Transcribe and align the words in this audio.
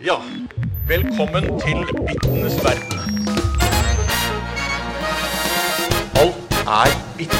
Ja, 0.00 0.14
velkommen 0.88 1.44
til 1.44 1.76
bittenes 2.06 2.56
verden. 2.64 2.98
Alt 6.14 6.54
er 6.66 6.90
bitt. 7.18 7.36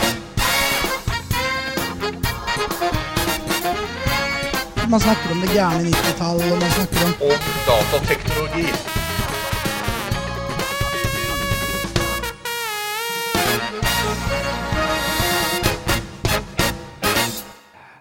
Man 4.91 5.01
snakker 5.01 5.31
om 5.35 5.41
det 5.41 5.51
gærne 5.51 5.89
90-tallet, 5.89 6.53
og 6.53 6.59
man 6.63 6.71
snakker 6.71 6.99
om 7.07 7.15
Og 7.29 7.37
datateknologi. 7.69 8.67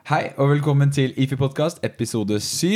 Hei 0.09 0.29
og 0.37 0.49
velkommen 0.49 0.91
til 0.91 1.13
IFI 1.17 1.35
Podcast, 1.35 1.79
episode 1.83 2.39
7. 2.39 2.67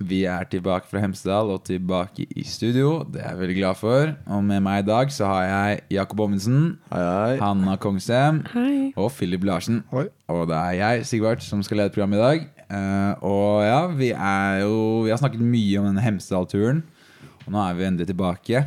Vi 0.00 0.22
er 0.24 0.46
tilbake 0.48 0.88
fra 0.88 1.02
Hemsedal 1.02 1.50
og 1.52 1.66
tilbake 1.68 2.24
i 2.24 2.42
studio. 2.48 3.02
Det 3.04 3.20
er 3.20 3.34
jeg 3.34 3.40
veldig 3.42 3.56
glad 3.58 3.76
for. 3.76 4.12
Og 4.32 4.46
med 4.48 4.62
meg 4.64 4.80
i 4.80 4.86
dag 4.88 5.10
så 5.12 5.28
har 5.28 5.42
jeg 5.44 5.82
Jakob 5.98 6.22
Ommensen, 6.24 6.78
Hei, 6.88 7.02
hei. 7.04 7.34
Hanna 7.42 7.74
Kongsem 7.76 8.40
Hei. 8.54 8.94
og 8.96 9.10
Philip 9.12 9.44
Larsen. 9.44 9.82
Hei. 9.92 10.06
Og 10.32 10.46
det 10.48 10.56
er 10.56 10.78
jeg, 10.78 11.04
Sigvart, 11.10 11.44
som 11.44 11.60
skal 11.62 11.82
lede 11.82 11.92
programmet 11.92 12.16
i 12.16 12.24
dag. 12.24 12.48
Uh, 12.70 13.12
og 13.28 13.60
ja, 13.66 13.80
vi 13.92 14.12
er 14.14 14.60
jo 14.62 15.02
Vi 15.04 15.10
har 15.10 15.18
snakket 15.20 15.42
mye 15.42 15.80
om 15.80 15.88
denne 15.90 16.04
Hemsedal-turen, 16.04 16.84
og 17.44 17.52
nå 17.52 17.60
er 17.66 17.76
vi 17.76 17.88
endelig 17.90 18.08
tilbake. 18.08 18.64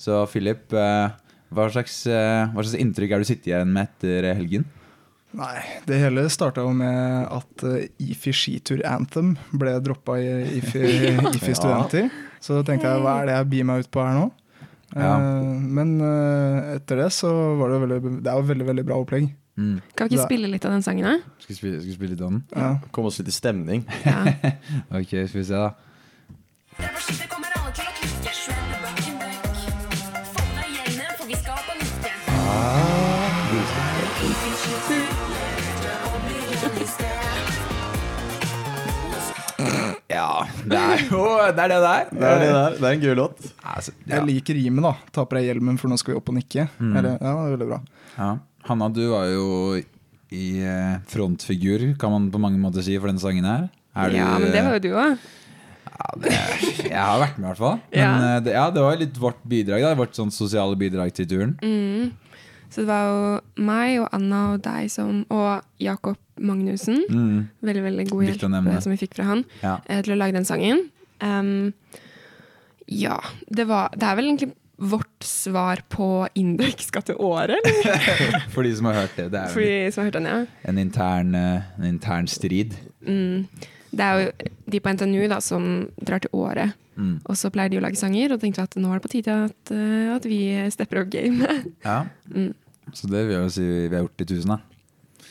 Så 0.00 0.24
Philip, 0.32 0.66
uh, 0.74 1.14
hva, 1.52 1.70
slags, 1.70 2.00
uh, 2.10 2.50
hva 2.50 2.64
slags 2.64 2.80
inntrykk 2.82 3.14
er 3.14 3.22
du 3.22 3.28
sitter 3.28 3.54
igjen 3.54 3.76
med 3.76 3.86
etter 3.86 4.32
helgen? 4.34 4.66
Nei, 5.32 5.62
det 5.88 5.96
hele 5.96 6.26
starta 6.32 6.60
jo 6.64 6.72
med 6.76 7.26
at 7.32 7.62
eh, 7.64 7.86
IFI 8.04 8.32
skitur 8.36 8.82
Anthem 8.88 9.30
ble 9.56 9.78
droppa 9.84 10.18
i 10.20 10.26
IFI, 10.58 10.82
IFI 11.38 11.54
studenter. 11.56 12.10
Så 12.42 12.58
da 12.58 12.62
tenkte 12.68 12.90
jeg 12.90 13.00
hva 13.04 13.12
er 13.22 13.26
det 13.30 13.36
jeg 13.38 13.50
bier 13.54 13.66
meg 13.68 13.76
ut 13.86 13.90
på 13.94 14.00
her 14.04 14.14
nå? 14.18 14.26
Ja. 14.92 15.14
Eh, 15.16 15.52
men 15.78 15.88
eh, 16.04 16.74
etter 16.76 16.94
det 17.04 17.10
så 17.16 17.30
var 17.56 17.66
det 17.72 17.76
jo 17.78 17.82
veldig 17.86 18.00
Det 18.18 18.28
er 18.28 18.36
jo 18.36 18.44
veldig, 18.50 18.66
veldig 18.72 18.86
bra 18.90 18.96
opplegg. 19.00 19.26
Mm. 19.56 19.76
Kan 19.96 20.04
vi 20.08 20.12
ikke 20.16 20.28
spille 20.28 20.48
litt 20.52 20.64
av 20.68 20.72
den 20.76 20.84
sangen, 20.84 21.04
da? 21.08 21.14
Skal 21.40 21.52
vi 21.54 21.58
spille, 21.60 21.76
skal 21.80 21.90
vi 21.92 21.96
spille 21.96 22.12
litt 22.14 22.24
av 22.24 22.30
den? 22.34 22.42
Ja. 22.52 22.70
Kom 22.92 23.04
oss 23.08 23.18
litt 23.20 23.32
i 23.32 23.36
stemning. 23.36 23.80
Ja. 24.04 24.20
Ok, 25.00 25.08
skal 25.08 25.40
vi 25.40 25.46
se, 25.48 25.56
da. 25.56 25.70
Fra 26.76 26.88
det 40.72 40.80
er 40.82 41.02
jo 41.08 41.22
det 41.56 41.62
er 41.64 41.72
det 41.72 41.80
der. 41.84 42.06
Det 42.12 42.28
er 42.28 42.40
det 42.42 42.48
der. 42.56 42.76
Det 42.78 42.86
er 42.88 42.96
en 42.96 43.04
gøy 43.06 43.14
låt. 43.18 43.42
Altså, 43.74 43.92
ja. 44.06 44.14
Jeg 44.16 44.26
liker 44.30 44.58
rimet, 44.58 44.86
da. 44.88 44.94
Ta 45.14 45.24
på 45.28 45.36
deg 45.38 45.46
hjelmen, 45.50 45.78
for 45.80 45.92
nå 45.92 45.98
skal 46.00 46.14
vi 46.14 46.20
opp 46.22 46.32
og 46.32 46.38
nikke. 46.40 46.66
Mm. 46.80 46.96
Eller, 47.00 47.18
ja, 47.20 47.32
det 47.36 47.44
er 47.46 47.52
veldig 47.56 47.68
bra. 47.72 47.80
Ja. 48.16 48.30
Hanna, 48.68 48.88
du 48.94 49.02
var 49.12 49.28
jo 49.32 49.46
i 50.32 50.46
eh, 50.64 50.96
frontfigur, 51.12 51.86
kan 52.00 52.12
man 52.14 52.30
på 52.32 52.40
mange 52.40 52.58
måter 52.62 52.84
si, 52.86 52.94
for 52.98 53.10
denne 53.12 53.20
sangen 53.22 53.44
her. 53.48 53.68
Er 53.92 54.10
du, 54.12 54.16
ja, 54.16 54.30
men 54.40 54.52
det 54.54 54.62
var 54.64 54.76
jo 54.78 54.82
du 54.86 54.90
òg. 54.96 55.24
ja, 55.92 56.06
det, 56.22 56.32
Jeg 56.88 56.96
har 56.96 57.18
vært 57.20 57.36
med, 57.38 57.44
i 57.44 57.50
hvert 57.50 57.60
fall. 57.60 57.78
Men 57.92 58.00
Ja. 58.00 58.12
eh, 58.36 58.40
det, 58.46 58.54
ja, 58.56 58.66
det 58.72 58.84
var 58.86 58.96
litt 59.02 59.18
vårt 59.20 59.42
bidrag. 59.44 59.84
Da, 59.84 59.94
vårt 59.98 60.16
sånn 60.16 60.32
sosiale 60.32 60.78
bidrag 60.80 61.12
til 61.18 61.28
turen. 61.28 61.52
Mm. 61.60 62.12
Så 62.72 62.82
det 62.82 62.88
var 62.88 63.04
jo 63.04 63.64
meg 63.68 63.98
og 64.00 64.08
Anna 64.16 64.42
og 64.54 64.62
deg 64.64 64.88
som, 64.92 65.22
og 65.28 65.60
Jakob 65.82 66.16
Magnussen. 66.40 67.02
Mm. 67.10 67.48
Veldig 67.60 67.84
veldig 67.84 68.06
god 68.08 68.24
hjelp 68.24 68.46
eh, 68.48 68.80
som 68.80 68.94
vi 68.94 69.00
fikk 69.02 69.18
fra 69.18 69.28
han 69.28 69.44
Ja. 69.60 69.76
eh, 69.86 70.00
til 70.02 70.14
å 70.14 70.18
lage 70.18 70.32
den 70.38 70.48
sangen. 70.48 70.86
Um, 71.22 71.72
ja, 72.88 73.18
det 73.46 73.68
var 73.68 73.92
Det 73.94 74.02
er 74.02 74.16
vel 74.18 74.26
egentlig 74.32 74.52
vårt 74.82 75.22
svar 75.22 75.84
på 75.92 76.26
indeksskatt 76.34 77.06
til 77.06 77.20
året, 77.22 77.60
eller? 77.62 78.40
For 78.54 78.66
de 78.66 78.72
som 78.74 78.88
har 78.88 78.96
hørt 79.02 79.14
det. 79.14 79.28
Det 79.30 79.38
er 79.44 79.92
som 79.92 80.02
har 80.02 80.08
hørt 80.08 80.16
den, 80.18 80.26
ja. 80.26 80.40
en 80.66 80.78
intern, 80.80 81.34
eh, 81.38 81.68
en 81.78 81.86
intern 81.86 82.26
strid. 82.26 82.74
Mm. 83.06 83.46
Det 83.92 84.00
er 84.00 84.18
jo 84.18 84.32
de 84.72 84.80
på 84.80 84.94
NTNU 84.96 85.28
da, 85.30 85.38
som 85.44 85.68
drar 86.00 86.24
til 86.24 86.32
året. 86.34 86.72
Mm. 86.96 87.20
Og 87.28 87.36
så 87.38 87.52
pleier 87.52 87.70
de 87.70 87.78
å 87.78 87.84
lage 87.84 88.00
sanger, 88.00 88.32
og 88.34 88.40
tenkte 88.42 88.64
at 88.64 88.74
nå 88.80 88.90
er 88.90 88.98
det 88.98 89.04
på 89.06 89.12
tide 89.12 89.36
at, 89.46 89.72
at 90.16 90.26
vi 90.26 90.40
stepper 90.72 91.04
opp 91.04 91.12
gamet. 91.14 91.68
Ja. 91.84 92.00
Mm. 92.32 92.50
Så 92.90 93.08
det 93.10 93.22
vil 93.26 93.36
jeg 93.36 93.44
jo 93.46 93.52
si 93.54 93.68
vi 93.68 93.94
har 93.94 94.02
gjort 94.04 94.24
i 94.24 94.28
tusen, 94.32 94.56
da. 94.56 94.58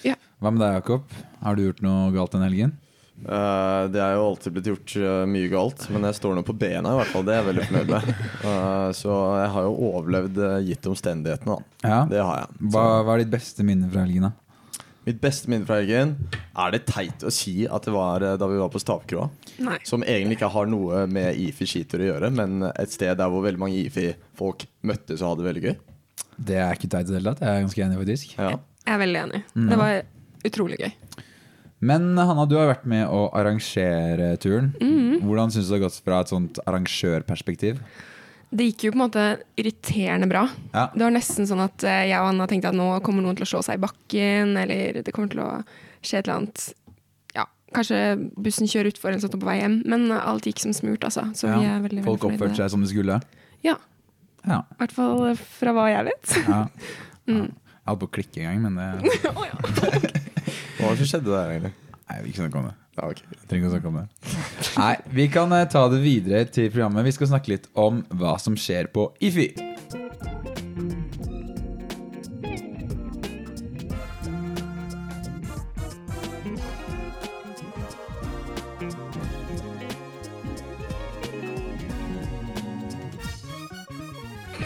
Ja. 0.07 0.15
Hva 0.41 0.53
med 0.53 0.63
deg, 0.63 0.79
Jakob? 0.79 1.19
Har 1.43 1.57
du 1.57 1.65
gjort 1.67 1.83
noe 1.85 2.07
galt 2.15 2.33
den 2.37 2.45
helgen? 2.47 2.77
Uh, 3.21 3.85
det 3.93 3.99
er 4.01 4.15
jo 4.17 4.23
alltid 4.31 4.53
blitt 4.55 4.67
gjort 4.71 4.93
uh, 4.97 5.23
mye 5.29 5.49
galt, 5.51 5.83
men 5.93 6.07
jeg 6.07 6.17
står 6.17 6.39
nå 6.39 6.43
på 6.47 6.55
bena 6.57 6.95
i 6.95 6.99
hvert 7.01 7.11
fall. 7.11 7.25
Det 7.27 7.35
er 7.35 7.41
jeg 7.41 7.49
veldig 7.51 7.65
fornøyd 7.67 7.91
med. 7.91 8.07
Uh, 8.41 8.87
så 9.01 9.17
jeg 9.43 9.51
har 9.55 9.67
jo 9.67 9.75
overlevd 9.91 10.39
uh, 10.41 10.55
gitt 10.65 10.89
omstendighetene, 10.89 11.57
da. 11.57 11.75
Ja. 11.85 11.99
Det 12.09 12.23
har 12.25 12.39
jeg. 12.41 12.69
Hva, 12.73 12.85
hva 13.05 13.13
er 13.13 13.23
ditt 13.23 13.35
beste 13.35 13.67
minne 13.67 13.91
fra 13.91 14.05
helgen, 14.07 14.31
da? 14.31 14.37
mitt 15.01 15.17
beste 15.17 15.49
minne 15.49 15.65
fra 15.65 15.79
helgen 15.79 16.11
er 16.29 16.73
det 16.75 16.83
teit 16.85 17.23
å 17.25 17.31
si 17.33 17.63
at 17.65 17.87
det 17.87 17.93
var 17.95 18.21
da 18.21 18.47
vi 18.47 18.59
var 18.61 18.69
på 18.69 18.79
Stavkroa. 18.81 19.23
Nei. 19.65 19.79
Som 19.87 20.05
egentlig 20.05 20.37
ikke 20.37 20.51
har 20.53 20.69
noe 20.69 21.07
med 21.09 21.39
IFI 21.41 21.67
skitur 21.69 22.03
å 22.03 22.09
gjøre, 22.11 22.29
men 22.37 22.67
et 22.69 22.93
sted 22.93 23.17
der 23.17 23.31
hvor 23.31 23.41
veldig 23.45 23.61
mange 23.63 23.79
IFI-folk 23.81 24.67
møttes 24.85 25.23
og 25.23 25.31
hadde 25.31 25.41
det 25.41 25.49
veldig 25.49 25.63
gøy. 25.65 25.75
Det 26.37 26.59
er 26.61 26.77
ikke 26.77 26.89
teit 26.91 27.07
i 27.07 27.11
det 27.11 27.19
hele 27.19 27.33
tatt. 27.33 27.43
Jeg 27.45 27.57
er 27.57 27.65
ganske 27.65 27.85
enig, 27.85 27.99
faktisk. 28.01 28.35
Ja. 28.37 28.53
Jeg 28.85 28.95
er 28.95 29.01
veldig 29.01 29.21
enig. 29.25 29.43
Mm. 29.55 29.67
Det 29.69 29.81
var 29.81 29.97
utrolig 30.51 30.79
gøy. 30.81 30.93
Men 31.81 32.11
Hanna, 32.17 32.45
du 32.45 32.55
har 32.59 32.69
vært 32.69 32.85
med 32.89 33.09
å 33.09 33.25
arrangere 33.33 34.35
turen. 34.41 34.69
Mm. 34.77 35.21
Hvordan 35.25 35.53
syns 35.53 35.65
du 35.67 35.73
det 35.73 35.79
har 35.79 35.85
gått 35.87 36.01
fra 36.05 36.21
et 36.21 36.31
sånt 36.33 36.61
arrangørperspektiv? 36.69 37.81
Det 38.51 38.67
gikk 38.67 38.83
jo 38.85 38.91
på 38.91 38.99
en 38.99 39.03
måte 39.05 39.25
irriterende 39.59 40.27
bra. 40.27 40.43
Ja. 40.75 40.89
Det 40.93 41.05
var 41.05 41.13
nesten 41.15 41.47
sånn 41.47 41.63
at 41.63 41.85
eh, 41.87 42.09
jeg 42.11 42.19
og 42.19 42.33
Anna 42.33 42.47
tenkte 42.51 42.69
at 42.73 42.77
nå 42.77 42.89
kommer 43.05 43.23
noen 43.23 43.37
til 43.39 43.47
å 43.47 43.51
slå 43.53 43.61
seg 43.65 43.79
i 43.79 43.83
bakken, 43.85 44.57
eller 44.59 44.99
det 45.01 45.13
kommer 45.15 45.31
til 45.31 45.41
å 45.45 45.49
skje 46.03 46.19
et 46.19 46.25
eller 46.25 46.35
annet 46.41 46.65
Ja, 47.37 47.45
kanskje 47.77 48.01
bussen 48.35 48.67
kjører 48.67 48.91
utfor 48.91 49.13
eller 49.13 49.23
sånt 49.23 49.39
på 49.39 49.47
vei 49.47 49.61
hjem. 49.61 49.79
Men 49.87 50.11
alt 50.19 50.49
gikk 50.49 50.59
som 50.61 50.75
smurt, 50.75 51.07
altså. 51.07 51.29
Så 51.31 51.47
vi 51.47 51.63
er 51.63 51.79
veldig, 51.79 52.03
veldig 52.03 52.09
Folk 52.11 52.27
oppførte 52.27 52.59
seg 52.59 52.75
som 52.75 52.83
de 52.83 52.91
skulle? 52.91 53.21
Ja, 53.63 53.77
Ja. 54.47 54.63
i 54.65 54.79
hvert 54.81 54.93
fall 54.95 55.35
fra 55.37 55.73
hva 55.77 55.87
jeg 55.91 56.11
vet. 56.11 56.37
ja. 56.47 56.65
Mm. 57.29 57.51
Jeg 57.53 57.85
holdt 57.85 57.99
på 58.01 58.07
å 58.07 58.11
klikke 58.15 58.41
en 58.41 58.47
gang, 58.47 58.61
men 58.63 58.77
det 58.79 59.29
oh. 59.29 59.43
Hva 60.79 60.87
var 60.87 60.95
det 60.97 61.03
som 61.03 61.09
skjedde 61.11 61.29
der, 61.29 61.51
egentlig? 61.53 61.71
Nei, 62.09 62.15
vi 62.23 62.31
ikke 62.31 62.41
snakke 62.41 62.57
om 62.59 62.65
det. 62.65 62.73
Ja, 62.97 63.05
okay. 63.07 63.37
Trenger 63.47 63.61
ikke 63.61 63.69
å 63.69 63.73
snakke 63.75 63.91
om 63.91 63.99
det. 63.99 64.05
Nei, 64.81 64.95
Vi 65.19 65.27
kan 65.31 65.53
eh, 65.55 65.67
ta 65.71 65.83
det 65.93 66.01
videre 66.03 66.41
til 66.51 66.71
programmet. 66.73 67.05
Vi 67.07 67.13
skal 67.15 67.29
snakke 67.29 67.53
litt 67.53 67.69
om 67.79 68.01
hva 68.19 68.33
som 68.41 68.57
skjer 68.59 68.89
på 68.91 69.05
IFI. 69.23 69.47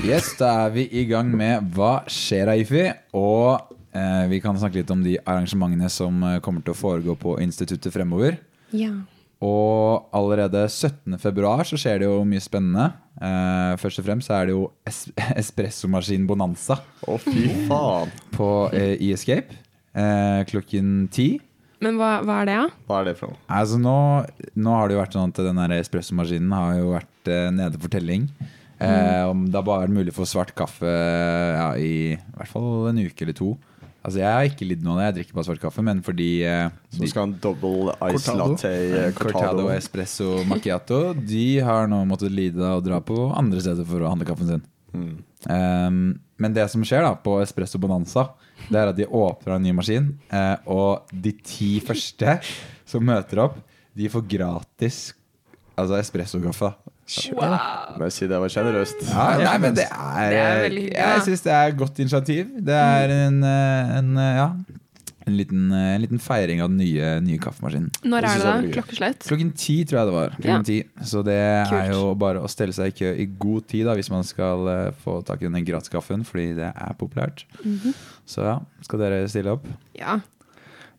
Yes, 0.05 0.35
da 0.37 0.51
er 0.67 0.73
vi 0.75 0.83
i 0.93 1.05
gang 1.09 1.31
med 1.35 1.71
Hva 1.75 2.03
skjer 2.11 2.51
av 2.51 2.59
IFI? 2.61 2.83
Og 3.17 3.73
eh, 3.95 4.25
vi 4.29 4.39
kan 4.43 4.57
snakke 4.59 4.81
litt 4.81 4.91
om 4.93 5.01
de 5.05 5.15
arrangementene 5.23 5.89
som 5.91 6.19
eh, 6.27 6.37
kommer 6.45 6.61
til 6.65 6.75
å 6.75 6.77
foregå 6.77 7.15
på 7.19 7.37
instituttet 7.45 7.93
fremover. 7.95 8.39
ja. 8.75 8.93
Og 9.45 10.05
allerede 10.15 10.61
17. 10.71 11.17
februar 11.21 11.67
så 11.67 11.75
skjer 11.77 11.99
det 12.01 12.07
jo 12.07 12.21
mye 12.25 12.41
spennende. 12.41 12.85
Eh, 13.19 13.73
først 13.81 13.99
og 13.99 14.05
fremst 14.07 14.29
så 14.29 14.37
er 14.37 14.47
det 14.47 14.53
jo 14.55 14.61
es 14.87 15.01
espressomaskin 15.41 16.23
Bonanza 16.29 16.77
Å, 17.03 17.17
fy 17.21 17.43
faen. 17.67 18.13
på 18.33 18.47
eh, 18.73 18.93
E-Escape 18.95 19.57
eh, 19.91 20.39
klokken 20.49 20.93
ti. 21.13 21.27
Men 21.83 21.99
hva, 21.99 22.13
hva 22.25 22.39
er 22.45 22.49
det, 22.49 22.55
da? 22.63 22.85
Hva 22.87 23.01
er 23.03 23.09
det 23.11 23.15
for 23.19 23.33
noe? 23.35 23.41
Altså 23.59 23.77
nå, 23.83 23.97
nå 24.55 24.77
har 24.79 24.87
det 24.89 24.95
jo 24.95 25.03
vært 25.03 25.17
sånn 25.19 25.35
at 25.35 25.43
den 25.51 25.61
espressomaskinen 25.81 26.55
har 26.55 26.79
jo 26.79 26.93
vært 26.95 27.31
eh, 27.35 27.49
nede 27.59 27.83
for 27.83 27.91
telling. 27.93 28.29
Eh, 28.75 29.23
om 29.29 29.45
det 29.47 29.61
bare 29.63 29.85
er 29.87 29.93
mulig 29.93 30.11
å 30.11 30.17
få 30.17 30.27
svart 30.27 30.51
kaffe 30.57 30.89
ja, 30.89 31.69
i, 31.79 32.11
i 32.15 32.35
hvert 32.35 32.51
fall 32.51 32.89
en 32.91 32.99
uke 33.05 33.23
eller 33.25 33.37
to. 33.37 33.53
Altså 34.05 34.19
Jeg 34.21 34.29
har 34.29 34.45
ikke 34.45 34.67
lidd 34.69 34.83
noe 34.85 34.93
av 34.93 34.99
det, 34.99 35.05
jeg 35.05 35.15
drikker 35.19 35.37
bare 35.39 35.47
svart 35.47 35.61
kaffe, 35.63 35.83
men 35.85 36.01
fordi 36.05 36.29
eh, 36.45 36.67
Så 36.93 37.07
skal 37.09 37.23
ha 37.23 37.29
en 37.31 37.37
double 37.41 37.95
ice 37.95 38.19
Cortado. 38.19 38.51
latte 38.51 38.69
eh, 38.69 39.07
Cortado 39.17 39.39
cortado. 39.39 39.69
Espresso 39.73 40.27
Macchiato 40.45 40.99
De 41.17 41.45
har 41.65 41.89
nå 41.89 42.03
måttet 42.09 42.35
lide 42.35 42.61
av 42.61 42.83
å 42.83 42.85
dra 42.85 42.99
på 43.01 43.17
andre 43.33 43.63
steder 43.65 43.87
for 43.89 44.05
å 44.05 44.11
handle 44.11 44.27
kaffen 44.29 44.51
sin. 44.51 44.65
Mm. 44.95 45.15
Um, 45.49 45.97
men 46.41 46.53
det 46.55 46.67
som 46.71 46.83
skjer 46.85 47.03
da 47.05 47.15
på 47.17 47.39
Espresso 47.41 47.81
Bonanza, 47.81 48.27
det 48.69 48.77
er 48.79 48.91
at 48.91 48.97
de 48.97 49.07
åpner 49.07 49.55
en 49.55 49.65
ny 49.65 49.73
maskin, 49.77 50.13
eh, 50.29 50.55
og 50.69 51.09
de 51.09 51.33
ti 51.45 51.75
første 51.85 52.37
som 52.85 53.05
møter 53.05 53.41
opp, 53.45 53.57
de 53.95 54.09
får 54.11 54.25
gratis 54.29 54.99
altså 55.79 55.97
espressokaffe. 55.99 56.71
Må 57.05 58.07
jeg 58.07 58.13
si 58.15 58.25
det 58.29 58.37
var 58.41 58.49
sjenerøst. 58.49 59.03
Ja, 59.11 59.25
nei, 59.37 59.57
men 59.61 59.75
det 59.77 59.85
er, 59.85 60.29
Det 60.31 60.39
er 60.41 60.63
veldig 60.63 60.81
hyggelig, 60.87 60.95
Jeg 61.03 61.25
syns 61.27 61.43
det 61.45 61.51
er 61.53 61.67
et 61.69 61.77
godt 61.77 61.99
initiativ. 62.01 62.47
Det 62.65 62.79
er 62.81 63.13
en, 63.27 63.43
eh, 63.45 63.91
en 63.99 64.17
eh, 64.17 64.31
ja, 64.39 64.47
En 65.27 65.33
liten, 65.37 65.71
eh, 65.73 65.91
en 65.95 66.01
liten 66.01 66.19
feiring 66.21 66.61
av 66.61 66.69
den 66.69 66.77
nye, 66.81 67.11
nye 67.25 67.37
kaffemaskinen. 67.41 67.91
Når 68.05 68.17
er 68.29 68.41
det 68.41 68.45
da? 68.45 68.55
Klokkeslett? 68.75 69.23
Klokken 69.25 69.51
ti, 69.57 69.77
tror 69.85 69.99
jeg 69.99 70.09
det 70.09 70.15
var. 70.15 70.35
Ja. 70.45 70.57
ti. 70.65 70.79
Så 71.01 71.23
det 71.25 71.37
er 71.37 71.91
jo 71.93 72.13
bare 72.21 72.41
å 72.45 72.49
stelle 72.49 72.73
seg 72.77 72.91
i 72.93 72.97
kø 72.99 73.13
i 73.21 73.25
god 73.25 73.65
tid 73.69 73.85
da, 73.89 73.95
hvis 73.97 74.09
man 74.13 74.25
skal 74.25 74.67
eh, 74.73 74.91
få 75.05 75.19
tak 75.25 75.41
i 75.41 75.47
denne 75.49 75.63
gratiskaffen, 75.65 76.25
fordi 76.25 76.55
det 76.57 76.71
er 76.73 76.93
populært. 76.97 77.45
Mhm. 77.63 77.93
Så 78.25 78.45
ja, 78.45 78.59
skal 78.85 79.01
dere 79.01 79.23
stille 79.29 79.53
opp? 79.57 79.65
Ja. 79.97 80.19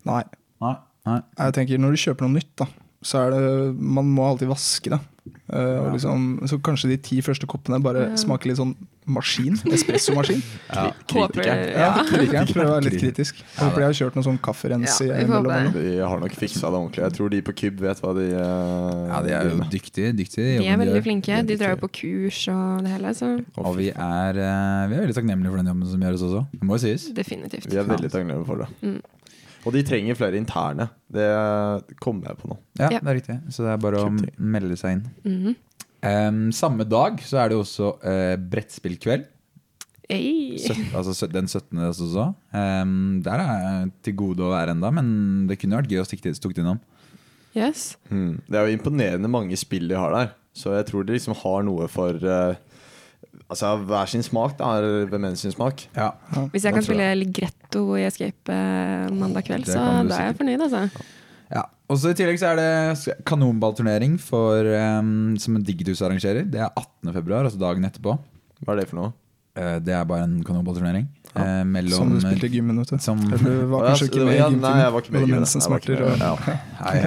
Nei. 0.07 0.23
Nei. 0.63 0.75
Nei. 1.07 1.21
Jeg 1.39 1.55
tenker 1.55 1.79
Når 1.83 1.95
du 1.95 2.03
kjøper 2.03 2.27
noe 2.27 2.35
nytt, 2.39 2.51
da, 2.59 2.67
så 3.03 3.27
er 3.27 3.31
det 3.35 3.75
Man 3.79 4.07
må 4.15 4.25
alltid 4.27 4.49
vaske 4.51 4.91
det. 4.95 4.99
Eh, 5.47 5.79
og 5.85 5.93
liksom, 5.95 6.41
så 6.51 6.59
kanskje 6.63 6.89
de 6.91 6.97
ti 6.99 7.21
første 7.23 7.47
koppene 7.47 7.79
bare 7.83 8.09
Ja. 8.11 8.17
smaker 8.19 8.51
litt 8.51 8.59
sånn 8.59 8.75
maskin. 9.07 9.55
Espressomaskin. 9.71 10.41
Ja. 10.75 10.91
Håper 11.13 11.45
Ja, 11.47 11.55
ja. 11.71 12.43
prøver 12.51 12.67
å 12.67 12.73
være 12.81 12.85
litt 12.89 12.97
kritisk. 12.99 13.39
Ja, 13.55 13.69
Håper 13.69 13.79
de 13.79 13.87
har 13.87 13.95
kjørt 13.95 14.17
noe 14.19 14.25
sånn 14.27 14.39
kafferens 14.43 14.97
Ja. 15.07 15.15
De 15.23 16.01
har 16.03 16.19
nok 16.21 16.35
fiksa 16.35 16.67
det 16.71 16.79
ordentlig. 16.81 17.03
Jeg 17.05 17.13
tror 17.15 17.31
de 17.31 17.41
på 17.47 17.55
KYB 17.61 17.81
vet 17.87 18.01
hva 18.03 18.15
de 18.19 18.27
uh, 18.35 19.07
ja, 19.13 19.23
de 19.23 19.31
er 19.37 19.51
jo 19.51 19.57
med. 19.61 19.71
dyktige. 19.71 20.11
dyktige 20.19 20.59
De 20.59 20.67
er 20.67 20.77
veldig 20.83 21.03
flinke. 21.07 21.39
De 21.47 21.57
drar 21.61 21.77
jo 21.77 21.83
på 21.87 21.93
kurs 22.01 22.41
og 22.51 22.83
det 22.83 22.91
hele, 22.97 23.15
så 23.15 23.31
Og 23.63 23.77
vi 23.79 23.91
er, 23.95 24.41
uh, 24.43 24.89
vi 24.91 24.99
er 24.99 25.05
veldig 25.07 25.15
takknemlige 25.21 25.55
for 25.55 25.63
den 25.63 25.71
jobben 25.71 25.87
som 25.95 26.01
gjøres 26.09 26.27
også. 26.27 26.43
Det 26.53 26.63
må 26.67 26.75
jo 26.81 26.83
sies. 26.87 27.07
definitivt. 27.15 27.71
Vi 27.71 27.79
er 27.79 27.85
veldig 27.87 28.11
takknemlige 28.11 28.47
for 28.47 28.65
det. 28.65 28.69
Mm. 28.83 28.99
Og 29.67 29.75
de 29.75 29.83
trenger 29.87 30.15
flere 30.19 30.39
interne. 30.39 30.89
Det 31.11 31.27
kommer 32.03 32.31
jeg 32.31 32.41
på 32.41 32.51
nå. 32.53 32.59
Ja, 32.79 32.91
det 32.95 33.03
er 33.03 33.19
riktig. 33.19 33.39
Så 33.51 33.67
det 33.67 33.73
er 33.73 33.81
bare 33.83 34.05
å 34.07 34.11
melde 34.39 34.77
seg 34.79 34.99
inn. 34.99 35.07
Mm 35.27 35.39
-hmm. 35.43 35.57
um, 36.29 36.53
samme 36.53 36.85
dag 36.85 37.19
så 37.21 37.39
er 37.43 37.49
det 37.49 37.59
også 37.59 37.97
uh, 37.99 38.37
brettspillkveld. 38.37 39.27
Søt- 40.63 40.95
altså 40.95 41.27
den 41.27 41.49
17. 41.49 41.79
også. 41.79 42.35
Um, 42.55 43.23
der 43.25 43.33
er 43.43 43.59
jeg 43.63 43.93
til 44.03 44.15
gode 44.15 44.43
å 44.43 44.55
være 44.55 44.71
enda, 44.71 44.91
men 44.91 45.49
det 45.49 45.59
kunne 45.59 45.77
vært 45.77 45.91
gøy 45.91 46.01
å 46.01 46.07
stikke 46.07 46.35
stukket 46.35 46.63
innom. 46.63 46.79
Yes. 47.57 47.97
Mm. 48.11 48.41
Det 48.47 48.59
er 48.59 48.67
jo 48.67 48.77
imponerende 48.77 49.29
mange 49.29 49.57
spill 49.57 49.89
de 49.89 49.97
har 49.97 50.13
der. 50.13 50.35
Så 50.57 50.73
jeg 50.73 50.87
tror 50.89 51.05
de 51.05 51.13
liksom 51.17 51.35
har 51.37 51.65
noe 51.67 51.89
for 51.89 52.17
eh, 52.17 52.57
Altså 53.47 53.77
hver 53.87 54.09
sin 54.11 54.25
smak, 54.27 54.57
da. 54.59 54.73
er 54.81 55.07
Hvem 55.11 55.29
sin 55.39 55.55
smak. 55.55 55.87
Ja. 55.95 56.11
Hvis 56.51 56.65
jeg 56.67 56.75
kan 56.75 56.83
spille 56.83 57.13
Ligretto 57.21 57.85
i 57.95 58.07
Escape 58.09 58.51
eh, 58.53 59.07
mandag 59.15 59.47
kveld, 59.47 59.69
så 59.71 59.83
da 60.09 60.19
er 60.19 60.33
jeg 60.33 60.39
fornøyd, 60.41 60.65
altså. 60.67 61.05
Ja. 61.55 61.63
Og 61.87 62.01
så 62.03 62.11
I 62.11 62.17
tillegg 62.19 62.41
så 62.43 62.51
er 62.51 62.59
det 62.59 63.15
kanonballturnering 63.29 64.17
for, 64.19 64.67
um, 64.99 65.37
som 65.39 65.61
Digitus 65.63 66.03
arrangerer. 66.03 66.43
Det 66.51 66.59
er 66.59 66.73
18. 66.73 67.13
februar, 67.15 67.47
altså 67.47 67.61
dagen 67.61 67.87
etterpå. 67.87 68.17
Hva 68.65 68.75
er 68.75 68.83
det 68.83 68.89
for 68.91 68.99
noe? 68.99 69.13
Eh, 69.57 69.79
det 69.87 69.95
er 69.95 70.03
bare 70.09 70.27
en 70.27 70.41
kanonballturnering. 70.45 71.07
Ja. 71.37 71.45
eh, 71.45 71.65
mellom 71.69 72.01
Som 72.03 72.15
du 72.17 72.21
spilte 72.25 72.49
i 72.49 72.57
gymmen, 72.59 72.81
vet 72.83 72.91
du. 72.91 72.99
Som, 72.99 73.23
du 73.31 73.53
var 73.71 73.93
kanskje 73.93 74.11
ikke 74.11 74.25
med 74.25 74.35
i 74.35 74.41
ja, 74.41 74.49
gymtimen. 74.51 74.67
Nei, 74.67 74.81
jeg 74.83 74.93
var 74.97 75.05
ikke 75.05 75.15
med 75.15 75.21
i 75.21 75.31
gymmen. 75.31 75.47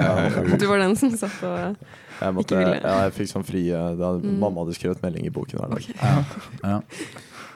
Ja. 0.00 0.56
Du 0.56 0.70
var 0.70 0.86
den 0.86 0.96
som 0.96 1.12
satt 1.20 1.44
og 1.44 1.84
Jeg, 2.20 2.34
måtte, 2.36 2.60
ja, 2.60 2.94
jeg 3.06 3.12
fikk 3.16 3.30
sånn 3.32 3.46
fri 3.48 3.64
da 3.72 4.10
Mm. 4.20 4.38
Mamma 4.42 4.64
hadde 4.64 4.76
skrevet 4.76 5.02
melding 5.04 5.26
i 5.26 5.32
boken 5.32 5.60
hver 5.60 5.70
dag. 5.72 5.84
Ja. 6.62 6.80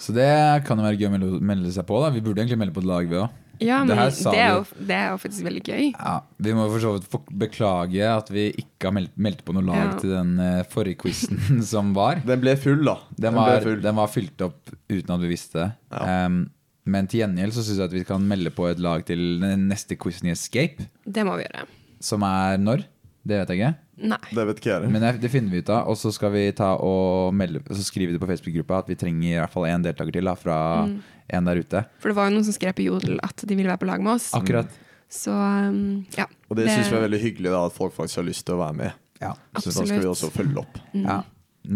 Så 0.00 0.12
det 0.16 0.28
kan 0.66 0.78
jo 0.80 0.84
være 0.86 0.98
gøy 1.00 1.08
å 1.08 1.14
melde, 1.14 1.40
melde 1.40 1.72
seg 1.74 1.86
på. 1.88 1.98
da 2.02 2.10
Vi 2.14 2.20
burde 2.24 2.42
egentlig 2.42 2.58
melde 2.60 2.74
på 2.76 2.82
et 2.84 2.88
lag, 2.88 3.08
vi 3.08 3.20
òg. 3.22 3.40
Ja, 3.62 3.76
men 3.84 3.92
det, 3.94 4.08
det, 4.18 4.32
er 4.34 4.56
jo, 4.56 4.64
det 4.88 4.94
er 4.98 5.12
jo 5.12 5.18
faktisk 5.22 5.44
veldig 5.46 5.60
gøy. 5.62 5.84
Ja, 5.94 6.14
vi 6.42 6.54
må 6.58 6.64
for 6.72 6.82
så 6.82 6.90
vidt 6.96 7.28
beklage 7.38 8.08
at 8.10 8.32
vi 8.34 8.48
ikke 8.64 8.88
har 8.88 8.94
meldt, 8.96 9.12
meldt 9.14 9.44
på 9.46 9.54
noe 9.54 9.62
lag 9.68 9.78
Ja. 9.78 9.92
til 10.00 10.10
den 10.10 10.32
uh, 10.42 10.64
forrige 10.72 10.98
quizen 11.04 11.60
som 11.72 11.92
var. 11.96 12.18
Den 12.26 12.42
ble 12.42 12.56
full, 12.60 12.82
da. 12.84 12.96
Den 13.14 13.28
den, 13.30 13.38
var, 13.38 13.60
full. 13.62 13.78
den 13.84 14.00
var 14.00 14.10
fylt 14.10 14.42
opp 14.48 14.74
uten 14.90 15.14
at 15.14 15.22
vi 15.22 15.30
visste 15.30 15.60
det. 15.62 15.68
Ja. 15.94 16.26
Um, 16.26 16.40
men 16.84 17.06
til 17.08 17.22
gjengjeld 17.22 17.54
så 17.56 17.62
syns 17.64 17.78
jeg 17.80 17.86
at 17.88 17.94
vi 17.96 18.02
kan 18.08 18.26
melde 18.28 18.50
på 18.52 18.66
et 18.68 18.82
lag 18.82 19.06
til 19.08 19.22
den 19.40 19.68
neste 19.70 19.96
quizen 19.96 20.28
i 20.28 20.34
Escape. 20.34 20.84
Det 21.06 21.22
må 21.24 21.38
vi 21.38 21.46
gjøre. 21.46 21.64
Som 22.04 22.26
er 22.26 22.58
når? 22.60 22.82
Det 23.24 23.38
vet 23.40 23.50
jeg 23.54 23.60
ikke. 23.60 23.74
Nei. 24.10 24.18
Det 24.36 24.44
vet 24.50 24.58
ikke 24.60 24.70
jeg. 24.74 24.90
Men 24.92 25.00
det, 25.04 25.10
det 25.22 25.30
finner 25.32 25.50
vi 25.54 25.62
ut 25.64 25.70
av. 25.72 25.86
Og 25.88 25.96
så 25.96 26.10
skal 26.12 26.32
vi 26.34 26.42
ta 26.52 26.74
og 26.82 27.32
melde 27.36 27.62
Så 27.72 27.84
skriver 27.86 28.12
vi 28.12 28.18
det 28.18 28.20
på 28.20 28.28
Facebook-gruppa 28.28 28.82
at 28.82 28.90
vi 28.90 28.96
trenger 29.00 29.28
i 29.30 29.38
hvert 29.38 29.52
fall 29.54 29.68
én 29.70 29.84
deltaker 29.86 30.12
til 30.18 30.28
da, 30.28 30.34
fra 30.36 30.58
Mm. 30.84 30.98
en 31.38 31.44
der 31.48 31.60
ute. 31.62 31.84
For 32.02 32.10
det 32.12 32.16
var 32.18 32.28
jo 32.28 32.34
noen 32.36 32.44
som 32.44 32.56
skrev 32.56 32.74
på 32.76 32.84
Jodel 32.84 33.16
at 33.24 33.44
de 33.48 33.54
ville 33.56 33.70
være 33.70 33.80
på 33.80 33.88
lag 33.88 34.02
med 34.04 34.12
oss. 34.18 34.28
Akkurat. 34.36 34.68
Så 35.08 35.32
um, 35.32 36.04
ja. 36.18 36.26
Og 36.50 36.56
det, 36.58 36.68
syns 36.68 36.90
vi 36.90 36.96
er 36.98 37.04
veldig 37.06 37.20
hyggelig 37.22 37.52
da, 37.54 37.64
at 37.70 37.76
folk 37.76 37.94
faktisk 37.96 38.20
har 38.20 38.26
lyst 38.28 38.44
til 38.48 38.56
å 38.58 38.62
være 38.64 38.76
med. 38.82 38.92
Ja. 39.22 39.32
Så 39.56 39.70
da 39.72 39.84
skal 39.86 40.02
vi 40.02 40.10
også 40.10 40.28
følge 40.34 40.58
opp. 40.64 40.80
Mm. 40.92 41.04
Ja, 41.06 41.20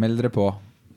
meld 0.04 0.18
dere 0.20 0.32
på. 0.34 0.48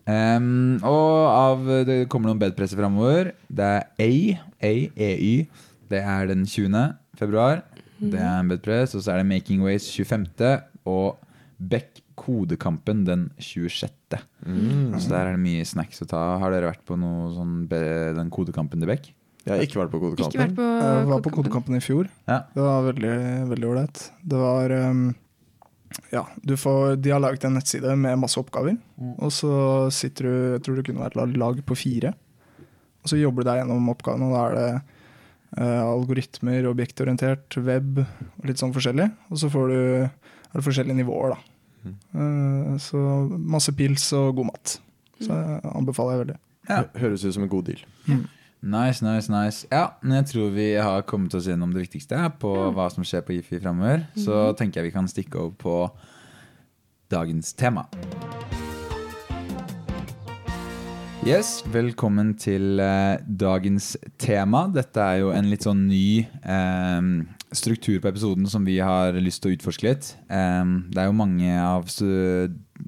Um, 0.09 0.81
og 0.83 1.11
av, 1.31 1.67
det 1.87 1.99
kommer 2.11 2.31
noen 2.31 2.41
bedpresser 2.41 2.79
framover. 2.81 3.31
Det 3.47 3.67
er 3.69 3.85
A, 4.01 4.39
A-E-Y. 4.67 5.45
Det 5.91 6.01
er 6.01 6.27
den 6.31 6.43
20. 6.49 6.95
februar. 7.19 7.61
Det 8.01 8.17
er 8.19 8.39
en 8.41 8.49
bedpress. 8.49 8.95
Og 8.97 9.03
så 9.05 9.13
er 9.13 9.21
det 9.21 9.29
Making 9.29 9.61
Ways 9.65 9.85
25. 9.93 10.61
Og 10.89 11.17
Beck 11.61 12.01
Kodekampen 12.17 13.03
den 13.05 13.27
26. 13.41 13.89
Så 15.01 15.09
der 15.09 15.25
er 15.27 15.35
det 15.35 15.41
mye 15.41 15.63
snacks 15.65 16.01
å 16.03 16.07
ta. 16.09 16.19
Har 16.41 16.53
dere 16.53 16.71
vært 16.71 16.83
på 16.85 16.97
noe 16.99 17.31
sånn 17.35 17.65
be, 17.69 17.79
den 18.17 18.29
Kodekampen 18.33 18.81
til 18.81 18.89
Beck? 18.89 19.11
Jeg 19.45 19.55
har 19.55 19.63
ikke 19.65 19.79
vært 19.81 19.93
på 19.93 19.99
Kodekampen. 20.03 20.37
vært 20.37 20.55
på 20.57 20.65
Jeg 20.67 21.07
var 21.09 21.21
på 21.25 21.33
Kodekampen. 21.33 21.77
I 21.77 21.81
fjor. 21.81 22.09
Ja. 22.29 22.39
Det 22.53 22.61
var 22.65 22.83
veldig 22.91 23.13
veldig 23.53 23.69
ålreit. 23.71 24.03
Det 24.33 24.37
var 24.41 24.75
um, 24.91 25.03
Ja, 26.13 26.25
du 26.45 26.53
får, 26.57 26.95
de 27.01 27.09
har 27.13 27.19
laget 27.23 27.45
en 27.49 27.57
nettside 27.57 27.95
med 27.97 28.19
masse 28.21 28.37
oppgaver. 28.41 28.77
Og 29.17 29.31
så 29.33 29.53
sitter 29.93 30.27
du 30.29 30.33
Jeg 30.57 30.61
tror 30.65 30.77
det 30.77 30.85
kunne 30.89 31.05
vært 31.09 31.37
lag- 31.37 31.63
på 31.65 31.77
fire. 31.77 32.13
Og 33.01 33.09
så 33.09 33.17
jobber 33.17 33.41
du 33.41 33.49
deg 33.49 33.63
gjennom 33.63 33.89
oppgavene, 33.95 34.27
og 34.29 34.35
da 34.37 34.41
er 34.45 34.57
det 34.59 34.81
algoritmer, 35.57 36.67
objektorientert, 36.69 37.57
web 37.65 38.03
og 38.03 38.45
litt 38.47 38.61
sånn 38.61 38.75
forskjellig. 38.75 39.09
Og 39.31 39.41
så 39.41 39.49
får 39.51 39.71
du, 39.71 39.79
er 40.05 40.53
det 40.59 40.67
forskjellige 40.67 41.01
nivåer, 41.01 41.35
da. 41.35 41.47
Mm. 41.81 42.77
så 42.77 42.99
masse 43.41 43.73
pils 43.73 44.03
og 44.13 44.35
god 44.37 44.51
mat. 44.51 44.75
Så 45.21 45.33
jeg 45.33 45.73
anbefaler 45.73 46.13
jeg 46.13 46.23
veldig. 46.25 46.37
Ja. 46.69 46.83
Høres 47.01 47.25
ut 47.25 47.33
som 47.33 47.47
en 47.47 47.51
god 47.51 47.71
deal. 47.71 47.81
Nice, 48.61 49.01
nice, 49.01 49.31
nice. 49.33 49.67
Ja, 49.71 49.87
men 50.01 50.19
jeg 50.19 50.29
tror 50.33 50.53
vi 50.53 50.67
har 50.77 51.01
kommet 51.09 51.33
oss 51.33 51.49
gjennom 51.49 51.73
det 51.73 51.87
viktigste 51.87 52.21
på 52.37 52.53
på 52.53 52.71
hva 52.77 52.89
som 52.93 53.05
skjer 53.05 53.25
på 53.25 53.39
GIFI 53.39 53.63
framover. 53.63 54.05
Så 54.13 54.51
tenker 54.57 54.81
jeg 54.81 54.91
vi 54.91 54.97
kan 54.99 55.09
stikke 55.09 55.41
over 55.41 55.57
på 55.57 55.77
dagens 57.09 57.53
tema. 57.57 57.87
Yes, 61.21 61.59
velkommen 61.69 62.31
til 62.41 62.79
eh, 62.81 63.19
dagens 63.21 63.91
tema. 64.17 64.63
Dette 64.73 65.03
er 65.05 65.19
jo 65.21 65.27
en 65.29 65.51
litt 65.51 65.67
sånn 65.67 65.83
ny 65.85 66.23
eh, 66.25 67.09
struktur 67.53 67.99
på 68.01 68.09
episoden 68.09 68.49
som 68.49 68.65
vi 68.65 68.79
har 68.81 69.13
lyst 69.21 69.43
til 69.43 69.51
å 69.51 69.57
utforske 69.59 69.85
litt. 69.85 70.09
Eh, 70.33 70.71
det 70.89 71.03
er 71.03 71.11
jo 71.11 71.19
mange 71.19 71.51
av 71.61 71.85
stu 71.93 72.09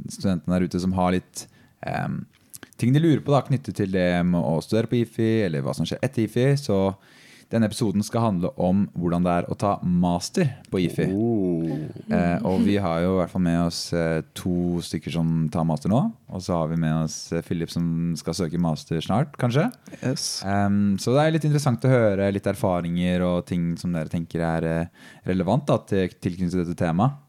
studentene 0.10 0.56
der 0.56 0.66
ute 0.66 0.82
som 0.82 0.98
har 0.98 1.14
litt 1.14 1.46
eh, 1.86 2.10
ting 2.82 2.98
de 2.98 3.04
lurer 3.04 3.22
på 3.22 3.36
da, 3.36 3.44
knyttet 3.46 3.78
til 3.78 3.94
det 3.94 4.10
med 4.26 4.42
å 4.42 4.58
studere 4.66 4.90
på 4.90 5.04
IFI, 5.04 5.32
eller 5.46 5.62
hva 5.62 5.78
som 5.78 5.86
skjer 5.86 6.02
etter 6.02 6.26
IFI. 6.26 6.48
Så 6.58 6.80
denne 7.54 7.68
episoden 7.70 8.04
skal 8.06 8.26
handle 8.26 8.50
om 8.62 8.84
hvordan 8.98 9.26
det 9.26 9.34
er 9.34 9.48
å 9.52 9.58
ta 9.60 9.76
master 9.86 10.50
på 10.74 10.82
IFI. 10.82 11.06
Eh, 11.06 12.46
og 12.50 12.64
vi 12.66 12.80
har 12.82 13.04
jo 13.04 13.12
i 13.14 13.18
hvert 13.20 13.34
fall 13.34 13.44
med 13.46 13.60
oss 13.68 13.82
eh, 13.98 14.24
to 14.38 14.82
stykker 14.84 15.14
som 15.14 15.30
tar 15.54 15.68
master 15.70 15.92
nå. 15.94 16.02
Og 16.34 16.42
så 16.42 16.58
har 16.58 16.72
vi 16.72 16.80
med 16.82 17.04
oss 17.04 17.18
eh, 17.32 17.44
Philip 17.46 17.70
som 17.72 17.86
skal 18.20 18.38
søke 18.38 18.62
master 18.62 19.04
snart, 19.06 19.36
kanskje. 19.42 19.68
Yes. 20.00 20.42
Um, 20.42 20.96
så 21.02 21.14
det 21.14 21.26
er 21.26 21.36
litt 21.36 21.46
interessant 21.50 21.86
å 21.86 21.94
høre 21.94 22.32
litt 22.34 22.50
erfaringer 22.50 23.26
og 23.28 23.44
ting 23.50 23.74
som 23.80 23.94
dere 23.94 24.12
tenker 24.12 24.42
er 24.48 24.70
eh, 24.70 25.06
relevant 25.30 25.68
da, 25.70 25.78
til 25.90 26.10
tilknyttet 26.18 26.64
dette 26.64 26.80
temaet. 26.80 27.22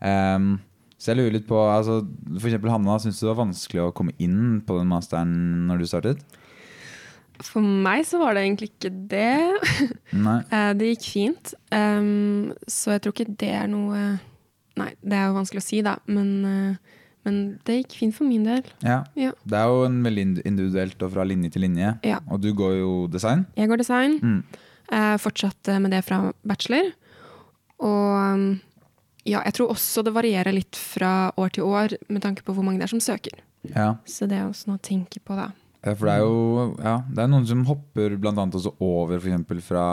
Um, 0.00 0.56
så 0.96 1.12
jeg 1.12 1.20
lurer 1.20 1.36
litt 1.36 1.48
på, 1.48 1.58
altså, 1.60 2.00
for 2.38 2.48
eksempel 2.48 2.72
Hanna, 2.72 2.96
syns 3.00 3.20
du 3.20 3.26
det 3.26 3.32
var 3.34 3.42
vanskelig 3.44 3.84
å 3.84 3.94
komme 3.96 4.16
inn 4.22 4.62
på 4.64 4.78
den 4.78 4.88
masteren 4.88 5.36
når 5.68 5.82
du 5.82 5.88
startet? 5.90 6.24
For 7.44 7.60
meg 7.60 8.04
så 8.08 8.20
var 8.20 8.36
det 8.36 8.46
egentlig 8.46 8.70
ikke 8.72 8.92
det. 9.10 9.32
Eh, 10.16 10.70
det 10.78 10.88
gikk 10.94 11.06
fint. 11.12 11.50
Um, 11.74 12.52
så 12.70 12.94
jeg 12.94 13.02
tror 13.04 13.12
ikke 13.12 13.34
det 13.38 13.50
er 13.52 13.66
noe 13.68 14.16
Nei, 14.76 14.90
det 15.00 15.16
er 15.16 15.30
jo 15.30 15.36
vanskelig 15.38 15.60
å 15.62 15.64
si, 15.64 15.78
da. 15.84 15.94
Men, 16.12 16.30
uh, 16.44 17.02
men 17.24 17.38
det 17.64 17.78
gikk 17.78 17.94
fint 18.00 18.16
for 18.16 18.28
min 18.28 18.44
del. 18.44 18.60
Ja. 18.84 18.98
Ja. 19.16 19.32
Det 19.48 19.56
er 19.56 19.72
jo 19.72 19.86
en 19.86 19.98
veldig 20.04 20.26
individuelt 20.44 21.04
og 21.04 21.14
fra 21.14 21.24
linje 21.24 21.54
til 21.54 21.64
linje. 21.64 21.94
Ja. 22.04 22.18
Og 22.28 22.42
du 22.44 22.50
går 22.56 22.74
jo 22.82 22.90
design. 23.12 23.46
Jeg 23.56 23.70
går 23.72 23.80
design. 23.80 24.18
Mm. 24.20 24.42
Uh, 24.92 25.16
fortsatte 25.20 25.78
med 25.80 25.96
det 25.96 26.02
fra 26.04 26.20
bachelor. 26.44 26.92
Og 27.80 28.36
um, 28.36 28.46
ja, 29.26 29.40
jeg 29.48 29.56
tror 29.56 29.72
også 29.74 30.04
det 30.06 30.14
varierer 30.14 30.54
litt 30.54 30.76
fra 30.78 31.32
år 31.40 31.56
til 31.56 31.66
år 31.66 31.96
med 32.12 32.22
tanke 32.24 32.44
på 32.46 32.54
hvor 32.54 32.66
mange 32.66 32.80
det 32.80 32.90
er 32.90 32.94
som 32.94 33.02
søker. 33.02 33.40
Ja. 33.72 33.94
Så 34.06 34.28
det 34.30 34.38
er 34.38 34.46
også 34.46 34.70
noe 34.70 34.78
å 34.78 34.86
tenke 34.86 35.24
på, 35.24 35.38
da. 35.38 35.50
Ja, 35.84 35.92
for 35.94 36.08
det 36.08 36.14
er 36.16 36.22
jo 36.24 36.76
ja, 36.82 36.94
det 37.12 37.22
er 37.24 37.28
noen 37.30 37.46
som 37.46 37.64
hopper 37.68 38.16
blant 38.18 38.38
annet 38.38 38.56
også 38.58 38.72
over 38.82 39.20
for 39.20 39.60
fra 39.62 39.84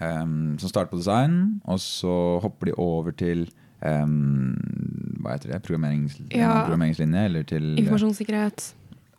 um, 0.00 0.56
Som 0.58 0.68
starter 0.68 0.90
på 0.92 1.00
design, 1.00 1.60
og 1.64 1.80
så 1.80 2.40
hopper 2.42 2.70
de 2.70 2.74
over 2.78 3.12
til 3.12 3.48
um, 3.84 4.54
Hva 5.20 5.36
heter 5.36 5.52
det? 5.54 5.62
Programmerings, 5.66 6.18
Ja. 6.30 6.64
Programmeringslinje? 6.64 7.24
Eller 7.24 7.42
til 7.48 7.72
eh, 7.74 7.80
Informasjonssikkerhet. 7.82 8.74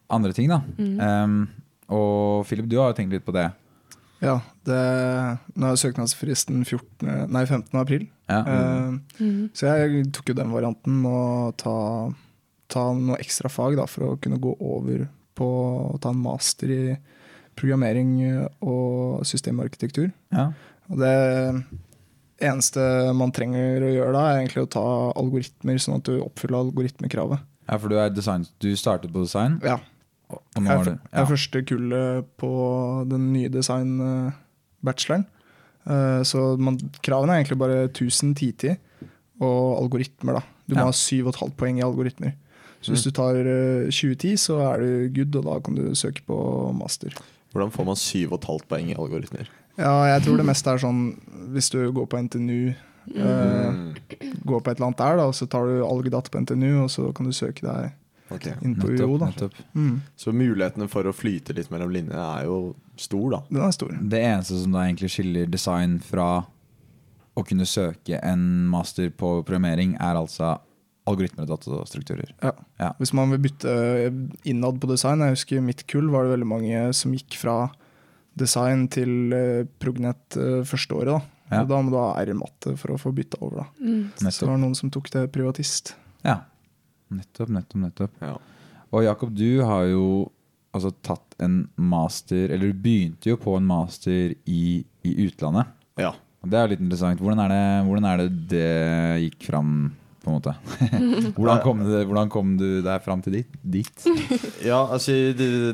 andre 0.10 0.34
ting, 0.34 0.50
da. 0.50 0.62
Mm. 0.78 1.00
Um, 1.00 1.50
og 1.92 2.46
Philip, 2.46 2.68
du 2.70 2.78
har 2.80 2.92
jo 2.92 2.98
tenkt 2.98 3.14
litt 3.14 3.26
på 3.26 3.32
det. 3.36 3.50
Ja, 4.22 4.38
det, 4.68 4.80
nå 5.58 5.70
er 5.72 5.80
søknadsfristen 5.82 6.62
14, 6.66 7.30
nei, 7.32 7.46
15. 7.46 7.80
april. 7.80 8.08
Ja. 8.30 8.42
Uh, 8.46 9.00
Mm. 9.22 9.50
Så 9.54 9.68
jeg 9.70 10.08
tok 10.14 10.30
jo 10.32 10.36
den 10.38 10.52
varianten 10.52 11.02
med 11.04 11.12
å 11.12 11.52
ta, 11.58 11.76
ta 12.72 12.84
noe 12.94 13.20
ekstra 13.22 13.50
fag 13.50 13.76
da, 13.78 13.86
for 13.86 14.02
å 14.14 14.20
kunne 14.22 14.40
gå 14.42 14.56
over 14.60 15.08
på 15.36 15.48
å 15.94 16.00
ta 16.02 16.10
en 16.10 16.22
master 16.22 16.70
i 16.76 16.98
programmering 17.56 18.12
og 18.62 19.24
systemarkitektur. 19.28 20.12
ja. 20.34 20.52
Og 20.92 20.98
det 21.00 21.12
eneste 22.42 22.82
man 23.16 23.32
trenger 23.32 23.84
å 23.86 23.92
gjøre 23.94 24.14
da, 24.16 24.24
er 24.32 24.40
egentlig 24.42 24.64
å 24.66 24.70
ta 24.74 24.84
algoritmer, 25.16 25.78
sånn 25.80 26.00
at 26.02 26.08
du 26.10 26.18
oppfyller 26.24 26.58
algoritmekravet. 26.66 27.40
ja, 27.70 27.78
for 27.78 27.88
du 27.88 27.96
er 28.02 28.10
design 28.10 28.46
Du 28.60 28.72
startet 28.76 29.14
på 29.14 29.22
design, 29.24 29.60
Ja, 29.64 29.78
jeg 30.58 30.68
er, 30.68 30.84
du 30.84 30.92
jeg 30.92 31.22
er 31.22 31.26
første 31.30 31.62
kullet 31.68 32.26
på 32.38 32.52
den 33.10 33.32
nye 33.34 33.50
design-bacheloren. 33.50 35.26
Eh, 35.88 36.22
Så 36.24 36.58
man, 36.60 36.78
kravene 37.04 37.34
er 37.36 37.44
egentlig 37.44 37.58
bare 37.60 37.88
1000 37.90 38.36
TT 38.36 38.78
og 39.42 39.82
algoritmer. 39.84 40.34
da. 40.34 40.42
Du 40.68 40.76
må 40.76 40.80
Ja. 40.80 40.86
ha 40.86 40.92
7,5 40.92 41.52
poeng 41.56 41.78
i 41.80 41.82
algoritmer. 41.84 42.34
Så 42.82 42.96
hvis 42.96 43.06
du 43.06 43.12
tar 43.14 43.38
eh, 43.38 43.90
2010, 43.94 44.38
så 44.42 44.58
er 44.72 44.82
du 44.82 44.92
good, 45.16 45.36
og 45.38 45.48
da 45.48 45.58
kan 45.64 45.78
du 45.78 45.84
søke 45.98 46.24
på 46.26 46.38
master. 46.74 47.14
Hvordan 47.54 47.74
får 47.74 47.88
man 47.88 48.00
7,5 48.00 48.64
poeng 48.70 48.90
i 48.90 48.98
algoritmer? 48.98 49.50
Ja, 49.80 49.94
jeg 50.10 50.26
tror 50.26 50.40
det 50.40 50.48
meste 50.48 50.74
er 50.74 50.82
sånn 50.82 51.04
hvis 51.54 51.70
du 51.74 51.80
går 51.96 52.08
på 52.10 52.20
NTNU, 52.26 52.74
eh, 53.16 53.82
går 54.44 54.64
på 54.64 54.72
et 54.72 54.80
eller 54.80 54.90
annet 54.90 55.02
der, 55.04 55.18
da, 55.20 55.28
og 55.30 55.36
så 55.38 55.48
tar 55.50 55.68
du 55.68 55.84
algdat 55.86 56.32
på 56.32 56.42
NTNU, 56.44 56.84
og 56.86 56.90
så 56.94 57.10
kan 57.16 57.28
du 57.28 57.36
søke 57.36 57.66
deg 57.66 57.92
okay. 58.34 58.56
inn 58.66 58.76
på 58.80 58.92
UiO. 58.92 59.20
Mm, 59.74 60.02
Så 60.16 60.34
mulighetene 60.36 60.90
for 60.92 61.08
å 61.08 61.16
flyte 61.16 61.56
litt 61.58 61.72
mellom 61.74 61.94
linjene 61.94 62.24
er 62.40 62.50
jo 62.50 62.74
stor, 63.00 63.28
da. 63.36 63.44
den 63.50 63.64
er 63.68 63.76
stor. 63.76 63.94
Det 63.94 64.24
eneste 64.26 64.60
som 64.64 64.76
da 64.76 64.88
egentlig 64.88 65.12
skiller 65.14 65.50
design 65.52 66.00
fra 66.06 66.32
å 67.32 67.46
kunne 67.48 67.68
søke 67.70 68.20
en 68.28 68.44
master 68.72 69.12
på 69.14 69.40
programmering, 69.48 69.96
er 70.02 70.20
altså 70.20 70.58
algoritmer 71.10 71.48
og 71.48 71.54
datastrukturer. 71.56 72.34
Ja. 72.44 72.52
Ja. 72.80 72.92
Hvis 73.00 73.14
man 73.18 73.32
vil 73.34 73.42
bytte 73.48 73.72
innad 74.48 74.80
på 74.82 74.90
design, 74.92 75.24
jeg 75.26 75.38
husker 75.38 75.58
i 75.58 75.66
mitt 75.66 75.86
kull 75.90 76.12
var 76.14 76.26
det 76.26 76.36
veldig 76.36 76.50
mange 76.50 76.84
som 76.98 77.16
gikk 77.16 77.40
fra 77.42 77.56
design 78.38 78.86
til 78.92 79.34
eh, 79.36 79.64
Prognet 79.82 80.38
eh, 80.40 80.62
første 80.68 80.96
året. 80.96 81.18
Da. 81.18 81.40
Ja. 81.52 81.64
Og 81.64 81.72
da 81.72 81.82
må 81.84 81.92
du 81.92 81.98
ha 82.00 82.12
R-matte 82.22 82.78
for 82.80 82.94
å 82.94 83.00
få 83.02 83.12
bytta 83.16 83.42
over. 83.44 83.64
Da. 83.64 83.66
Mm. 83.84 84.04
Så 84.22 84.46
det 84.46 84.52
var 84.54 84.62
noen 84.62 84.78
som 84.78 84.94
tok 84.94 85.10
det 85.12 85.26
privatist. 85.36 85.96
Ja. 86.24 86.38
Nettopp, 87.12 87.52
nettopp, 87.52 87.82
nettopp. 87.82 88.22
Ja. 88.24 88.38
Og 88.92 89.04
Jakob, 89.04 89.34
du 89.36 89.64
har 89.68 89.90
jo 89.90 90.06
altså 90.72 90.94
tatt 91.04 91.36
en 91.44 91.66
master 91.76 92.52
Eller 92.54 92.72
du 92.72 92.78
begynte 92.80 93.28
jo 93.28 93.38
på 93.40 93.58
en 93.58 93.66
master 93.68 94.32
i, 94.48 94.64
i 95.04 95.16
utlandet. 95.26 95.72
ja. 96.00 96.14
Og 96.42 96.50
Det 96.50 96.58
er 96.58 96.72
litt 96.72 96.80
interessant. 96.82 97.20
Hvordan 97.22 97.38
er 97.44 97.52
det 97.52 97.66
hvordan 97.86 98.06
er 98.10 98.22
det, 98.24 98.30
det 98.50 98.70
gikk 99.28 99.44
fram, 99.46 99.74
på 100.22 100.30
en 100.30 100.38
måte? 100.38 100.54
hvordan, 101.38 101.62
kom 101.64 101.82
du, 101.86 101.94
hvordan 102.06 102.32
kom 102.34 102.56
du 102.60 102.68
deg 102.86 103.06
fram 103.06 103.24
til 103.26 103.40
dit? 103.40 103.62
dit? 103.62 104.10
Ja, 104.70 104.84
altså, 104.86 105.16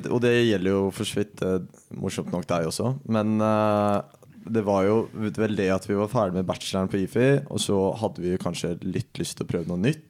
og 0.08 0.22
det 0.24 0.34
gjelder 0.48 0.72
jo 0.72 0.84
for 0.96 1.08
så 1.08 1.22
vidt 1.22 1.44
eh, 1.44 1.60
morsomt 2.00 2.32
nok 2.32 2.48
deg 2.48 2.70
også. 2.70 2.94
Men 3.12 3.42
uh, 3.44 4.00
det 4.48 4.64
var 4.68 4.86
jo 4.88 4.98
vel 5.14 5.58
det 5.58 5.68
at 5.74 5.88
vi 5.90 5.98
var 5.98 6.12
ferdig 6.12 6.40
med 6.40 6.48
bacheloren 6.48 6.92
på 6.92 7.02
IFI, 7.04 7.28
og 7.52 7.62
så 7.62 7.78
hadde 8.00 8.24
vi 8.24 8.38
kanskje 8.42 8.76
litt 8.86 9.20
lyst 9.20 9.38
til 9.38 9.48
å 9.48 9.52
prøve 9.52 9.70
noe 9.72 9.82
nytt. 9.84 10.07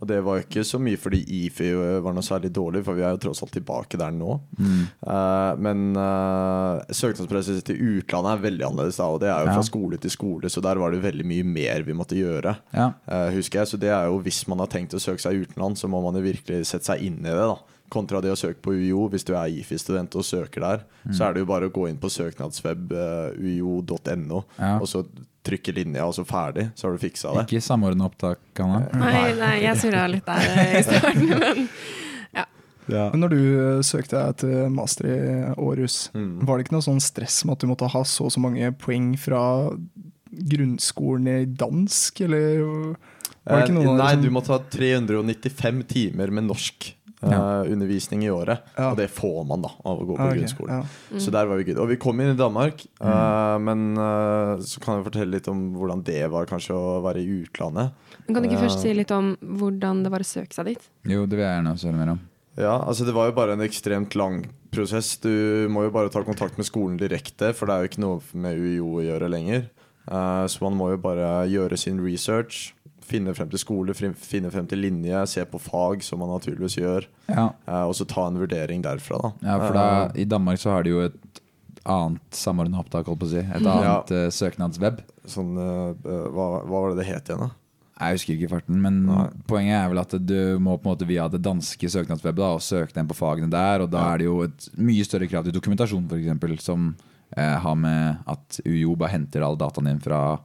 Og 0.00 0.08
det 0.08 0.18
var 0.24 0.38
jo 0.38 0.44
ikke 0.46 0.62
så 0.64 0.78
mye 0.80 0.96
fordi 0.96 1.18
IFI 1.44 1.70
var 2.00 2.14
noe 2.16 2.24
særlig 2.24 2.48
dårlig, 2.56 2.80
for 2.86 2.96
vi 2.96 3.02
er 3.04 3.12
jo 3.12 3.20
tross 3.26 3.42
alt 3.44 3.52
tilbake 3.52 3.98
der 4.00 4.14
nå. 4.16 4.38
Eh, 4.60 5.50
men 5.60 5.82
uh, 5.96 6.80
søknadspresset 6.88 7.62
til 7.68 7.80
utlandet 7.98 8.32
er 8.32 8.44
veldig 8.46 8.66
annerledes 8.70 8.96
da, 9.00 9.08
og 9.12 9.20
det 9.20 9.28
er 9.28 9.44
jo 9.44 9.50
Ja. 9.50 9.56
fra 9.58 9.66
skole 9.66 9.98
til 10.00 10.10
skole, 10.14 10.48
så 10.52 10.62
der 10.64 10.80
var 10.80 10.90
det 10.94 11.02
veldig 11.04 11.26
mye 11.28 11.44
mer 11.44 11.82
vi 11.84 11.92
måtte 11.96 12.16
gjøre. 12.16 12.56
Ja. 12.72 12.92
uh, 13.10 13.28
husker 13.34 13.60
jeg, 13.60 13.68
så 13.74 13.80
det 13.80 13.90
er 13.92 14.06
jo 14.08 14.18
Hvis 14.24 14.46
man 14.48 14.58
har 14.60 14.68
tenkt 14.72 14.94
å 14.96 15.00
søke 15.00 15.20
seg 15.20 15.44
utenland, 15.44 15.76
så 15.76 15.88
må 15.88 16.00
man 16.04 16.14
jo 16.16 16.24
virkelig 16.24 16.64
sette 16.66 16.84
seg 16.92 17.02
inn 17.04 17.20
i 17.20 17.28
det. 17.28 17.36
da 17.36 17.56
Kontra 17.90 18.20
det 18.22 18.30
å 18.30 18.36
søke 18.38 18.60
på 18.62 18.70
UiO. 18.72 19.08
Hvis 19.10 19.24
du 19.26 19.32
er 19.34 19.48
IFI-student 19.50 20.14
og 20.14 20.22
søker 20.24 20.60
der, 20.62 20.84
så 21.10 21.24
er 21.26 21.32
det 21.34 21.40
jo 21.42 21.48
bare 21.50 21.66
å 21.66 21.72
gå 21.74 21.88
inn 21.90 21.98
på 21.98 22.06
søknadsweb 22.08 22.92
uh, 22.94 23.32
uio.no, 23.34 24.44
Ja. 24.60 24.76
og 24.78 24.86
så 24.86 25.02
trykke 25.46 25.72
linja, 25.74 26.04
og 26.06 26.12
så 26.14 26.24
ferdig. 26.28 26.66
Så 26.76 26.86
har 26.88 26.92
du 26.92 26.98
fiksa 27.02 27.32
det. 27.34 27.46
Ikke 27.48 27.62
samordna 27.64 28.06
opptak, 28.10 28.38
Anna? 28.60 28.82
Nei, 28.92 29.32
nei, 29.38 29.54
jeg 29.64 29.76
surra 29.80 30.06
litt 30.12 30.26
der 30.26 30.50
eh, 30.52 30.74
i 30.78 30.82
starten, 30.84 31.28
men 31.40 31.68
Men 32.90 33.20
når 33.22 33.30
du 33.30 33.38
eh, 33.38 33.82
søkte 33.86 34.18
deg 34.18 34.36
til 34.42 34.70
master 34.74 35.06
i 35.06 35.18
Århus, 35.62 36.10
Mm. 36.14 36.40
var 36.44 36.58
det 36.58 36.66
ikke 36.66 36.74
noe 36.74 36.82
sånn 36.88 37.00
stress 37.00 37.44
med 37.46 37.54
at 37.54 37.60
du 37.62 37.68
måtte 37.70 37.88
ha 37.92 38.02
så 38.04 38.24
og 38.26 38.32
så 38.34 38.40
mange 38.42 38.72
poeng 38.82 39.12
fra 39.20 39.42
grunnskolen 40.30 41.28
i 41.30 41.44
dansk, 41.46 42.20
eller 42.26 42.60
var 43.44 43.62
det 43.62 43.70
ikke 43.70 43.80
Eh, 43.80 43.96
Nei, 43.96 44.12
som- 44.12 44.22
du 44.22 44.30
måtte 44.30 44.52
ha 44.52 44.58
395 44.58 45.82
timer 45.88 46.30
med 46.30 46.44
norsk. 46.44 46.94
Eh, 47.22 47.32
uh, 47.32 47.72
undervisning 47.72 48.24
i 48.24 48.30
året. 48.32 48.64
Ja. 48.76 48.90
Og 48.90 48.98
det 49.00 49.08
får 49.12 49.44
man 49.48 49.64
da 49.64 49.70
av 49.84 50.00
å 50.00 50.06
gå 50.08 50.16
på 50.16 50.26
okay, 50.26 50.38
grunnskolen. 50.40 50.80
ja. 50.80 51.20
Så 51.20 51.34
der 51.34 51.48
var 51.50 51.60
vi 51.60 51.68
good. 51.68 51.80
Og 51.82 51.90
vi 51.92 51.98
kom 52.00 52.20
inn 52.20 52.32
i 52.32 52.38
Danmark, 52.38 52.84
eh, 53.00 53.56
men 53.66 53.86
uh, 53.98 54.56
så 54.64 54.82
kan 54.82 54.98
jeg 54.98 55.08
fortelle 55.10 55.36
litt 55.36 55.50
om 55.52 55.70
hvordan 55.76 56.04
det 56.06 56.22
var 56.32 56.48
kanskje 56.50 56.76
å 56.76 56.98
være 57.04 57.22
i 57.22 57.42
utlandet. 57.42 57.92
Men 58.26 58.34
Kan 58.34 58.42
du 58.42 58.50
ikke 58.50 58.60
Ja. 58.60 58.66
først 58.68 58.84
si 58.84 58.94
litt 58.94 59.10
om 59.14 59.36
hvordan 59.42 60.04
det 60.04 60.12
var 60.12 60.24
å 60.24 60.28
søke 60.28 60.54
seg 60.54 60.72
dit? 60.72 60.90
Jo, 61.04 61.26
det 61.26 61.36
vil 61.36 61.46
jeg 61.46 61.56
gjerne 61.58 61.76
høre 61.76 62.00
mer 62.00 62.14
om. 62.16 62.20
Ja, 62.60 62.76
altså 62.82 63.06
Det 63.06 63.14
var 63.14 63.28
jo 63.30 63.36
bare 63.36 63.52
en 63.54 63.64
ekstremt 63.64 64.14
lang 64.18 64.42
prosess. 64.70 65.16
Du 65.20 65.68
må 65.70 65.84
jo 65.86 65.90
bare 65.94 66.10
ta 66.12 66.22
kontakt 66.22 66.58
med 66.58 66.66
skolen 66.66 66.98
direkte, 66.98 67.54
for 67.54 67.66
det 67.66 67.74
er 67.74 67.84
jo 67.84 67.90
ikke 67.90 68.04
noe 68.04 68.20
med 68.34 68.58
UiO 68.58 68.98
å 69.00 69.04
gjøre 69.06 69.30
lenger. 69.30 69.68
Eh, 70.10 70.44
så 70.46 70.62
man 70.64 70.76
må 70.78 70.90
jo 70.92 71.00
bare 71.02 71.46
gjøre 71.50 71.78
sin 71.78 72.00
research. 72.02 72.74
Finne 73.06 73.34
frem 73.34 73.50
til 73.50 73.62
skole, 73.62 73.94
finne 73.94 74.50
frem 74.52 74.66
til 74.70 74.82
linje, 74.84 75.22
se 75.30 75.44
på 75.48 75.60
fag, 75.62 76.04
som 76.06 76.20
man 76.22 76.32
naturligvis 76.34 76.78
gjør. 76.78 77.06
Ja, 77.30 77.50
eh, 77.66 77.84
og 77.84 77.94
så 77.98 78.06
ta 78.08 78.26
en 78.28 78.40
vurdering 78.40 78.84
derfra, 78.86 79.20
da. 79.24 79.32
ja 79.46 79.60
for 79.62 79.78
da, 79.78 79.86
I 80.14 80.26
Danmark 80.28 80.60
så 80.62 80.76
har 80.76 80.86
de 80.86 80.94
jo 80.94 81.06
et 81.08 81.40
annet 81.88 82.36
samordna 82.36 82.82
opptak, 82.82 83.08
holdt 83.08 83.22
på 83.22 83.30
å 83.30 83.32
si. 83.32 83.40
Et 83.40 83.64
annet 83.64 84.12
ja. 84.12 84.26
søknadsweb. 84.34 85.00
Sånn, 85.30 85.56
eh, 85.56 86.12
hva, 86.28 86.52
hva 86.66 86.76
var 86.76 86.92
det 86.92 87.02
det 87.02 87.08
het 87.10 87.32
igjen, 87.32 87.48
da? 87.48 87.56
Jeg 88.00 88.16
husker 88.16 88.36
ikke 88.36 88.52
farten, 88.54 88.78
men 88.80 89.02
Nei. 89.04 89.26
poenget 89.48 89.76
er 89.76 89.88
vel 89.92 90.00
at 90.00 90.14
du 90.24 90.38
må 90.62 90.78
på 90.80 90.88
en 90.88 90.94
måte 90.94 91.08
via 91.08 91.26
det 91.28 91.42
danske 91.44 91.90
søknadswebet 91.92 92.40
da, 92.40 92.54
og 92.56 92.64
søke 92.64 92.96
den 92.96 93.08
på 93.10 93.16
fagene 93.18 93.52
der, 93.52 93.84
og 93.84 93.90
da 93.92 94.06
er 94.14 94.22
det 94.22 94.28
jo 94.28 94.38
et 94.46 94.68
mye 94.80 95.04
større 95.04 95.28
krav 95.28 95.44
til 95.44 95.56
dokumentasjon, 95.56 96.06
f.eks., 96.08 96.64
som 96.64 96.94
eh, 97.36 97.56
har 97.60 97.76
med 97.76 98.22
at 98.30 98.60
UiO 98.64 98.94
bare 98.96 99.12
henter 99.18 99.44
alle 99.44 99.60
dataen 99.60 99.90
inn 99.92 100.00
fra 100.00 100.38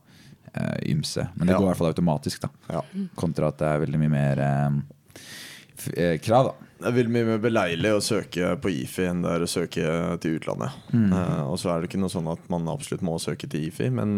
eh, 0.56 0.92
ymse. 0.92 1.28
Men 1.36 1.48
det 1.48 1.54
Ja. 1.56 1.60
går 1.60 1.68
i 1.68 1.72
hvert 1.74 1.78
fall 1.84 1.94
automatisk, 1.94 2.42
da. 2.42 2.50
Ja. 2.70 2.82
Kontra 3.16 3.48
at 3.52 3.58
det 3.62 3.68
er 3.68 3.84
veldig 3.86 4.00
mye 4.00 4.14
mer 4.16 4.40
uh, 4.40 4.80
f 5.78 5.90
eh, 5.98 6.18
krav, 6.24 6.46
da. 6.52 6.62
Det 6.76 6.90
er 6.90 6.96
veldig 6.98 7.12
mye 7.16 7.26
mer 7.30 7.38
beleilig 7.40 7.92
å 7.96 8.02
søke 8.04 8.50
på 8.62 8.70
IFI 8.70 9.06
enn 9.10 9.22
det 9.24 9.32
er 9.32 9.44
å 9.46 9.48
søke 9.48 9.86
til 10.22 10.36
utlandet. 10.38 10.74
Eh, 10.94 11.44
og 11.48 11.56
så 11.58 11.72
er 11.72 11.80
det 11.82 11.88
ikke 11.90 12.02
noe 12.02 12.12
sånn 12.12 12.28
at 12.32 12.50
man 12.52 12.68
absolutt 12.68 13.02
må 13.08 13.16
søke 13.24 13.48
til 13.50 13.70
IFI, 13.70 13.88
men 13.96 14.18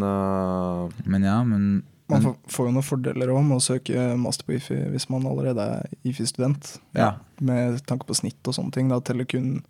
Men 1.06 1.22
ja, 1.22 1.42
men, 1.46 1.82
Man 2.10 2.22
får, 2.24 2.34
får 2.48 2.66
jo 2.66 2.72
noen 2.72 2.86
fordeler 2.88 3.28
òg 3.34 3.44
med 3.46 3.58
å 3.60 3.62
søke 3.62 4.16
master 4.18 4.44
på 4.48 4.56
IFI 4.56 4.78
hvis 4.94 5.08
man 5.12 5.26
allerede 5.28 5.60
er 5.60 5.88
IFI-student. 6.08 6.78
ja. 6.96 7.12
Med 7.40 7.78
tanke 7.86 8.06
på 8.08 8.16
snitt 8.18 8.42
og 8.48 8.54
sånne 8.56 8.72
ting. 8.74 8.88
Da 8.90 8.98
teller 9.00 9.24
kun 9.28 9.62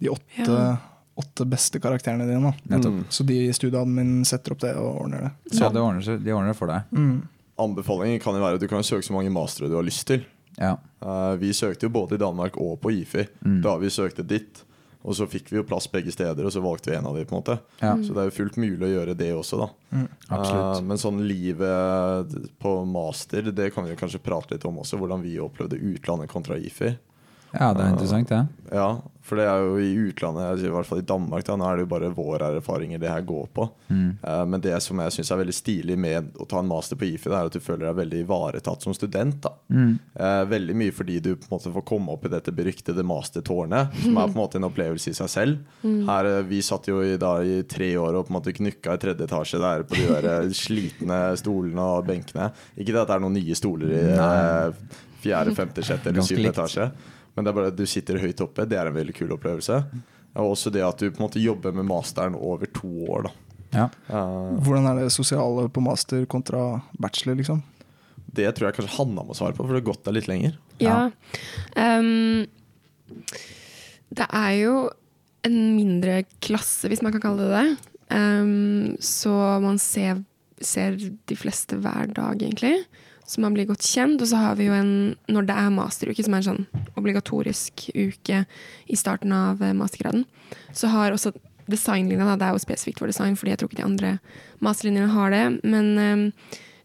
de 0.00 0.10
åtte, 0.12 0.44
Ja. 0.44 0.76
Åtte 1.16 1.46
beste 1.48 1.80
karakterene 1.80 2.26
dine. 2.28 2.52
Mm. 2.68 3.04
Så 3.08 3.24
de 3.24 3.38
i 3.46 3.52
studieadmin 3.56 4.20
setter 4.28 4.52
opp 4.52 4.60
det 4.60 4.74
og 4.76 5.02
ordner 5.06 5.26
det. 5.26 5.32
Så 5.56 5.70
det 5.72 5.80
ordner 5.80 6.18
de 6.20 6.34
ordner 6.36 6.52
det 6.52 6.58
for 6.58 6.72
deg. 6.72 6.92
Mm. 6.92 7.16
anbefalingen 7.56 8.20
kan 8.20 8.36
jo 8.36 8.42
være 8.44 8.58
at 8.58 8.60
du 8.60 8.68
kan 8.68 8.84
søke 8.84 9.06
så 9.06 9.14
mange 9.16 9.32
mastere 9.32 9.70
du 9.72 9.78
har 9.78 9.86
lyst 9.86 10.04
til. 10.10 10.26
Ja. 10.60 10.74
Uh, 11.00 11.34
vi 11.40 11.54
søkte 11.56 11.88
jo 11.88 11.92
både 11.92 12.16
i 12.16 12.20
Danmark 12.20 12.56
og 12.60 12.80
på 12.80 12.92
IFI 12.92 13.26
Mm. 13.44 13.62
da 13.64 13.76
vi 13.80 13.92
søkte 13.92 14.26
dit. 14.26 14.62
Og 15.06 15.14
så 15.14 15.26
fikk 15.30 15.52
vi 15.52 15.60
jo 15.60 15.62
plass 15.62 15.86
begge 15.86 16.10
steder, 16.10 16.44
og 16.44 16.50
så 16.50 16.60
valgte 16.60 16.90
vi 16.90 16.96
en 16.96 17.06
av 17.06 17.14
de 17.14 17.24
på 17.24 17.36
en 17.36 17.38
måte. 17.38 17.58
Ja. 17.78 17.92
Så 18.02 18.10
det 18.10 18.24
er 18.24 18.26
jo 18.26 18.34
fullt 18.42 18.56
mulig 18.58 18.88
å 18.88 18.90
gjøre 18.90 19.14
det 19.14 19.28
også, 19.36 19.60
da. 19.60 19.68
Mm, 19.94 20.06
uh, 20.32 20.80
men 20.82 20.98
sånn 20.98 21.20
livet 21.28 22.32
på 22.58 22.72
master, 22.90 23.52
det 23.54 23.70
kan 23.72 23.86
vi 23.86 23.92
jo 23.94 24.00
kanskje 24.00 24.18
prate 24.18 24.56
litt 24.56 24.66
om 24.66 24.80
også. 24.82 24.98
Hvordan 24.98 25.22
vi 25.22 25.36
opplevde 25.38 25.78
utlandet 25.78 26.28
kontra 26.32 26.58
IFI. 26.58 26.96
Ja, 27.52 27.72
det 27.72 27.84
er 27.84 27.92
interessant, 27.94 28.28
det. 28.28 28.46
Ja, 28.74 28.88
for 29.26 29.40
det 29.40 29.46
er 29.50 29.62
jo 29.64 29.78
i 29.82 29.88
utlandet, 30.06 30.62
i 30.62 30.70
hvert 30.70 30.86
fall 30.86 31.00
i 31.00 31.06
Danmark, 31.06 31.42
da, 31.46 31.56
nå 31.58 31.66
er 31.66 31.78
det 31.78 31.84
jo 31.86 31.90
bare 31.90 32.10
våre 32.14 32.50
erfaringer 32.60 33.00
det 33.02 33.10
her 33.10 33.24
går 33.26 33.48
på. 33.56 33.64
Mm. 33.88 34.18
Eh, 34.22 34.42
men 34.46 34.62
det 34.62 34.76
som 34.84 35.00
jeg 35.02 35.14
syns 35.16 35.32
er 35.34 35.40
veldig 35.40 35.54
stilig 35.56 35.96
med 35.98 36.28
å 36.38 36.46
ta 36.46 36.60
en 36.62 36.68
master 36.70 36.98
på 37.00 37.08
IFI, 37.08 37.32
det 37.32 37.38
er 37.38 37.50
at 37.50 37.56
du 37.56 37.62
føler 37.62 37.88
deg 37.88 37.96
veldig 37.98 38.20
ivaretatt 38.22 38.86
som 38.86 38.94
student. 38.94 39.40
da 39.42 39.52
Mm. 39.66 39.98
Eh, 40.14 40.44
veldig 40.46 40.76
mye 40.78 40.92
fordi 40.94 41.16
du 41.20 41.32
på 41.34 41.48
en 41.48 41.56
måte 41.56 41.72
får 41.74 41.84
komme 41.88 42.12
opp 42.14 42.24
i 42.26 42.30
dette 42.30 42.52
beryktede 42.54 43.02
mastertårnet, 43.02 43.96
som 44.04 44.16
er 44.16 44.28
på 44.28 44.36
en 44.36 44.38
måte 44.38 44.60
en 44.60 44.68
opplevelse 44.68 45.10
i 45.10 45.16
seg 45.18 45.28
selv. 45.32 45.58
Her, 45.82 46.24
eh, 46.24 46.42
Vi 46.46 46.60
satt 46.62 46.86
jo 46.86 47.00
i, 47.02 47.16
da, 47.16 47.40
i 47.42 47.62
tre 47.62 47.96
år 47.96 48.14
og 48.14 48.28
på 48.28 48.30
en 48.30 48.38
måte 48.38 48.54
knukka 48.54 48.94
i 48.94 49.02
tredje 49.02 49.26
etasje 49.26 49.58
der 49.58 49.82
på 49.82 49.98
de 49.98 50.06
der 50.22 50.48
slitne 50.54 51.36
stolene 51.36 51.82
og 51.82 52.06
benkene. 52.06 52.52
Ikke 52.78 52.92
det 52.94 53.02
at 53.02 53.08
det 53.08 53.16
er 53.16 53.26
noen 53.26 53.34
nye 53.34 53.58
stoler 53.58 53.90
i 53.90 54.06
fjerde, 55.26 55.54
femte, 55.56 55.82
sjette 55.82 56.12
eller 56.12 56.22
syvende 56.22 56.52
etasje, 56.54 56.90
men 57.36 57.44
det 57.44 57.52
er 57.52 57.56
bare 57.58 57.70
at 57.70 57.78
du 57.78 57.84
sitter 57.88 58.18
høyt 58.20 58.40
oppe. 58.40 58.64
Det 58.64 58.78
er 58.80 58.88
en 58.88 58.96
veldig 58.96 59.14
kul 59.16 59.34
opplevelse. 59.36 59.82
Og 60.36 60.54
også 60.54 60.72
det 60.72 60.84
at 60.84 61.00
du 61.00 61.10
på 61.10 61.20
en 61.20 61.26
måte 61.26 61.42
jobber 61.42 61.74
med 61.76 61.86
masteren 61.88 62.36
over 62.36 62.68
to 62.72 62.88
år. 63.12 63.28
da 63.28 63.32
Ja. 63.76 63.86
Uh, 64.08 64.56
Hvordan 64.64 64.88
er 64.88 65.02
det 65.02 65.12
sosiale 65.12 65.68
på 65.68 65.84
master 65.84 66.24
kontra 66.24 66.80
bachelor, 66.98 67.36
liksom? 67.36 67.62
Det 68.36 68.48
tror 68.56 68.68
jeg 68.68 68.78
kanskje 68.78 68.96
Hanna 68.98 69.24
må 69.24 69.36
svare 69.36 69.56
på, 69.56 69.64
for 69.64 69.72
det 69.72 69.82
har 69.82 69.90
gått 69.92 70.04
der 70.04 70.16
litt 70.16 70.28
lenger. 70.28 70.56
Ja. 70.82 71.10
Um, 71.76 72.46
det 74.16 74.26
er 74.28 74.52
jo 74.60 74.76
en 75.46 75.58
mindre 75.76 76.22
klasse, 76.44 76.88
hvis 76.90 77.04
man 77.04 77.14
kan 77.14 77.22
kalle 77.22 77.46
det 77.46 77.60
det. 77.60 77.92
Um, 78.16 78.96
så 79.02 79.32
man 79.62 79.80
ser, 79.82 80.22
ser 80.60 80.96
de 80.96 81.38
fleste 81.38 81.78
hver 81.80 82.12
dag, 82.16 82.40
egentlig. 82.40 82.84
Så 83.26 83.42
man 83.42 83.56
blir 83.56 83.66
godt 83.68 83.84
kjent. 83.84 84.22
Og 84.22 84.30
så 84.30 84.38
har 84.40 84.56
vi 84.58 84.68
jo 84.68 84.76
en, 84.76 85.16
når 85.30 85.48
det 85.48 85.58
er 85.58 85.74
masteruke, 85.74 86.24
som 86.24 86.36
er 86.36 86.44
en 86.44 86.48
sånn 86.50 86.84
obligatorisk 86.96 87.88
uke 87.94 88.44
i 88.86 88.98
starten 88.98 89.34
av 89.34 89.62
eh, 89.62 89.76
mastergraden, 89.76 90.24
så 90.76 90.90
har 90.94 91.14
også 91.14 91.34
designlinja, 91.66 92.36
det 92.38 92.46
er 92.46 92.54
jo 92.54 92.62
spesifikt 92.62 93.02
for 93.02 93.10
design, 93.10 93.36
fordi 93.38 93.52
jeg 93.52 93.60
tror 93.60 93.70
ikke 93.70 93.80
de 93.80 93.88
andre 93.88 94.12
masterlinjene 94.62 95.10
har 95.10 95.32
det, 95.34 95.44
men 95.66 95.88
ehm, 95.98 96.26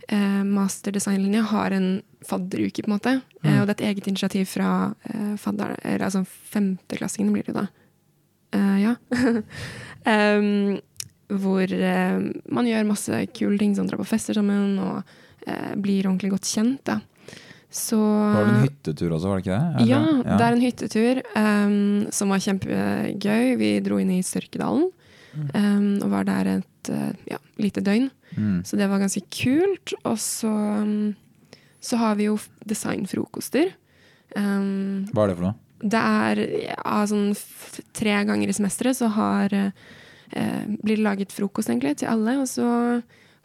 eh, 0.09 0.41
masterdesignlinja 0.47 1.43
har 1.51 1.75
en 1.77 1.89
fadderuke, 2.25 2.81
på 2.81 2.89
en 2.89 2.95
måte. 2.95 3.13
Eh, 3.43 3.59
og 3.59 3.67
det 3.67 3.75
er 3.75 3.77
et 3.77 3.87
eget 3.91 4.09
initiativ 4.09 4.49
fra 4.49 4.71
eh, 5.09 5.35
fadder, 5.41 5.75
eller 5.83 6.07
altså 6.07 6.23
femteklassingene 6.25 7.35
blir 7.35 7.49
det 7.49 7.57
da. 7.57 7.67
Uh, 8.51 8.77
ja. 8.81 8.95
um, 10.35 10.79
hvor 11.39 11.71
uh, 11.71 12.17
man 12.51 12.67
gjør 12.67 12.89
masse 12.89 13.21
kule 13.37 13.55
ting, 13.61 13.77
som 13.77 13.87
drar 13.87 14.01
på 14.01 14.09
fester 14.09 14.35
sammen 14.35 14.75
og 14.83 15.05
eh, 15.47 15.73
blir 15.75 16.07
ordentlig 16.07 16.33
godt 16.33 16.49
kjent. 16.49 16.83
Da. 16.87 16.99
Så 17.71 17.97
Var 17.97 18.43
det 18.43 18.53
en 18.53 18.65
hyttetur 18.65 19.13
også, 19.15 19.29
var 19.31 19.39
det 19.39 19.45
ikke 19.45 19.57
det? 19.57 19.85
ja, 19.87 19.99
ja, 20.03 20.37
det 20.37 20.45
er 20.45 20.55
en 20.57 20.65
hyttetur 20.65 21.21
um, 21.39 21.75
som 22.11 22.33
var 22.33 22.43
kjempegøy. 22.43 23.53
Vi 23.61 23.69
dro 23.85 23.99
inn 24.01 24.11
i 24.11 24.19
Sørkedalen 24.27 24.89
um, 25.55 25.87
og 26.01 26.07
var 26.11 26.27
der 26.27 26.49
et 26.57 26.91
eh, 26.91 27.13
ja, 27.31 27.39
lite 27.63 27.83
døgn. 27.85 28.09
Mm. 28.35 28.59
Så 28.67 28.75
det 28.75 28.89
var 28.91 28.99
ganske 28.99 29.23
kult. 29.31 29.95
Og 30.03 30.19
så, 30.19 30.51
um, 30.51 31.15
så 31.79 32.01
har 32.01 32.19
vi 32.19 32.27
jo 32.27 32.35
designfrokoster. 32.67 33.71
Hva 34.35 35.23
er 35.23 35.31
det 35.31 35.39
for 35.39 35.47
noe? 35.47 35.57
det 35.81 36.01
er 36.01 36.41
ja, 36.67 36.99
sånn 37.09 37.31
tre 37.97 38.19
ganger 38.27 38.51
i 38.51 38.55
semesteret 38.55 38.97
så 38.99 39.09
har 39.15 39.53
uh, 39.55 39.71
blir 40.81 40.97
det 40.97 41.03
laget 41.05 41.33
frokost 41.35 41.71
egentlig 41.71 41.97
til 42.01 42.11
alle, 42.11 42.37
og 42.41 42.47
så 42.49 42.67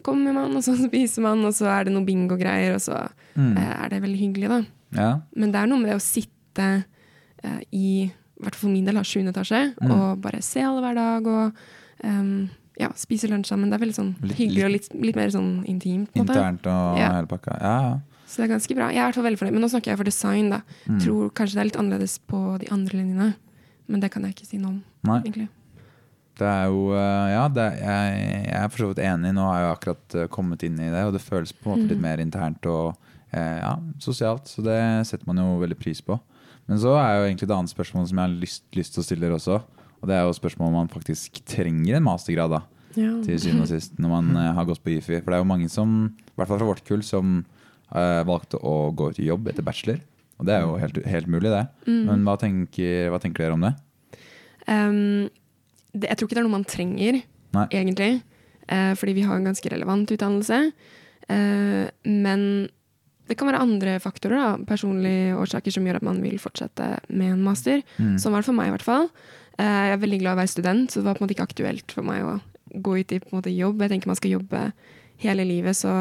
kommer 0.07 0.33
man, 0.37 0.55
og 0.57 0.63
så 0.65 0.77
spiser 0.79 1.25
man, 1.27 1.43
og 1.49 1.53
så 1.57 1.67
er 1.73 1.85
det 1.89 1.93
noe 1.97 2.07
bingo-greier, 2.07 2.75
og 2.79 2.83
så 2.85 3.09
Mm. 3.37 3.57
eh, 3.59 3.73
er 3.85 3.89
det 3.93 4.03
veldig 4.03 4.21
hyggelig, 4.23 4.49
da. 4.49 4.61
Ja. 4.97 5.09
Men 5.37 5.51
det 5.53 5.61
er 5.61 5.67
noe 5.69 5.79
med 5.83 5.91
det 5.91 5.97
å 5.99 6.05
sitte 6.05 6.85
eh, 7.45 7.61
i, 7.73 7.89
i 8.07 8.41
hvert 8.41 8.55
fall 8.57 8.69
for 8.69 8.73
min 8.73 8.87
del, 8.87 8.97
har 8.97 9.05
7. 9.05 9.27
etasje, 9.29 9.75
Mm. 9.83 9.91
og 9.93 10.21
bare 10.23 10.41
se 10.43 10.61
alle 10.65 10.81
hver 10.81 10.95
dag, 10.97 11.27
og 11.27 11.53
um, 12.05 12.49
ja, 12.81 12.89
spise 12.97 13.29
lunsj 13.29 13.47
sammen. 13.53 13.71
Det 13.71 13.77
er 13.81 13.85
veldig 13.87 13.95
sånn 13.99 14.15
Litt- 14.23 14.37
hyggelig 14.39 14.65
og 14.65 14.71
litt, 14.71 14.89
litt 14.95 15.17
mer 15.17 15.29
sånn 15.31 15.65
intimt. 15.67 16.09
på. 16.13 16.25
Internt 16.25 16.67
og 16.67 16.99
Ja. 16.99 17.13
hele 17.13 17.27
pakka. 17.27 17.59
Ja, 17.61 17.81
ja. 17.91 17.99
Så 18.27 18.37
det 18.43 18.51
er 18.51 18.55
ganske 18.57 18.75
bra. 18.75 18.89
Jeg 18.91 18.97
er 18.99 19.03
i 19.09 19.13
hvert 19.13 19.15
fall 19.15 19.25
veldig 19.25 19.39
fornøyd. 19.39 19.53
Men 19.53 19.63
nå 19.63 19.69
snakker 19.71 19.85
jeg 19.93 19.97
for 19.99 20.05
design, 20.05 20.51
da. 20.51 20.61
Mm. 20.89 21.01
Tror 21.01 21.31
kanskje 21.31 21.55
det 21.55 21.61
er 21.63 21.65
litt 21.71 21.77
annerledes 21.81 22.19
på 22.27 22.59
de 22.59 22.67
andre 22.73 22.93
linjene. 22.99 23.35
Men 23.89 24.01
det 24.01 24.11
kan 24.11 24.23
jeg 24.25 24.35
ikke 24.35 24.47
si 24.47 24.59
noe 24.59 24.69
om, 24.71 24.83
Nei. 25.05 25.21
egentlig. 25.23 25.49
Det 26.37 26.47
er 26.47 26.69
jo 26.69 26.91
eh, 26.93 27.27
Ja, 27.33 27.47
det, 27.53 27.67
jeg, 27.81 28.17
jeg 28.45 28.59
er 28.61 28.71
for 28.73 28.83
så 28.83 28.89
vidt 28.91 29.03
enig. 29.07 29.33
Nå 29.37 29.45
har 29.49 29.59
jeg 29.59 29.67
jo 29.67 29.75
akkurat 29.75 30.17
eh, 30.21 30.29
kommet 30.33 30.65
inn 30.67 30.79
i 30.81 30.91
det, 30.93 31.05
og 31.09 31.15
det 31.17 31.25
føles 31.25 31.55
på 31.57 31.71
en 31.71 31.77
måte 31.77 31.95
litt 31.95 32.03
mer 32.03 32.23
internt 32.23 32.69
og 32.69 32.93
eh, 33.33 33.59
ja, 33.63 33.73
sosialt. 34.03 34.51
Så 34.53 34.65
det 34.67 34.79
setter 35.09 35.29
man 35.31 35.41
jo 35.41 35.57
veldig 35.63 35.79
pris 35.81 36.03
på. 36.05 36.19
Men 36.67 36.81
så 36.83 36.97
er 36.99 37.13
jo 37.15 37.27
egentlig 37.29 37.49
det 37.49 37.57
andre 37.57 37.73
spørsmålet 37.73 38.11
som 38.11 38.21
jeg 38.21 38.29
har 38.29 38.39
lyst, 38.43 38.65
lyst 38.77 38.97
til 38.97 39.03
å 39.03 39.07
stille 39.07 39.25
dere 39.25 39.39
også. 39.39 39.61
Og 40.03 40.11
det 40.11 40.17
er 40.19 40.27
jo 40.27 40.35
spørsmålet 40.37 40.73
om 40.75 40.81
man 40.83 40.93
faktisk 40.93 41.41
trenger 41.49 41.97
en 41.99 42.05
mastergrad, 42.07 42.53
da. 42.59 42.63
Ja. 42.97 43.13
Til 43.25 43.39
syvende 43.41 43.65
og 43.67 43.71
sist, 43.71 43.97
når 44.01 44.13
man 44.13 44.29
har 44.57 44.69
gått 44.69 44.83
på 44.85 44.93
IFI. 44.95 45.21
For 45.21 45.31
det 45.33 45.39
er 45.39 45.43
jo 45.45 45.49
mange 45.49 45.69
som, 45.73 45.97
i 46.17 46.37
hvert 46.37 46.51
fall 46.51 46.61
fra 46.61 46.69
vårt 46.69 46.85
kull, 46.89 47.05
som 47.07 47.39
eh, 47.93 48.21
valgte 48.29 48.61
å 48.61 48.91
gå 48.97 49.11
ut 49.13 49.21
i 49.23 49.29
jobb 49.31 49.49
etter 49.53 49.65
bachelor. 49.65 50.03
Og 50.37 50.49
det 50.49 50.53
er 50.53 50.67
jo 50.67 50.77
helt, 50.81 51.01
helt 51.09 51.29
mulig, 51.33 51.49
det. 51.49 51.65
Men 51.89 52.25
hva 52.27 52.35
tenker, 52.41 53.07
hva 53.13 53.21
tenker 53.23 53.47
dere 53.47 53.57
om 53.57 53.63
det? 53.65 53.73
Em, 54.69 55.29
det, 55.97 56.11
jeg 56.11 56.19
tror 56.19 56.29
ikke 56.29 56.39
det 56.39 56.43
er 56.43 56.49
noe 56.49 56.59
man 56.59 56.69
trenger, 56.69 57.21
Nei. 57.57 57.67
egentlig. 57.73 58.13
Eh, 58.69 58.93
fordi 58.99 59.17
vi 59.17 59.27
har 59.27 59.39
en 59.39 59.49
ganske 59.49 59.73
relevant 59.73 60.11
utdannelse. 60.13 60.61
Eh, 61.33 61.85
men 62.07 62.43
det 63.27 63.35
kan 63.39 63.49
være 63.51 63.63
andre 63.63 63.97
faktorer, 64.03 64.39
da, 64.39 64.67
personlige 64.69 65.35
årsaker, 65.41 65.75
som 65.75 65.87
gjør 65.87 65.99
at 65.99 66.07
man 66.07 66.21
vil 66.23 66.39
fortsette 66.43 66.93
med 67.09 67.33
en 67.35 67.43
master. 67.47 67.83
Mm. 67.99 68.15
Sånn 68.23 68.35
var 68.35 68.45
det 68.45 68.51
for 68.51 68.59
meg, 68.59 68.71
i 68.71 68.77
hvert 68.77 68.87
fall. 68.87 69.09
Eh, 69.59 69.65
jeg 69.89 69.97
er 69.97 70.05
veldig 70.05 70.21
glad 70.23 70.35
i 70.35 70.37
å 70.37 70.43
være 70.43 70.53
student, 70.53 70.93
så 70.93 71.01
det 71.01 71.09
var 71.09 71.17
på 71.17 71.25
en 71.25 71.27
måte 71.27 71.37
ikke 71.37 71.49
aktuelt 71.49 71.97
for 71.97 72.07
meg 72.07 72.27
å 72.27 72.37
gå 72.77 72.99
ut 73.01 73.17
i 73.17 73.21
måte, 73.33 73.55
jobb. 73.55 73.83
Jeg 73.83 73.95
tenker 73.95 74.13
man 74.13 74.21
skal 74.21 74.37
jobbe 74.37 74.63
hele 75.23 75.47
livet, 75.49 75.79
så 75.79 75.95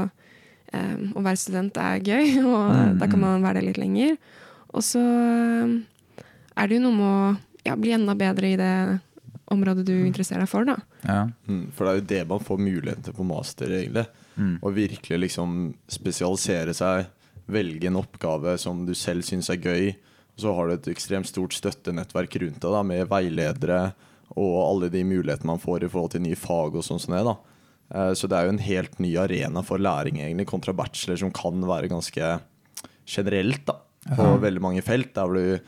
eh, 0.75 0.95
å 1.15 1.23
være 1.25 1.41
student 1.41 1.79
er 1.81 2.03
gøy, 2.03 2.37
og 2.45 2.63
Mm, 2.75 2.99
da 2.99 3.07
kan 3.07 3.19
mm. 3.19 3.25
man 3.25 3.45
være 3.47 3.61
det 3.61 3.69
litt 3.71 3.81
lenger. 3.81 4.17
Og 4.75 4.83
så 4.85 5.01
eh, 5.01 6.21
er 6.55 6.69
det 6.69 6.77
jo 6.77 6.85
noe 6.85 6.97
med 6.99 7.09
å 7.09 7.35
ja, 7.65 7.77
bli 7.79 7.95
enda 7.95 8.13
bedre 8.17 8.53
i 8.53 8.59
det 8.59 8.75
området 9.51 9.85
du 9.85 9.93
interesserer 10.05 10.41
deg 10.45 10.49
for, 10.49 10.65
da. 10.65 10.75
Ja. 11.05 11.29
Mm, 11.47 11.67
for 11.75 11.85
det 11.85 11.91
er 11.91 11.99
jo 11.99 12.07
det 12.13 12.21
man 12.31 12.39
får 12.47 12.57
muligheten 12.61 13.03
til 13.05 13.13
på 13.13 13.27
master, 13.27 13.69
egentlig. 13.79 14.05
Mm. 14.35 14.55
Å 14.61 14.71
virkelig 14.73 15.19
liksom 15.27 15.53
spesialisere 15.91 16.73
seg, 16.75 17.05
velge 17.45 17.87
en 17.87 17.99
oppgave 18.01 18.57
som 18.57 18.85
du 18.87 18.93
selv 18.97 19.21
syns 19.27 19.51
er 19.53 19.61
gøy. 19.61 19.91
Og 20.35 20.41
så 20.41 20.53
har 20.57 20.67
du 20.67 20.73
et 20.73 20.87
ekstremt 20.95 21.29
stort 21.29 21.53
støttenettverk 21.53 22.39
rundt 22.41 22.59
deg, 22.59 22.71
da, 22.73 22.81
med 22.83 23.07
veiledere 23.11 23.81
og 24.35 24.55
alle 24.65 24.89
de 24.89 25.03
mulighetene 25.05 25.53
man 25.53 25.61
får 25.61 25.85
i 25.85 25.89
forhold 25.93 26.15
til 26.15 26.23
nye 26.25 26.35
fag 26.39 26.75
og 26.75 26.83
sånn 26.83 26.99
som 26.99 27.13
det. 27.13 27.21
da. 27.23 27.35
Eh, 27.93 28.11
Så 28.17 28.27
det 28.27 28.35
er 28.39 28.45
jo 28.49 28.55
en 28.57 28.65
helt 28.65 28.97
ny 28.99 29.15
arena 29.21 29.61
for 29.63 29.77
læring, 29.77 30.17
egentlig, 30.17 30.47
kontra 30.49 30.73
bachelor, 30.73 31.17
som 31.21 31.31
kan 31.31 31.61
være 31.61 31.87
ganske 31.93 32.39
generelt 33.05 33.65
da, 33.69 33.77
på 34.17 34.25
veldig 34.41 34.61
mange 34.61 34.81
felt. 34.85 35.13
Der 35.13 35.29
hvor 35.29 35.37
du 35.37 35.59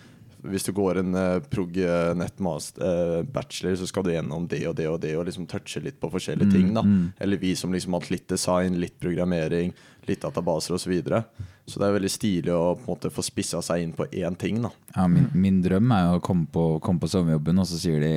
hvis 0.45 0.67
du 0.67 0.71
går 0.75 0.99
en 1.01 1.15
uh, 1.15 1.39
prog 1.49 1.77
eh, 1.77 2.13
uh, 2.13 3.23
bachelor, 3.23 3.75
så 3.75 3.87
skal 3.87 4.05
du 4.05 4.11
gjennom 4.13 4.47
det 4.47 4.61
og 4.69 4.75
det 4.77 4.87
og 4.89 4.99
det, 5.01 5.15
og 5.17 5.25
liksom 5.25 5.47
touche 5.49 5.81
litt 5.81 5.99
på 5.99 6.11
forskjellige 6.13 6.51
ting. 6.51 6.73
da 6.75 6.83
mm. 6.85 7.13
Eller 7.19 7.41
vi 7.41 7.55
som 7.55 7.73
liksom 7.73 7.93
har 7.93 8.03
hatt 8.03 8.13
litt 8.13 8.27
design, 8.29 8.79
litt 8.79 8.99
programmering, 8.99 9.73
litt 10.07 10.21
databaser 10.21 10.77
osv. 10.77 10.87
Så, 10.87 10.91
videre. 10.93 11.23
så 11.65 11.81
det 11.81 11.87
er 11.87 11.97
veldig 11.97 12.11
stilig 12.11 12.53
å 12.55 12.75
på 12.77 12.85
en 12.85 12.93
måte 12.93 13.11
få 13.11 13.25
spissa 13.25 13.59
seg 13.65 13.83
inn 13.83 13.95
på 13.97 14.07
én 14.07 14.37
ting. 14.39 14.61
da 14.63 14.71
Ja, 14.95 15.07
min, 15.11 15.27
min 15.33 15.61
drøm 15.65 15.91
er 15.91 16.05
jo 16.05 16.19
å 16.19 16.23
komme 16.23 16.47
på, 16.47 16.67
komme 16.83 17.03
på 17.03 17.11
sommerjobben, 17.11 17.59
og 17.59 17.67
så 17.67 17.81
sier 17.81 18.03
de 18.03 18.13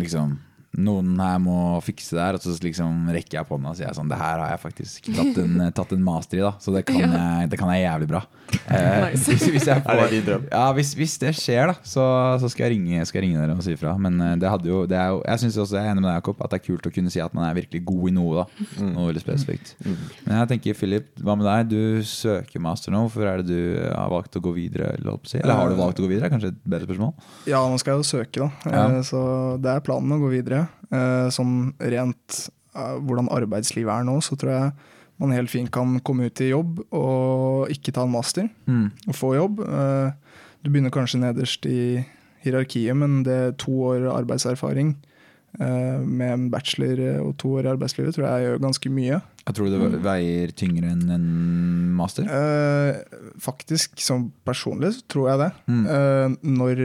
liksom 0.00 0.38
noen 0.76 1.14
her 1.20 1.38
må 1.40 1.56
fikse 1.84 2.16
det 2.18 2.22
her, 2.24 2.36
og 2.38 2.42
så 2.44 2.52
liksom 2.62 3.06
rekker 3.14 3.38
jeg 3.40 3.48
på 3.48 3.56
hånda 3.56 3.70
og 3.72 3.78
sier 3.78 3.94
sånn 3.96 4.10
Det 4.12 4.18
her 4.20 4.40
har 4.42 4.50
jeg 4.52 4.60
faktisk 4.62 5.08
tatt 5.16 5.38
en, 5.42 5.54
tatt 5.78 5.94
en 5.96 6.02
master 6.04 6.40
i, 6.40 6.44
da, 6.44 6.52
så 6.60 6.74
det 6.74 6.82
kan, 6.88 6.98
jeg, 7.00 7.50
det 7.52 7.58
kan 7.60 7.72
jeg 7.72 7.84
jævlig 7.86 8.08
bra. 8.12 8.22
Eh, 8.70 8.84
Nice. 9.06 9.30
hvis, 9.30 9.46
hvis 9.56 9.66
jeg 9.70 9.82
får, 9.86 10.02
ja, 10.50 10.64
hvis, 10.76 10.90
hvis 10.98 11.14
det 11.22 11.32
skjer, 11.38 11.72
da, 11.72 11.76
så, 11.86 12.04
så 12.42 12.50
skal, 12.52 12.66
jeg 12.68 12.76
ringe, 12.76 13.04
skal 13.08 13.20
jeg 13.22 13.28
ringe 13.30 13.40
dere 13.42 13.56
og 13.56 13.64
si 13.64 13.72
ifra. 13.76 13.94
Men 14.00 14.20
eh, 14.22 14.34
det 14.42 14.50
hadde 14.52 14.68
jo, 14.70 14.82
det 14.90 14.98
er 15.00 15.10
jo, 15.14 15.22
jeg 15.26 15.42
synes 15.44 15.56
også, 15.64 15.78
jeg 15.80 15.86
er 15.88 15.94
enig 15.94 16.04
med 16.04 16.10
deg, 16.10 16.18
Jakob, 16.20 16.44
at 16.44 16.52
det 16.54 16.60
er 16.60 16.64
kult 16.68 16.86
å 16.90 16.92
kunne 16.94 17.12
si 17.14 17.22
at 17.24 17.34
man 17.36 17.48
er 17.48 17.56
virkelig 17.58 17.82
god 17.88 18.10
i 18.10 18.14
noe. 18.16 18.44
da 18.44 18.86
Noe 18.92 19.08
veldig 19.10 19.22
spesifikt. 19.24 19.74
Men 19.86 20.36
jeg 20.42 20.50
tenker, 20.52 20.76
Philip, 20.78 21.08
hva 21.24 21.36
med 21.40 21.48
deg? 21.48 21.72
Du 21.72 22.06
søker 22.06 22.62
master 22.62 22.92
nå. 22.94 23.04
Hvorfor 23.06 23.26
er 23.32 23.42
det 23.42 23.48
du 23.50 23.80
har 23.88 24.12
valgt 24.12 24.36
å 24.38 24.44
gå 24.44 24.52
videre? 24.56 24.92
Eller, 24.98 25.16
eller 25.40 25.60
har 25.62 25.72
du 25.72 25.78
valgt 25.80 26.00
å 26.02 26.06
gå 26.06 26.12
videre? 26.12 26.30
Kanskje 26.32 26.52
et 26.54 26.60
bedre 26.66 26.88
spørsmål? 26.88 27.12
Ja, 27.50 27.64
nå 27.70 27.80
skal 27.82 27.96
jeg 27.96 28.04
jo 28.04 28.08
søke, 28.12 28.46
da. 28.46 28.72
Ja. 28.72 28.86
Eh, 28.98 29.02
Så 29.06 29.20
det 29.62 29.72
er 29.74 29.84
planen 29.86 30.12
å 30.16 30.20
gå 30.22 30.30
videre. 30.32 30.65
Eh, 30.90 31.28
Sånn 31.34 31.72
rent 31.80 32.48
eh, 32.74 32.96
hvordan 33.02 33.28
arbeidslivet 33.32 33.90
er 34.00 34.04
nå, 34.06 34.18
så 34.22 34.36
tror 34.38 34.52
jeg 34.52 34.72
man 35.18 35.32
helt 35.32 35.48
fint 35.48 35.70
kan 35.72 35.96
komme 36.04 36.26
ut 36.28 36.40
i 36.44 36.50
jobb 36.50 36.82
og 36.92 37.70
ikke 37.72 37.92
ta 37.96 38.02
en 38.04 38.12
master 38.12 38.50
Mm. 38.68 38.90
og 39.08 39.14
få 39.16 39.34
jobb. 39.36 39.60
Eh, 39.64 40.10
Du 40.62 40.70
begynner 40.70 40.90
kanskje 40.90 41.20
nederst 41.22 41.64
i 41.66 42.04
hierarkiet, 42.42 42.96
men 42.96 43.22
det 43.22 43.32
er 43.32 43.52
to 43.52 43.70
år 43.86 44.08
arbeidserfaring 44.10 44.96
eh, 45.60 45.98
med 46.02 46.32
en 46.32 46.50
bachelor 46.50 47.20
og 47.22 47.36
to 47.38 47.48
år 47.56 47.64
i 47.66 47.70
arbeidslivet 47.70 48.14
tror 48.16 48.26
jeg 48.26 48.44
gjør 48.48 48.58
ganske 48.64 48.90
mye. 48.90 49.20
Jeg 49.46 49.54
tror 49.54 49.70
det 49.70 50.02
veier 50.02 50.50
tyngre 50.58 50.90
enn 50.90 51.08
en 51.14 51.26
master. 51.96 52.26
Eh, 52.26 52.98
faktisk, 53.40 53.94
som 54.02 54.32
personlig, 54.44 54.90
så 54.98 55.02
tror 55.08 55.28
jeg 55.30 55.38
det. 55.44 55.50
Mm. 55.70 55.84
Eh, 55.86 56.36
når, 56.58 56.82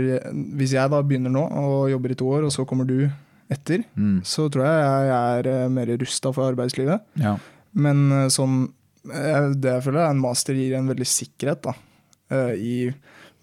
hvis 0.59 0.73
jeg 0.77 0.89
da 0.93 1.01
begynner 1.01 1.33
nå 1.33 1.43
og 1.51 1.89
jobber 1.91 2.11
i 2.13 2.19
to 2.21 2.29
år, 2.29 2.45
og 2.45 2.51
så 2.53 2.65
kommer 2.69 2.85
du 2.87 3.09
etter, 3.51 3.83
Mm. 3.97 4.21
så 4.23 4.47
tror 4.51 4.63
jeg 4.65 5.07
jeg 5.11 5.15
er 5.39 5.47
eh, 5.51 5.69
mer 5.69 5.91
rusta 5.99 6.31
for 6.33 6.47
arbeidslivet. 6.53 7.01
Ja. 7.19 7.37
Men 7.73 8.05
eh, 8.11 8.27
sånn 8.31 8.69
eh, 9.11 9.49
Det 9.55 9.73
jeg 9.75 9.83
føler 9.87 10.05
er 10.05 10.11
en 10.13 10.21
master 10.23 10.53
gir 10.55 10.75
en 10.77 10.87
veldig 10.87 11.07
sikkerhet. 11.07 11.61
da. 11.67 11.73
I, 12.55 12.93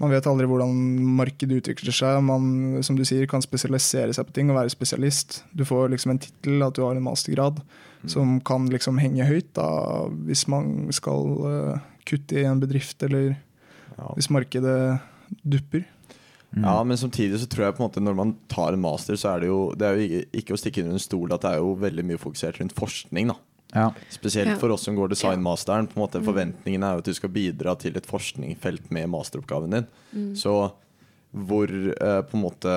man 0.00 0.08
vet 0.14 0.24
aldri 0.30 0.46
hvordan 0.48 0.70
markedet 1.18 1.58
utvikler 1.60 1.92
seg. 1.92 2.22
Man 2.24 2.78
som 2.82 2.96
du 2.96 3.02
sier, 3.04 3.26
kan 3.28 3.42
spesialisere 3.44 4.14
seg 4.16 4.24
på 4.24 4.32
ting 4.32 4.48
og 4.48 4.56
være 4.56 4.70
spesialist. 4.72 5.42
Du 5.52 5.64
får 5.68 5.90
liksom 5.92 6.12
en 6.14 6.18
tittel, 6.22 6.62
at 6.64 6.72
du 6.78 6.80
har 6.86 6.96
en 6.96 7.04
mastergrad, 7.04 7.60
som 8.08 8.38
kan 8.40 8.64
liksom 8.72 8.96
henge 9.02 9.26
høyt 9.28 9.50
da, 9.58 9.66
hvis 10.24 10.46
man 10.48 10.88
skal 10.96 11.90
kutte 12.08 12.40
i 12.40 12.46
en 12.48 12.60
bedrift, 12.62 13.02
eller 13.04 13.36
Ja. 13.98 14.08
hvis 14.16 14.30
markedet 14.30 15.00
dupper. 15.44 15.84
Ja, 16.56 16.78
men 16.84 16.96
samtidig 16.96 17.42
så 17.42 17.46
tror 17.50 17.66
jeg 17.66 17.76
på 17.76 17.82
en 17.82 17.90
måte 17.90 18.00
når 18.00 18.14
man 18.16 18.30
tar 18.48 18.72
en 18.72 18.80
master, 18.80 19.18
så 19.20 19.34
er 19.34 19.42
det 19.42 19.50
jo 19.50 19.58
Det 19.76 19.84
er 19.84 19.98
jo 19.98 20.22
ikke, 20.32 20.56
å 20.56 20.60
stikke 20.60 20.80
under 20.80 20.96
en 20.96 21.02
stol 21.02 21.34
at 21.34 21.44
det 21.44 21.50
er 21.52 21.60
jo 21.60 21.74
veldig 21.76 22.04
mye 22.08 22.20
fokusert 22.22 22.60
rundt 22.62 22.76
forskning, 22.78 23.34
da. 23.34 23.36
Ja. 23.76 23.90
Spesielt 24.08 24.56
for 24.62 24.72
oss 24.72 24.86
som 24.88 24.96
går 24.96 25.10
designmasteren. 25.12 25.90
På 25.90 25.98
en 25.98 26.04
måte 26.06 26.22
Forventningen 26.24 26.86
er 26.86 26.96
jo 26.96 27.02
at 27.02 27.10
du 27.10 27.12
skal 27.12 27.32
bidra 27.34 27.74
til 27.76 27.98
et 28.00 28.08
forskningsfelt 28.08 28.88
med 28.96 29.10
masteroppgaven 29.12 29.76
din. 29.76 29.90
Så 30.40 30.54
hvor 31.28 31.68
eh, 31.68 32.20
på 32.24 32.36
en 32.38 32.40
måte 32.40 32.72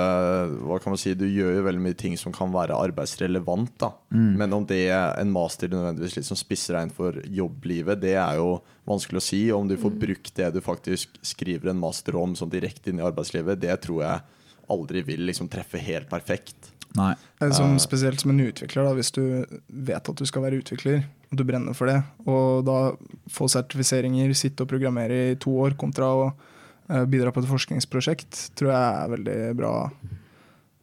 Hva 0.68 0.76
kan 0.84 0.92
man 0.92 1.00
si 1.00 1.14
Du 1.16 1.24
gjør 1.24 1.54
jo 1.56 1.64
veldig 1.64 1.84
mye 1.86 1.96
ting 1.96 2.18
som 2.20 2.34
kan 2.36 2.52
være 2.52 2.76
arbeidsrelevant. 2.76 3.72
da 3.80 3.94
Men 4.12 4.54
om 4.54 4.66
det 4.68 4.82
er 4.90 5.16
en 5.22 5.32
master 5.32 5.72
nødvendigvis 5.72 6.18
liksom 6.20 6.40
spisser 6.40 6.76
deg 6.76 6.90
inn 6.90 6.94
for 6.96 7.22
jobblivet, 7.24 8.02
det 8.02 8.18
er 8.20 8.42
jo 8.42 8.60
vanskelig 8.90 9.22
å 9.22 9.24
si. 9.24 9.42
Og 9.52 9.64
om 9.64 9.72
du 9.72 9.78
får 9.80 9.96
brukt 10.04 10.36
det 10.36 10.52
du 10.52 10.60
faktisk 10.62 11.16
skriver 11.24 11.72
en 11.72 11.80
master 11.80 12.20
om 12.20 12.36
sånn 12.36 12.52
direkte 12.52 12.92
inn 12.92 13.00
i 13.00 13.08
arbeidslivet, 13.08 13.62
det 13.64 13.80
tror 13.86 14.04
jeg 14.04 14.22
aldri 14.72 15.04
vil 15.08 15.26
liksom 15.28 15.50
treffe 15.52 15.80
helt 15.80 16.12
perfekt. 16.12 16.74
Nei. 17.00 17.16
Eh, 17.40 17.52
Som, 17.56 17.80
spesielt 17.80 18.20
som 18.20 18.34
en 18.34 18.44
utvikler, 18.44 18.84
da, 18.84 18.94
hvis 18.98 19.12
du 19.16 19.24
vet 19.68 20.10
at 20.12 20.16
du 20.18 20.28
skal 20.28 20.44
være 20.44 20.60
utvikler, 20.60 21.06
og 21.32 21.40
du 21.40 21.46
brenner 21.48 21.76
for 21.78 21.88
det, 21.88 22.02
og 22.28 22.66
da 22.68 22.80
få 23.32 23.48
sertifiseringer, 23.52 24.34
sitte 24.36 24.66
og 24.66 24.72
programmere 24.72 25.22
i 25.32 25.38
to 25.40 25.56
år 25.64 25.78
kontra 25.80 26.12
å 26.12 26.26
eh, 26.28 26.50
bidra 27.12 27.32
på 27.34 27.44
et 27.44 27.50
forskningsprosjekt, 27.50 28.40
tror 28.60 28.72
jeg 28.74 29.04
er 29.04 29.14
veldig 29.16 29.38
bra 29.60 29.76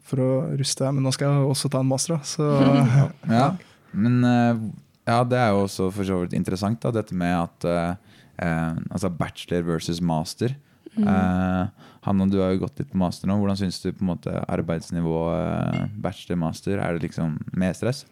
for 0.09 0.23
å 0.25 0.31
ruste 0.59 0.85
deg. 0.85 0.97
Men 0.97 1.07
nå 1.07 1.13
skal 1.15 1.33
jeg 1.33 1.49
også 1.53 1.71
ta 1.73 1.83
en 1.83 1.91
master, 1.91 2.17
da, 2.17 2.29
så 2.29 2.47
Ja, 3.41 3.49
men 3.93 4.21
eh, 4.25 4.63
ja, 5.09 5.23
det 5.25 5.41
er 5.41 5.53
jo 5.55 5.65
også 5.67 5.91
for 5.95 6.09
så 6.09 6.23
vidt 6.23 6.37
interessant, 6.37 6.81
da, 6.85 6.93
dette 6.95 7.17
med 7.17 7.35
at 7.37 7.69
eh, 7.69 8.17
eh, 8.45 8.81
Altså 8.91 9.13
bachelor 9.13 9.67
versus 9.75 10.03
master. 10.05 10.57
Eh, 10.99 11.85
Hanna, 12.07 12.27
du 12.27 12.41
har 12.41 12.55
jo 12.55 12.65
gått 12.65 12.81
litt 12.81 12.91
på 12.93 13.01
master 13.01 13.31
nå. 13.31 13.37
Hvordan 13.41 13.59
syns 13.61 13.81
du 13.83 13.91
på 13.93 14.03
en 14.05 14.13
måte 14.15 14.33
arbeidsnivået 14.49 15.95
bachelor-master? 16.03 16.81
Er 16.83 16.97
det 16.97 17.09
liksom 17.09 17.37
mer 17.59 17.77
stress? 17.77 18.05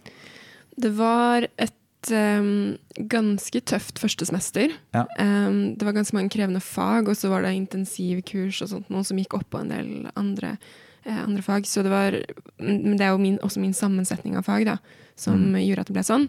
Det 0.76 0.92
var 0.96 1.48
et 1.56 1.74
em, 2.14 2.76
ganske 3.10 3.60
tøft 3.66 4.00
første 4.02 4.26
semester. 4.28 4.72
Ja. 4.94 5.04
Um, 5.18 5.76
det 5.78 5.86
var 5.86 5.96
ganske 5.96 6.16
mange 6.16 6.32
krevende 6.32 6.62
fag, 6.64 7.08
og 7.08 7.16
så 7.18 7.30
var 7.32 7.44
det 7.44 7.54
intensivkurs 7.56 8.62
og 8.64 8.72
sånt, 8.72 8.90
noe 8.92 9.06
som 9.06 9.18
gikk 9.20 9.38
oppå 9.38 9.62
en 9.62 9.72
del 9.72 9.90
andre, 10.16 10.56
eh, 11.04 11.18
andre 11.22 11.44
fag. 11.44 11.66
Så 11.66 11.84
det 11.86 11.92
var, 11.92 12.18
men 12.62 12.96
det 12.96 13.06
er 13.06 13.14
jo 13.14 13.22
min, 13.22 13.38
også 13.42 13.62
min 13.62 13.76
sammensetning 13.76 14.36
av 14.38 14.46
fag 14.48 14.66
da, 14.68 14.78
som 15.16 15.54
gjorde 15.58 15.86
at 15.86 15.92
det 15.92 15.96
ble 15.98 16.06
sånn. 16.06 16.28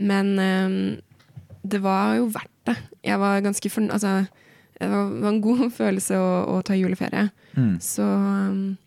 Men 0.00 0.34
um, 0.38 0.78
det 1.62 1.82
var 1.84 2.16
jo 2.20 2.30
verdt 2.32 2.54
det. 2.70 2.76
Jeg 3.04 3.20
var 3.20 3.42
ganske 3.44 3.70
fornøyd 3.72 3.96
Altså, 3.96 4.14
det 4.80 4.88
var, 4.88 5.10
var 5.20 5.32
en 5.32 5.42
god 5.44 5.66
følelse 5.80 6.20
å, 6.20 6.30
å 6.56 6.60
ta 6.66 6.78
juleferie. 6.78 7.28
Mm. 7.56 7.74
Så 7.84 8.06
um, 8.06 8.78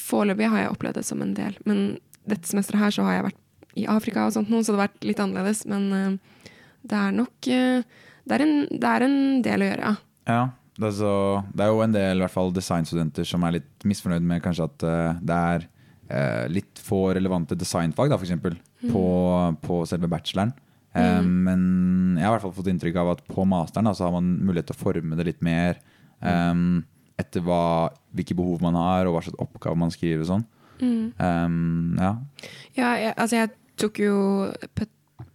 foreløpig 0.00 0.50
har 0.52 0.64
jeg 0.64 0.74
opplevd 0.74 1.00
det 1.00 1.06
som 1.08 1.22
en 1.24 1.34
del. 1.36 1.56
Men 1.68 1.98
dette 2.28 2.48
semesteret 2.48 2.84
her 2.84 2.94
så 2.94 3.06
har 3.06 3.18
jeg 3.18 3.30
vært 3.30 3.40
i 3.78 3.86
Afrika 3.90 4.26
og 4.26 4.34
sånt 4.34 4.50
nå, 4.50 4.62
så 4.62 4.72
det 4.72 4.78
har 4.78 4.88
vært 4.88 5.04
litt 5.06 5.20
annerledes. 5.22 5.64
Men 5.70 5.90
uh, 5.92 6.46
det 6.82 6.96
er 6.96 7.18
nok 7.18 7.50
uh, 7.50 8.06
det, 8.24 8.36
er 8.36 8.46
en, 8.46 8.56
det 8.70 8.94
er 8.94 9.04
en 9.06 9.18
del 9.44 9.64
å 9.66 9.68
gjøre, 9.70 9.90
ja. 9.90 9.96
Ja, 10.30 10.40
det 10.78 10.86
er, 10.90 10.96
så, 11.00 11.12
det 11.56 11.64
er 11.64 11.70
jo 11.72 11.82
en 11.84 11.94
del 11.94 12.24
fall 12.30 12.52
designstudenter 12.54 13.26
som 13.26 13.42
er 13.44 13.56
litt 13.58 13.86
misfornøyd 13.88 14.24
med 14.24 14.42
kanskje 14.44 14.66
at 14.68 14.84
eh, 14.86 15.22
det 15.26 15.38
er 15.54 15.64
eh, 16.12 16.44
litt 16.52 16.80
få 16.84 17.00
relevante 17.16 17.56
designfag, 17.58 18.12
da, 18.12 18.18
for 18.20 18.28
eksempel, 18.28 18.54
på, 18.92 19.02
på 19.64 19.80
selve 19.90 20.08
bacheloren. 20.12 20.52
Eh, 20.94 21.18
Men 21.24 21.64
jeg 22.20 22.24
har 22.24 22.30
i 22.30 22.36
hvert 22.36 22.46
fall 22.46 22.54
fått 22.60 22.70
inntrykk 22.72 23.00
av 23.02 23.12
at 23.16 23.24
på 23.26 23.48
masteren 23.48 23.90
da, 23.90 23.96
så 23.96 24.06
har 24.06 24.14
man 24.14 24.30
mulighet 24.38 24.70
til 24.70 24.78
å 24.78 24.82
forme 24.84 25.18
det 25.18 25.26
litt 25.32 25.44
mer 25.44 25.80
eh, 26.22 26.62
etter 27.20 27.44
hva, 27.44 27.90
hvilke 28.16 28.38
behov 28.38 28.62
man 28.64 28.78
har, 28.78 29.08
og 29.08 29.16
hva 29.16 29.24
slags 29.26 29.42
oppgave 29.42 29.80
man 29.80 29.92
skriver 29.92 30.28
sånn. 30.28 30.46
Mm. 30.80 31.12
Um, 31.18 31.98
ja. 32.00 32.14
Ja, 32.72 32.94
jeg, 32.96 33.12
altså 33.16 33.36
jeg 33.42 33.50
tok 33.80 33.98
jo 34.02 34.14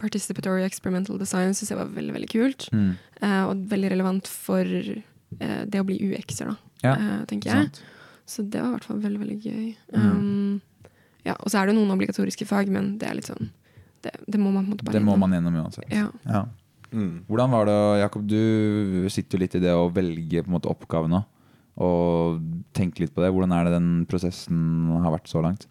Participatory 0.02 0.64
Experimental 0.66 1.18
Design, 1.22 1.54
syns 1.56 1.72
jeg 1.72 1.80
var 1.80 1.92
veldig, 1.96 2.14
veldig 2.18 2.30
kult. 2.32 2.68
Mm. 2.76 2.94
eh, 3.22 3.44
og 3.46 3.66
veldig 3.72 3.92
relevant 3.94 4.28
for 4.32 4.66
eh, 4.66 5.62
det 5.70 5.82
å 5.82 5.86
bli 5.88 6.00
UX-er, 6.10 6.52
da, 6.52 6.56
Ja, 6.84 6.96
eh, 6.96 7.22
tenker 7.30 7.52
jeg. 7.52 7.70
Sant. 7.70 7.82
Så 8.26 8.42
det 8.50 8.58
var 8.62 8.72
i 8.72 8.76
hvert 8.80 8.88
fall 8.90 9.02
veldig, 9.04 9.20
veldig 9.22 9.38
gøy. 9.46 9.68
Mm. 9.94 10.06
Um, 10.10 10.62
ja, 11.26 11.36
og 11.40 11.50
så 11.54 11.60
er 11.62 11.70
det 11.70 11.76
noen 11.78 11.94
obligatoriske 11.94 12.46
fag, 12.50 12.70
men 12.74 12.96
det 13.02 13.08
er 13.10 13.18
litt 13.20 13.30
sånn 13.30 13.52
Det, 14.06 14.12
det 14.30 14.38
må 14.42 14.52
man 14.54 14.66
på 14.66 14.70
en 14.70 14.74
måte 14.76 14.86
bare 14.86 14.94
Det 14.98 15.02
må 15.02 15.14
gjennom. 15.14 15.24
man 15.26 15.36
gjennom 15.38 15.56
uansett. 15.64 15.94
Ja. 15.94 16.08
Ja. 16.30 16.42
Mm. 16.92 17.24
Hvordan 17.30 17.54
var 17.54 17.66
det, 17.70 17.78
Jakob, 18.02 18.26
du 18.30 19.08
sitter 19.14 19.38
jo 19.38 19.42
litt 19.42 19.56
i 19.58 19.62
det 19.64 19.74
å 19.74 19.88
velge 19.94 20.44
på 20.44 20.50
en 20.52 20.56
måte 20.58 20.70
oppgave 20.70 21.10
nå, 21.10 21.24
og 21.82 22.42
tenke 22.78 23.02
litt 23.04 23.14
på 23.16 23.22
det. 23.24 23.32
Hvordan 23.34 23.52
er 23.58 23.66
det 23.68 23.74
den 23.76 23.90
prosessen 24.10 24.60
har 25.04 25.12
vært 25.14 25.28
så 25.32 25.42
langt? 25.44 25.66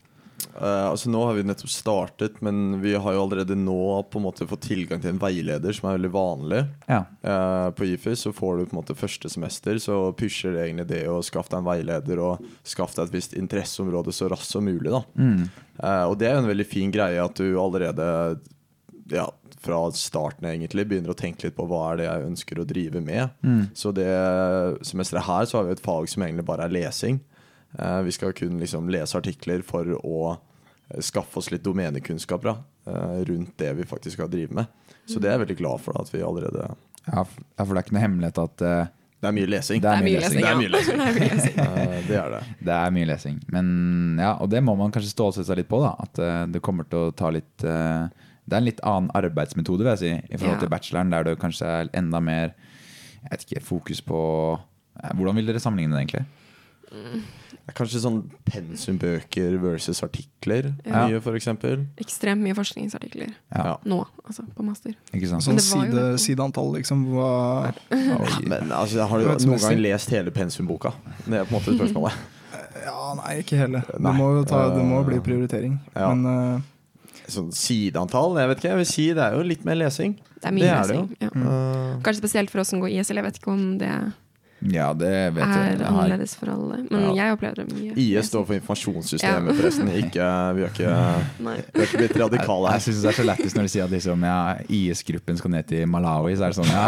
Eh, 0.61 0.87
altså 0.87 1.11
Nå 1.11 1.25
har 1.27 1.35
vi 1.35 1.43
nettopp 1.47 1.71
startet, 1.71 2.41
men 2.45 2.81
vi 2.83 2.95
har 2.95 3.17
jo 3.17 3.23
allerede 3.25 3.57
nå 3.59 4.03
på 4.11 4.21
en 4.21 4.27
måte 4.29 4.47
fått 4.47 4.69
tilgang 4.69 5.03
til 5.03 5.15
en 5.15 5.21
veileder, 5.23 5.75
som 5.75 5.89
er 5.89 5.99
veldig 5.99 6.13
vanlig. 6.15 6.63
Ja. 6.87 7.03
Uh, 7.27 7.71
på 7.75 7.89
IFI 7.91 8.15
så 8.19 8.33
får 8.35 8.59
du 8.59 8.67
på 8.69 8.77
en 8.77 8.81
måte 8.83 8.99
første 8.99 9.31
semester, 9.33 9.79
så 9.83 9.99
pusher 10.17 10.55
det 10.55 10.67
egentlig 10.69 10.89
det 10.93 11.03
å 11.11 11.21
skaffe 11.27 11.51
deg 11.51 11.63
en 11.63 11.71
veileder 11.71 12.23
og 12.23 12.45
skaffe 12.63 13.01
deg 13.01 13.09
et 13.09 13.17
visst 13.17 13.39
interesseområde 13.39 14.15
så 14.15 14.31
raskt 14.31 14.55
som 14.55 14.67
mulig. 14.67 14.91
da 14.91 15.03
Mm. 15.15 15.49
uh, 15.83 16.05
Og 16.11 16.19
det 16.19 16.29
er 16.29 16.37
jo 16.37 16.45
en 16.45 16.53
veldig 16.53 16.67
fin 16.67 16.91
greie 16.95 17.23
at 17.23 17.35
du 17.35 17.59
allerede 17.61 18.07
ja, 19.11 19.27
fra 19.61 19.81
starten 19.93 20.47
egentlig 20.49 20.87
begynner 20.89 21.13
å 21.13 21.19
tenke 21.19 21.49
litt 21.49 21.57
på 21.57 21.67
hva 21.69 21.91
er 21.91 21.99
det 21.99 22.07
jeg 22.07 22.29
ønsker 22.31 22.61
å 22.61 22.69
drive 22.69 23.03
med. 23.05 23.35
Mm. 23.43 23.63
Så 23.75 23.93
det 23.97 24.09
semesteret 24.87 25.27
her 25.27 25.49
så 25.49 25.59
har 25.59 25.69
vi 25.69 25.75
et 25.75 25.85
fag 25.85 26.09
som 26.11 26.25
egentlig 26.25 26.47
bare 26.47 26.69
er 26.69 26.75
lesing. 26.75 27.21
Eh, 27.79 28.01
vi 28.01 28.13
skal 28.13 28.33
kun 28.33 28.59
liksom 28.61 28.89
lese 28.93 29.19
artikler 29.19 29.63
for 29.67 29.89
å 29.99 30.19
eh, 30.35 31.01
skaffe 31.03 31.41
oss 31.41 31.51
litt 31.51 31.65
domenekunnskap 31.65 32.45
da, 32.47 32.57
eh, 32.87 33.23
rundt 33.31 33.57
det 33.59 33.73
vi 33.81 33.87
faktisk 33.89 34.19
skal 34.19 34.31
drive 34.31 34.55
med. 34.55 34.67
Så 35.11 35.21
det 35.21 35.29
er 35.29 35.39
jeg 35.39 35.47
veldig 35.47 35.57
glad 35.59 35.81
for 35.83 35.97
da, 35.97 36.05
at 36.05 36.13
vi 36.15 36.23
allerede 36.25 36.69
Ja, 37.05 37.25
for 37.25 37.75
det 37.75 37.81
er 37.81 37.85
ikke 37.85 37.97
noe 37.97 38.05
hemmelighet 38.07 38.39
at 38.41 38.63
uh, 38.65 38.93
Det 39.21 39.29
er 39.29 39.35
mye 39.37 39.49
lesing. 39.53 39.81
Det 39.85 39.91
er 39.91 40.05
mye 40.07 40.21
lesing. 40.23 40.39
Det 40.39 40.47
er 40.47 40.55
ja. 40.55 40.61
mye 40.61 40.71
lesing. 40.73 41.01
Det 41.01 41.09
er 41.09 41.19
mye 41.19 41.33
lesing. 41.35 41.59
uh, 41.59 41.97
det 42.09 42.17
er 42.21 42.31
det. 42.33 42.39
det 42.65 42.77
er 42.77 42.95
mye 42.97 43.09
lesing. 43.11 43.43
Men 43.53 43.67
ja, 44.23 44.31
Og 44.41 44.49
det 44.55 44.63
må 44.65 44.73
man 44.81 44.95
kanskje 44.95 45.13
stålsette 45.13 45.51
seg 45.51 45.61
litt 45.61 45.69
på. 45.69 45.83
da 45.85 45.91
At 46.01 46.21
uh, 46.23 46.45
det 46.49 46.63
kommer 46.65 46.89
til 46.89 47.11
å 47.11 47.13
ta 47.13 47.29
litt 47.35 47.53
Det 47.61 47.69
er 47.69 48.63
en 48.63 48.69
litt 48.71 48.81
annen 48.87 49.11
arbeidsmetode, 49.13 49.85
vil 49.85 49.93
jeg 49.93 50.03
si, 50.05 50.15
i 50.33 50.41
forhold 50.41 50.63
til 50.65 50.73
bacheloren, 50.73 51.13
der 51.13 51.29
det 51.29 51.37
kanskje 51.43 51.69
er 51.69 51.93
enda 51.93 52.23
mer 52.25 52.55
Jeg 52.55 53.29
vet 53.35 53.47
ikke, 53.49 53.67
fokus 53.75 54.01
på 54.05 54.23
Hvordan 55.19 55.37
vil 55.37 55.53
dere 55.53 55.61
sammenligne 55.61 55.99
det, 55.99 56.07
egentlig? 56.07 56.25
Det 57.65 57.73
er 57.73 57.77
kanskje 57.79 58.01
sånn 58.03 58.19
pensumbøker 58.45 59.55
versus 59.63 60.03
artikler, 60.05 60.75
Ja. 60.85 61.07
mye 61.09 61.21
eksempel. 61.39 61.87
Ekstremt 61.97 62.43
mye 62.45 62.55
forskningsartikler 62.55 63.33
Ja, 63.55 63.79
nå, 63.89 64.05
altså 64.27 64.45
på 64.55 64.63
master. 64.67 64.93
ikke 65.15 65.29
sant? 65.31 65.43
sånn 65.47 65.57
det 65.57 65.65
side, 65.65 66.05
sideantall, 66.21 66.75
liksom. 66.77 67.07
Hva, 67.15 67.73
Men 68.47 68.69
altså, 68.71 69.07
har 69.09 69.19
du 69.19 69.25
Det 69.25 69.47
noen 69.47 69.59
gang 69.61 69.81
lest 69.81 70.11
hele 70.11 70.31
pensumboka? 70.31 70.93
Det 71.27 71.41
er 71.41 71.45
på 71.49 71.55
en 71.57 71.61
måte 71.61 71.77
spørsmålet. 71.79 72.13
ja, 72.85 73.15
nei, 73.23 73.41
ikke 73.43 73.57
hele. 73.57 73.81
Det 73.89 74.15
må, 74.15 74.45
ta, 74.45 74.69
det 74.75 74.85
må 74.85 75.01
Eh, 75.01 75.09
bli 75.09 75.21
prioritering. 75.21 75.81
ja. 75.97 76.13
Men 76.15 76.27
uh, 76.57 76.61
Sånn 77.27 77.49
sideantall, 77.57 78.35
jeg 78.37 78.49
vet 78.51 78.59
ikke. 78.59 78.69
Jeg 78.69 78.77
vil 78.77 78.85
si 78.91 79.05
det 79.17 79.23
er 79.25 79.33
jo 79.39 79.43
litt 79.49 79.65
mer 79.65 79.77
lesing. 79.81 80.19
Det 80.43 80.45
er 80.45 80.53
mye 80.53 80.61
Det 80.61 80.69
er 80.69 80.83
det 80.83 80.89
lesing. 80.91 81.17
Ja. 81.23 81.29
mm. 81.33 82.03
Kanskje 82.05 82.21
spesielt 82.21 82.51
for 82.53 82.61
oss 82.61 82.69
som 82.69 82.81
går 82.83 82.91
ISL. 82.93 83.17
Jeg 83.17 83.25
vet 83.25 83.39
ikke 83.41 83.49
om 83.55 83.79
det 83.81 83.89
Ja, 84.73 84.93
det 84.97 85.11
vet 85.37 85.43
er 85.45 85.65
jeg. 85.69 85.79
jeg 85.79 85.87
annerledes 85.91 86.35
for 86.41 86.51
alle. 86.55 86.79
Men 86.91 87.17
jeg 87.19 87.33
opplever 87.35 87.55
det 87.61 87.67
mye. 87.75 87.93
IS 88.01 88.31
står 88.31 88.47
for 88.49 88.55
informasjonssystemet, 88.57 89.51
Ja. 89.51 89.57
forresten. 89.61 89.91
Ikke, 89.93 90.29
vi, 90.57 90.63
har 90.65 90.71
ikke, 90.73 90.95
vi 91.39 91.81
har 91.81 91.89
ikke 91.89 92.01
blitt 92.01 92.17
radikale 92.23 92.71
Jeg 92.73 92.81
jeg 92.81 92.87
syns 92.87 93.03
det 93.03 93.11
er 93.11 93.19
så 93.19 93.27
lættis 93.29 93.55
når 93.59 93.63
de 93.63 93.73
sier 93.75 93.85
at 93.85 93.91
liksom, 93.91 94.25
ja, 94.25 94.39
IS-gruppen 94.69 95.37
skal 95.37 95.51
ned 95.51 95.69
til 95.69 95.87
Malawi. 95.89 96.37
Så 96.37 96.45
er 96.45 96.55
det 96.55 96.59
sånn 96.59 96.73
ja? 96.73 96.87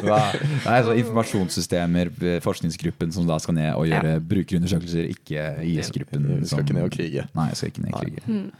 Det 0.00 0.76
er 0.76 0.86
så 0.86 0.94
Informasjonssystemer, 1.00 2.12
eh, 2.22 2.38
forskningsgruppen 2.44 3.12
som 3.12 3.26
da 3.26 3.38
skal 3.42 3.54
ned 3.58 3.74
og 3.74 3.86
gjøre 3.90 4.20
brukerundersøkelser, 4.30 5.10
ikke 5.16 5.48
IS-gruppen. 5.66 6.26
Vi 6.40 6.46
skal 6.46 6.64
ikke 6.64 6.78
ned 6.78 6.86
og 6.86 6.94
krige. 6.94 7.26
Nei, 7.34 7.48
jeg 7.50 7.56
skal 7.60 7.72
ikke 7.74 7.84
ned 7.84 7.92
og 7.92 7.98
Nei. 7.98 8.04
krige. 8.06 8.22
Mm. 8.26 8.50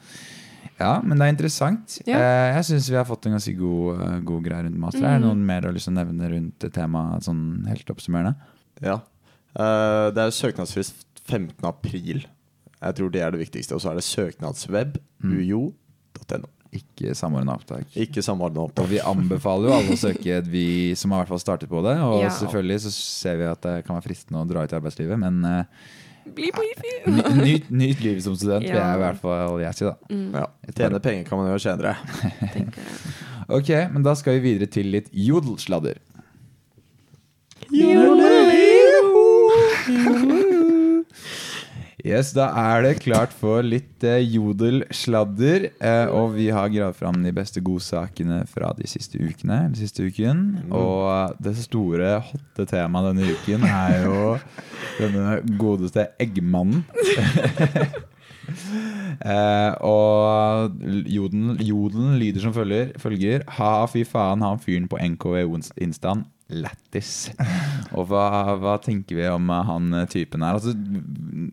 Ja, 0.80 0.94
men 1.04 1.18
det 1.20 1.26
er 1.26 1.34
interessant. 1.34 1.98
Ja. 2.08 2.16
Eh, 2.16 2.54
jeg 2.56 2.64
syns 2.70 2.88
vi 2.90 2.96
har 2.96 3.04
fått 3.08 3.26
en 3.28 3.34
ganske 3.36 3.52
god, 3.58 4.00
eh, 4.06 4.18
god 4.30 4.44
greie 4.46 4.64
rundt 4.64 4.80
master. 4.80 5.04
Er 5.04 5.18
det 5.18 5.26
noen 5.28 5.42
mer 5.46 5.68
å 5.68 5.74
liksom 5.76 5.94
nevne 5.98 6.30
rundt 6.32 6.66
temaet 6.72 7.26
sånn 7.28 7.42
helt 7.68 7.92
oppsummerende? 7.92 8.34
Ja. 8.80 8.98
Eh, 9.54 10.06
det 10.16 10.24
er 10.24 10.32
søknadsfrist 10.32 11.20
15. 11.28 11.66
april. 11.68 12.24
Jeg 12.80 12.96
tror 12.96 13.12
det 13.12 13.20
er 13.20 13.30
det 13.36 13.42
viktigste. 13.44 13.76
Og 13.76 13.82
så 13.84 13.90
er 13.92 14.00
det 14.00 14.06
søknadsweb. 14.08 14.96
ujo.no. 15.22 16.48
Ikke 16.70 17.12
samordna 17.18 17.56
opptak. 17.58 17.88
Ikke 17.98 18.22
samordna 18.22 18.62
Og 18.62 18.86
vi 18.88 19.00
anbefaler 19.02 19.68
jo 19.68 19.74
alle 19.74 19.96
å 19.96 19.98
søke, 19.98 20.36
vi 20.46 20.94
som 20.94 21.10
har 21.10 21.24
hvert 21.24 21.32
fall 21.34 21.42
startet 21.42 21.68
på 21.68 21.82
det. 21.82 21.96
Og 21.98 22.22
Ja. 22.22 22.28
selvfølgelig 22.30 22.80
så 22.86 22.92
ser 22.94 23.36
vi 23.40 23.44
at 23.50 23.60
det 23.60 23.84
kan 23.84 23.96
være 23.96 24.06
fristende 24.06 24.38
å 24.40 24.46
dra 24.48 24.62
ut 24.62 24.72
i 24.72 24.76
arbeidslivet, 24.78 25.18
men 25.18 25.44
eh, 25.44 25.64
Bli 26.24 26.50
på 26.54 26.62
Hifi! 26.62 26.92
nyt, 27.40 27.70
nyt 27.70 28.00
livet 28.04 28.22
som 28.24 28.36
student, 28.36 28.66
vil 28.66 28.76
jeg 28.76 28.96
i 28.96 29.02
hvert 29.02 29.20
fall 29.22 29.60
jeg 29.62 29.78
si, 29.78 29.86
da. 29.88 29.94
Ja. 30.36 30.44
Tjene 30.76 31.00
penger 31.02 31.24
kan 31.28 31.40
man 31.40 31.50
gjøre 31.50 31.64
senere. 31.64 31.96
Ok, 33.50 33.66
men 33.90 34.04
da 34.06 34.12
skal 34.14 34.36
vi 34.36 34.44
videre 34.44 34.68
til 34.70 34.86
litt 34.94 35.08
jodelsladder. 35.10 35.96
Yes, 42.04 42.32
Da 42.36 42.48
er 42.56 42.84
det 42.84 43.00
klart 43.04 43.32
for 43.36 43.64
litt 43.66 44.04
eh, 44.06 44.22
jodelsladder. 44.24 45.68
Eh, 45.76 46.12
og 46.14 46.34
vi 46.36 46.48
har 46.54 46.70
gravd 46.72 46.98
fram 46.98 47.20
de 47.24 47.32
beste 47.36 47.62
godsakene 47.64 48.42
fra 48.50 48.72
de 48.78 48.88
siste 48.88 49.20
ukene. 49.20 49.62
De 49.74 49.80
siste 49.82 50.06
uken 50.06 50.44
Og 50.72 51.36
det 51.42 51.56
store 51.60 52.16
hotte 52.30 52.68
temaet 52.70 53.10
denne 53.10 53.34
uken 53.34 53.66
er 53.68 54.06
jo 54.06 54.22
denne 55.00 55.40
godeste 55.60 56.08
eggmannen. 56.20 56.84
eh, 58.50 59.72
og 59.86 60.82
jodelen, 61.10 61.56
jodelen 61.64 62.18
lyder 62.20 62.44
som 62.44 62.54
følger, 62.56 62.92
følger 63.00 63.44
Ha, 63.58 63.72
fy 63.90 64.04
faen, 64.08 64.44
han 64.44 64.60
fyren 64.62 64.88
på 64.90 65.00
NKV 65.00 65.42
Instaen. 65.80 66.26
Lættis. 66.50 67.30
Og 67.94 68.08
hva, 68.10 68.56
hva 68.58 68.74
tenker 68.82 69.18
vi 69.20 69.28
om 69.30 69.52
eh, 69.54 69.68
han 69.68 69.94
eh, 70.00 70.08
typen 70.10 70.42
her? 70.46 70.58
Altså, 70.58 70.74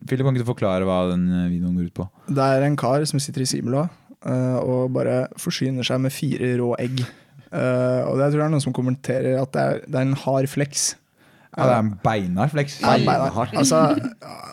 Philip, 0.08 0.26
kan 0.26 0.34
ikke 0.34 0.46
du 0.46 0.52
forklare 0.52 0.88
hva 0.88 1.04
den 1.12 1.28
videoen 1.52 1.78
går 1.78 1.90
ut 1.92 1.98
på? 2.00 2.08
Det 2.26 2.50
er 2.56 2.66
en 2.66 2.78
kar 2.78 3.06
som 3.08 3.22
sitter 3.22 3.46
i 3.46 3.50
Simula 3.50 3.88
og 4.18 4.88
bare 4.90 5.28
forsyner 5.38 5.86
seg 5.86 6.00
med 6.02 6.10
fire 6.10 6.48
rå 6.58 6.72
egg. 6.82 7.04
Og 7.54 8.16
det 8.18 8.26
tror 8.32 8.40
jeg 8.40 8.46
er 8.48 8.50
noen 8.50 8.64
som 8.64 8.74
kommenterer 8.74 9.38
at 9.38 9.52
det 9.54 9.62
er, 9.62 9.78
det 9.86 9.94
er 10.00 10.08
en 10.08 10.18
hard 10.24 10.48
flex. 10.50 10.88
Ja, 11.56 11.64
det 11.64 11.74
er 11.74 11.80
en 11.80 11.92
beinhard 12.04 12.52
flex. 12.52 12.76
Ja, 12.82 12.94
beinhard. 13.02 13.54
Altså, 13.56 13.78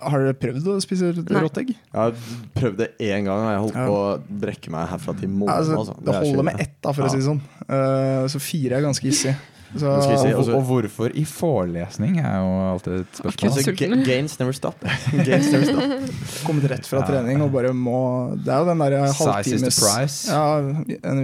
har 0.06 0.24
dere 0.24 0.36
prøvd 0.40 0.70
å 0.72 0.78
spise 0.84 1.12
rått 1.16 1.60
egg? 1.62 1.74
Jeg 1.76 1.98
har 1.98 2.16
prøvd 2.56 2.80
det 2.82 2.88
én 3.04 3.28
gang, 3.28 3.42
og 3.42 3.52
jeg 3.52 3.64
holdt 3.66 3.80
på 3.82 3.98
å 4.00 4.40
brekke 4.46 4.74
meg 4.74 4.88
herfra 4.94 5.18
til 5.20 5.34
morgen. 5.34 5.54
Altså, 5.58 5.82
altså. 5.82 5.98
det 6.00 6.16
er 6.16 6.24
holder 6.24 6.48
med 6.50 6.64
ett, 6.64 6.78
da, 6.80 6.96
for 6.96 7.08
å 7.08 7.12
si 7.12 7.20
det 7.20 7.28
sånn. 7.28 7.44
Uh, 7.68 8.24
så 8.32 8.42
fire 8.42 8.80
er 8.80 8.88
ganske 8.88 9.10
hissig. 9.10 9.36
Så, 9.74 9.92
si? 10.06 10.30
Og, 10.32 10.40
altså- 10.40 10.56
og 10.56 10.64
hvorfor 10.70 11.16
i 11.18 11.24
forelesning 11.28 12.20
er 12.22 12.36
jo 12.40 12.52
alltid 12.72 12.94
et 13.02 13.20
spørsmål. 13.20 13.52
så 13.52 13.64
sulten. 13.66 14.04
gains 14.06 14.38
never 14.40 14.56
stop. 14.56 14.86
gains 15.28 15.50
never 15.52 15.66
stop. 15.66 16.46
kommet 16.46 16.70
rett 16.72 16.88
fra 16.88 17.02
trening 17.08 17.42
og 17.44 17.52
bare 17.52 17.74
må 17.74 18.36
Det 18.38 18.54
er 18.54 18.62
jo 18.64 18.70
den 18.70 18.84
derre 18.84 19.02
is 19.10 19.18
the 19.18 19.26
halvtimes. 19.26 20.28
Ja, 20.30 20.46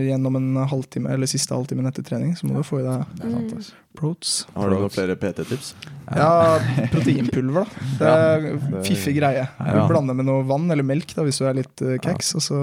gjennom 0.02 0.36
en 0.36 0.50
halvtime 0.68 1.14
eller 1.14 1.30
siste 1.32 1.56
halvtimen 1.56 1.88
etter 1.88 2.04
trening, 2.04 2.36
så 2.36 2.50
må 2.50 2.58
du 2.60 2.64
få 2.68 2.82
i 2.82 2.88
deg 2.88 3.24
altså. 3.30 3.72
protes. 3.98 4.34
Har 4.56 4.70
du 4.70 4.80
noen 4.80 4.94
flere 4.94 5.16
PT-tips? 5.20 5.74
Ja, 6.12 6.60
proteinpulver, 6.92 7.64
da. 7.64 7.86
Det 8.02 8.12
er 8.12 8.84
fiffig 8.88 9.16
greie. 9.20 9.46
Du 9.60 9.80
blander 9.88 10.18
med 10.18 10.28
noe 10.28 10.44
vann 10.48 10.68
eller 10.72 10.84
melk 10.88 11.16
da, 11.16 11.24
hvis 11.28 11.40
du 11.40 11.48
er 11.48 11.62
litt 11.62 11.86
uh, 11.86 11.96
keks, 12.04 12.36
og 12.40 12.46
så 12.50 12.60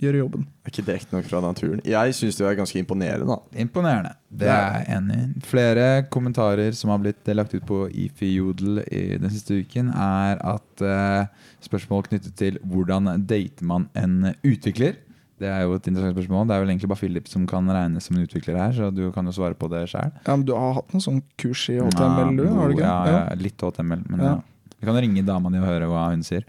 gjør 0.00 0.16
du 0.16 0.18
jobben. 0.20 0.46
Er 0.64 0.72
ikke 0.72 0.84
direkte 0.86 1.16
nok 1.16 1.26
fra 1.28 1.42
naturen. 1.44 1.82
Jeg 1.88 2.14
syns 2.16 2.38
det 2.38 2.46
er 2.48 2.56
ganske 2.58 2.80
imponerende. 2.80 3.26
da 3.28 3.60
Imponerende. 3.64 4.14
Det 4.30 4.48
er 4.48 4.78
jeg 4.78 4.96
enig 4.96 5.18
i. 5.18 5.44
Flere 5.50 5.86
kommentarer 6.12 6.72
som 6.76 6.92
har 6.94 7.02
blitt 7.02 7.30
lagt 7.34 7.54
ut 7.54 7.66
på 7.66 7.82
Ifi 7.90 8.34
Jodel 8.36 8.82
i 8.86 9.18
den 9.18 9.30
siste 9.32 9.60
uken, 9.60 9.92
er 9.92 10.40
at 10.54 10.84
uh, 10.84 11.50
spørsmål 11.64 12.06
knyttet 12.08 12.36
til 12.38 12.60
hvordan 12.64 13.12
dater 13.26 13.66
man 13.66 13.88
en 13.98 14.34
utvikler. 14.46 15.00
Det 15.40 15.48
er 15.48 15.64
jo 15.64 15.74
et 15.78 15.86
interessant 15.88 16.14
spørsmål. 16.18 16.48
Det 16.48 16.54
er 16.54 16.62
vel 16.62 16.70
egentlig 16.74 16.90
bare 16.92 17.00
Philip 17.00 17.28
som 17.32 17.46
kan 17.48 17.68
regnes 17.72 18.06
som 18.06 18.16
en 18.16 18.26
utvikler 18.26 18.58
her, 18.60 18.72
så 18.76 18.90
du 18.92 19.06
kan 19.14 19.24
jo 19.24 19.32
svare 19.32 19.56
på 19.56 19.70
det 19.72 19.86
sjøl. 19.88 20.12
Ja, 20.26 20.34
men 20.34 20.44
du 20.44 20.52
har 20.52 20.76
hatt 20.76 20.92
noen 20.92 21.04
sånn 21.04 21.22
kurs 21.40 21.64
i 21.72 21.78
HTML, 21.80 22.36
du? 22.36 22.44
Har 22.52 22.68
du 22.68 22.76
ikke? 22.76 22.84
Ja, 22.84 22.98
ja, 23.08 23.22
litt 23.40 23.64
HTML. 23.64 24.04
Men 24.12 24.24
ja. 24.24 24.34
Ja. 24.36 24.74
Du 24.80 24.88
kan 24.88 24.96
ringe 24.96 25.22
dama 25.24 25.52
di 25.52 25.60
og 25.60 25.68
høre 25.68 25.88
hva 25.88 26.06
hun 26.10 26.22
sier. 26.24 26.44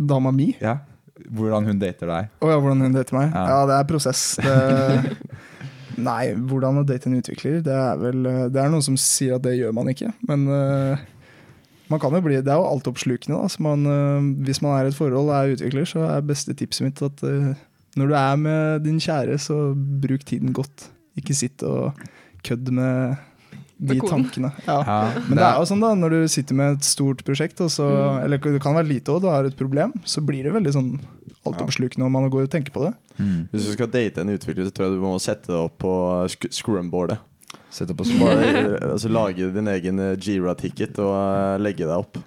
Dama 0.00 0.32
mi? 0.32 0.52
Ja, 0.60 0.78
Hvordan 1.32 1.70
hun 1.70 1.80
dater 1.80 2.10
deg. 2.10 2.30
Å 2.42 2.52
ja, 2.52 2.60
hvordan 2.60 2.84
hun 2.84 2.94
dater 2.96 3.16
meg? 3.16 3.32
Ja. 3.32 3.44
Ja, 3.50 3.58
det 3.70 3.78
er 3.78 3.88
prosess. 3.88 4.22
Det, 4.42 5.16
nei, 6.08 6.34
hvordan 6.50 6.82
å 6.82 6.86
date 6.86 7.10
en 7.10 7.18
utvikler, 7.20 7.60
det 7.64 7.74
er 7.74 7.98
vel 8.00 8.24
Det 8.52 8.60
er 8.60 8.70
noen 8.72 8.84
som 8.84 8.98
sier 9.00 9.38
at 9.38 9.44
det 9.46 9.56
gjør 9.56 9.74
man 9.76 9.90
ikke, 9.92 10.10
men 10.28 10.48
uh, 10.50 11.04
man 11.92 12.00
kan 12.02 12.16
jo 12.16 12.22
bli, 12.24 12.40
Det 12.42 12.50
er 12.50 12.58
jo 12.58 12.66
altoppslukende. 12.66 13.36
da, 13.36 13.62
man, 13.62 13.86
uh, 13.86 14.32
Hvis 14.46 14.62
man 14.64 14.76
er 14.78 14.88
i 14.88 14.92
et 14.92 14.98
forhold 14.98 15.30
og 15.30 15.36
er 15.36 15.54
utvikler, 15.54 15.86
så 15.88 16.06
er 16.08 16.26
beste 16.26 16.56
tipset 16.58 16.88
mitt 16.88 17.04
at 17.04 17.24
uh, 17.24 17.54
når 17.94 18.10
du 18.10 18.14
er 18.18 18.36
med 18.40 18.84
din 18.84 18.98
kjære, 18.98 19.38
så 19.38 19.56
bruk 19.74 20.24
tiden 20.26 20.52
godt. 20.52 20.88
Ikke 21.18 21.34
sitt 21.36 21.62
og 21.62 21.94
kødd 22.44 22.72
med 22.74 23.14
de 23.78 23.98
tankene. 24.00 24.50
Ja. 24.68 24.78
Ja, 24.86 24.98
Men 25.28 25.38
det 25.38 25.44
er 25.46 25.58
jo 25.58 25.66
sånn 25.68 25.82
da, 25.82 25.90
når 25.98 26.14
du 26.14 26.20
sitter 26.30 26.58
med 26.58 26.78
et 26.78 26.86
stort 26.86 27.24
prosjekt, 27.26 27.60
og 27.64 27.72
mm. 27.74 28.22
eller 28.24 28.42
det 28.54 28.62
kan 28.62 28.76
være 28.76 28.90
lite 28.92 29.14
òg, 29.14 29.24
du 29.24 29.28
har 29.32 29.48
et 29.48 29.58
problem, 29.58 29.94
så 30.08 30.22
blir 30.24 30.46
det 30.46 30.54
veldig 30.54 30.74
sånn 30.76 30.90
altoppslukende, 31.44 32.06
om 32.06 32.14
man 32.14 32.30
går 32.32 32.46
og 32.46 32.52
tenker 32.54 32.74
på 32.74 32.86
det. 32.86 32.94
mm. 33.18 33.40
Hvis 33.52 33.68
du 33.68 33.74
skal 33.76 33.90
date 33.92 34.22
en 34.22 34.32
utvikler, 34.34 34.68
så 34.68 34.74
tror 34.74 34.88
jeg 34.88 34.96
du 34.96 35.04
må 35.04 35.14
sette 35.22 35.52
det 35.52 35.60
opp 35.60 35.78
på 35.84 35.94
sk 36.32 36.48
scrumboardet. 36.54 37.20
Sette 37.74 37.94
opp 37.94 38.02
på 38.04 38.18
Bare 38.20 38.50
altså, 38.94 39.10
Lage 39.10 39.50
din 39.54 39.70
egen 39.70 39.98
eh, 40.02 40.14
Jira-ticket 40.14 40.98
og 41.02 41.14
eh, 41.18 41.56
legge 41.62 41.88
deg 41.88 41.96
opp. 41.96 42.20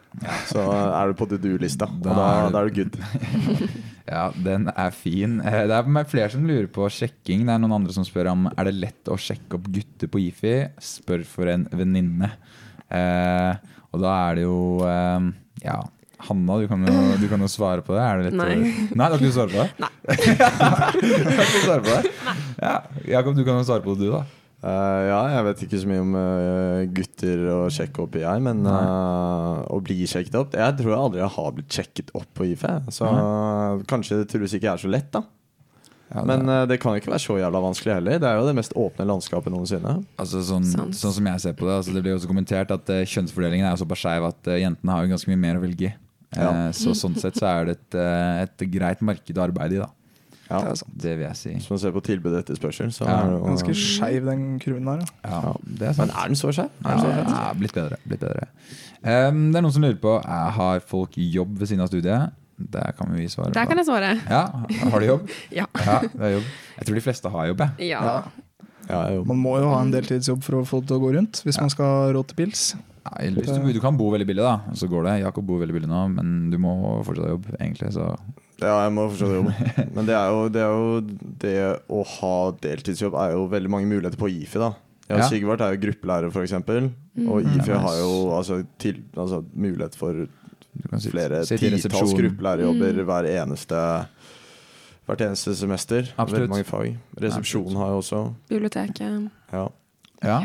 Så 0.49 0.59
eh, 0.59 0.89
er 0.99 1.11
du 1.11 1.19
på 1.19 1.29
to 1.31 1.39
do-lista, 1.39 1.87
og 1.87 2.03
Da 2.03 2.49
da 2.51 2.63
er 2.63 2.69
du 2.69 2.81
good. 2.81 2.99
Ja, 4.07 4.29
den 4.31 4.69
er 4.71 4.93
fin. 4.95 5.39
Eh, 5.43 5.65
Det 5.67 5.75
er 5.75 6.07
flere 6.07 6.31
som 6.31 6.45
lurer 6.47 6.67
på 6.71 6.87
sjekking. 6.87 7.43
Det 7.45 7.53
er 7.53 7.59
noen 7.59 7.75
andre 7.81 7.93
som 7.95 8.05
spør 8.07 8.31
om 8.31 8.47
Er 8.53 8.69
det 8.69 8.77
lett 8.79 9.11
å 9.11 9.17
sjekke 9.19 9.59
opp 9.59 9.67
gutter 9.67 10.07
på 10.07 10.21
IFI. 10.29 10.55
Spør 10.79 11.25
for 11.27 11.51
en 11.51 11.67
venninne. 11.75 12.31
Eh, 12.87 13.53
og 13.91 14.01
da 14.01 14.15
er 14.29 14.39
det 14.39 14.47
jo 14.47 14.59
eh, 14.87 15.27
Ja, 15.65 15.81
Hanna, 16.27 16.55
du 16.57 16.67
kan, 16.71 16.81
jo, 16.87 17.01
du 17.19 17.27
kan 17.29 17.43
jo 17.43 17.49
svare 17.51 17.83
på 17.85 17.93
det. 17.93 18.01
Er 18.01 18.17
det 18.17 18.31
lett 18.31 18.39
Nei. 18.39 18.55
Å, 18.55 18.95
nei, 18.97 19.09
du 19.11 19.17
ikke 19.19 19.27
lyst 19.27 19.37
svare 19.37 19.51
på 19.53 19.59
det? 19.61 19.69
Nei. 19.83 19.91
du 21.03 21.59
svare 21.61 21.83
på 21.83 21.91
det? 21.93 22.15
Ja, 22.63 22.75
Jakob, 23.17 23.35
du 23.37 23.43
kan 23.45 23.59
jo 23.59 23.67
svare 23.67 23.83
på 23.85 23.93
det, 23.93 24.07
du, 24.07 24.15
da. 24.15 24.23
Eh, 24.67 25.01
ja, 25.07 25.19
jeg 25.31 25.45
vet 25.47 25.61
ikke 25.67 25.79
så 25.79 25.87
mye 25.89 26.03
om 26.03 26.15
uh, 26.17 26.81
gutter 26.97 27.43
å 27.53 27.57
sjekke 27.71 28.03
opp 28.03 28.17
i, 28.19 28.23
jeg. 28.25 28.43
Men 28.43 28.65
uh, 28.67 29.63
å 29.71 29.79
bli 29.83 30.01
sjekket 30.09 30.35
opp 30.39 30.57
Jeg 30.57 30.75
tror 30.81 30.91
jeg 30.91 30.99
aldri 30.99 31.29
har 31.37 31.55
blitt 31.55 31.77
sjekket 31.79 32.11
opp 32.17 32.27
på 32.35 32.49
IFE. 32.51 32.73
Så 32.93 33.07
kanskje 33.87 34.21
det 34.21 34.29
tydeligvis 34.31 34.57
ikke 34.59 34.73
er 34.73 34.83
så 34.83 34.91
lett, 34.91 35.11
da. 35.15 35.23
Ja, 36.07 36.21
Men 36.23 36.45
det, 36.47 36.53
eh, 36.55 36.65
det 36.71 36.77
kan 36.79 36.95
ikke 36.95 37.11
være 37.11 37.19
så 37.19 37.35
jævla 37.35 37.59
vanskelig 37.59 37.97
heller. 37.97 38.19
Det 38.23 38.27
er 38.29 38.37
jo 38.39 38.45
det 38.47 38.55
mest 38.55 38.75
åpne 38.79 39.03
landskapet 39.09 39.51
noensinne. 39.51 39.97
altså, 40.15 40.39
sånn, 40.39 40.63
sånn 40.95 41.15
som 41.17 41.27
jeg 41.33 41.41
ser 41.43 41.55
på 41.59 41.67
det 41.67 41.73
altså, 41.81 41.91
Det 41.91 42.03
blir 42.05 42.13
jo 42.13 42.19
også 42.21 42.29
kommentert 42.31 42.71
at 42.71 42.91
kjønnsfordelingen 43.11 43.67
er 43.67 43.73
jo 43.75 43.81
såpass 43.83 44.05
skeiv 44.05 44.27
at 44.29 44.51
jentene 44.55 44.93
har 44.95 45.03
jo 45.03 45.11
ganske 45.11 45.31
mye 45.33 45.41
mer 45.41 45.59
å 45.59 45.63
velge 45.65 45.89
i. 45.89 45.91
Eh, 45.91 46.39
Ja. 46.39 46.71
så 46.75 46.95
sånn 46.95 47.15
sett 47.19 47.35
så 47.39 47.47
er 47.51 47.65
det 47.67 47.75
et, 47.75 47.99
et 48.47 48.63
greit 48.71 49.03
marked 49.03 49.35
å 49.35 49.43
arbeide 49.43 49.75
i, 49.75 49.83
da. 49.83 49.89
Ja. 50.49 50.59
Det 50.63 50.69
er 50.71 50.75
sant. 50.79 50.93
Det 51.03 51.13
vil 51.17 51.25
jeg 51.27 51.35
si. 51.35 51.49
Hvis 51.57 51.69
man 51.73 51.79
ser 51.81 51.91
på 51.95 52.01
tilbudet 52.07 52.39
etter 52.39 52.55
etterspørsel, 52.55 52.91
så 52.95 53.03
Ja, 53.07 53.17
er 53.25 53.31
det 53.33 53.39
Ganske 53.43 53.73
skeiv 53.75 54.25
den 54.29 54.45
kurven 54.63 54.87
her. 54.87 55.01
Ja. 55.25 55.41
Ja, 55.43 55.53
det 55.67 55.87
er 55.89 55.93
sant. 55.97 56.07
Men 56.07 56.15
er 56.23 56.27
den 56.31 56.39
så 56.39 56.51
skeiv? 56.55 56.69
Ja, 56.85 56.89
den 56.89 56.99
så 57.03 57.11
skeiv? 57.11 57.31
ja, 57.35 57.53
blitt 57.59 57.73
bedre. 57.75 57.97
Blitt 58.07 58.23
bedre. 58.23 58.47
Um, 59.03 59.41
det 59.51 59.59
er 59.59 59.65
noen 59.67 59.73
som 59.75 59.83
lurer 59.83 59.99
på 60.01 60.13
Har 60.25 60.79
folk 60.87 61.17
jobb 61.19 61.57
ved 61.59 61.67
siden 61.71 61.83
av 61.83 61.91
studiet. 61.91 62.31
Der 62.57 62.91
kan 62.97 63.11
vi 63.13 63.27
svare 63.29 63.51
Der 63.53 63.67
på. 63.67 63.69
kan 63.69 63.77
jeg 63.77 63.85
svare. 63.85 64.15
Ja, 64.31 64.45
Har 64.89 64.99
du 64.99 65.05
jobb? 65.05 65.29
Ja. 65.59 65.65
Ja, 65.77 65.99
det 66.01 66.21
er 66.21 66.31
jobb. 66.39 66.47
Jeg 66.79 66.87
tror 66.87 66.95
de 66.95 67.01
fleste 67.05 67.29
har 67.29 67.47
jobb. 67.51 67.59
Jeg. 67.77 67.89
ja. 67.91 68.03
Ja. 68.03 68.21
Ja, 68.87 69.01
jo. 69.11 69.23
Man 69.27 69.37
må 69.43 69.57
jo 69.59 69.67
ha 69.67 69.81
en 69.83 69.91
deltidsjobb 69.91 70.41
for 70.45 70.61
å 70.61 70.65
få 70.65 70.79
det 70.79 70.87
til 70.87 70.95
å 70.95 71.01
gå 71.03 71.09
rundt, 71.17 71.41
hvis 71.43 71.57
man 71.59 71.69
skal 71.69 71.85
ha 71.91 72.11
råd 72.15 72.29
til 72.29 72.37
pils. 72.39 72.61
Ja, 73.03 73.29
du, 73.35 73.73
du 73.75 73.79
kan 73.83 73.97
bo 73.99 74.07
veldig 74.13 74.25
billig, 74.29 74.43
da. 74.45 74.61
Så 74.79 74.87
går 74.87 75.03
det. 75.03 75.15
Jakob 75.25 75.43
bor 75.47 75.59
veldig 75.59 75.75
billig 75.75 75.89
nå, 75.91 76.05
men 76.13 76.49
du 76.53 76.55
må 76.57 76.71
fortsatt 77.03 77.25
ha 77.27 77.33
jobb, 77.33 77.49
egentlig. 77.59 77.91
Så 77.97 78.07
Ja, 78.61 78.73
jeg 78.87 78.93
må 78.95 79.05
fortsatt 79.11 79.33
det. 79.35 79.85
Men 79.95 80.07
det 80.09 80.15
er, 80.17 80.31
jo, 80.33 80.47
det 80.49 80.61
er 80.63 80.71
jo 80.73 80.99
det 81.43 81.55
å 81.93 82.01
ha 82.15 82.35
deltidsjobb 82.63 83.17
er 83.21 83.35
jo 83.35 83.45
veldig 83.51 83.69
mange 83.69 83.89
muligheter 83.91 84.17
på 84.17 84.31
IFI, 84.33 84.61
da. 84.63 84.71
ja, 85.09 85.19
Ja. 85.21 85.27
Sigvart 85.29 85.61
er 85.61 85.75
jo 85.75 85.83
gruppelærer, 85.85 86.33
f.eks. 86.33 86.55
Og 87.27 87.45
IFI 87.45 87.71
Ja, 87.71 87.79
har 87.85 87.99
jo 88.01 88.11
altså, 88.37 88.63
til, 88.81 89.03
altså, 89.15 89.43
mulighet 89.53 89.95
for 89.99 90.25
sitte, 90.97 91.11
flere 91.13 91.43
titalls 91.45 92.13
gruppelærerjobber 92.17 92.93
gruppelærerjobber 92.93 93.03
hver 93.11 93.29
eneste 93.43 93.81
Hvert 95.07 95.21
eneste 95.23 95.53
semester. 95.55 96.09
Absolutt. 96.17 96.41
Veldig 96.41 96.51
mange 96.51 96.65
fag. 96.67 96.97
Resepsjon 97.23 97.77
har 97.79 97.93
jeg 97.93 97.99
også. 98.01 98.17
Biblioteket. 98.49 99.29
Ja. 99.53 99.61
Ja. 100.19 100.39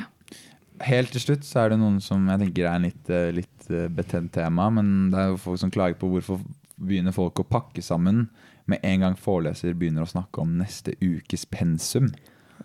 Helt 0.86 1.10
til 1.14 1.22
slutt 1.24 1.46
så 1.46 1.64
er 1.64 1.72
det 1.72 1.80
noen 1.80 1.98
som 2.02 2.28
jeg 2.30 2.44
tenker 2.44 2.68
er 2.68 2.76
en 2.78 2.86
litt, 2.86 3.10
eh, 3.10 3.32
litt 3.34 3.66
eh, 3.70 3.88
betent 3.90 4.30
tema, 4.34 4.68
men 4.70 5.10
det 5.10 5.18
er 5.18 5.32
jo 5.32 5.40
folk 5.42 5.58
som 5.58 5.72
klager 5.74 5.98
på 5.98 6.12
hvorfor 6.12 6.38
begynner 6.82 7.14
folk 7.14 7.40
å 7.42 7.46
pakke 7.48 7.82
sammen 7.84 8.26
med 8.70 8.82
en 8.86 9.00
gang 9.06 9.16
foreleser 9.18 9.74
begynner 9.78 10.04
å 10.06 10.10
snakke 10.10 10.42
om 10.42 10.56
neste 10.60 10.94
ukes 11.02 11.46
pensum. 11.50 12.12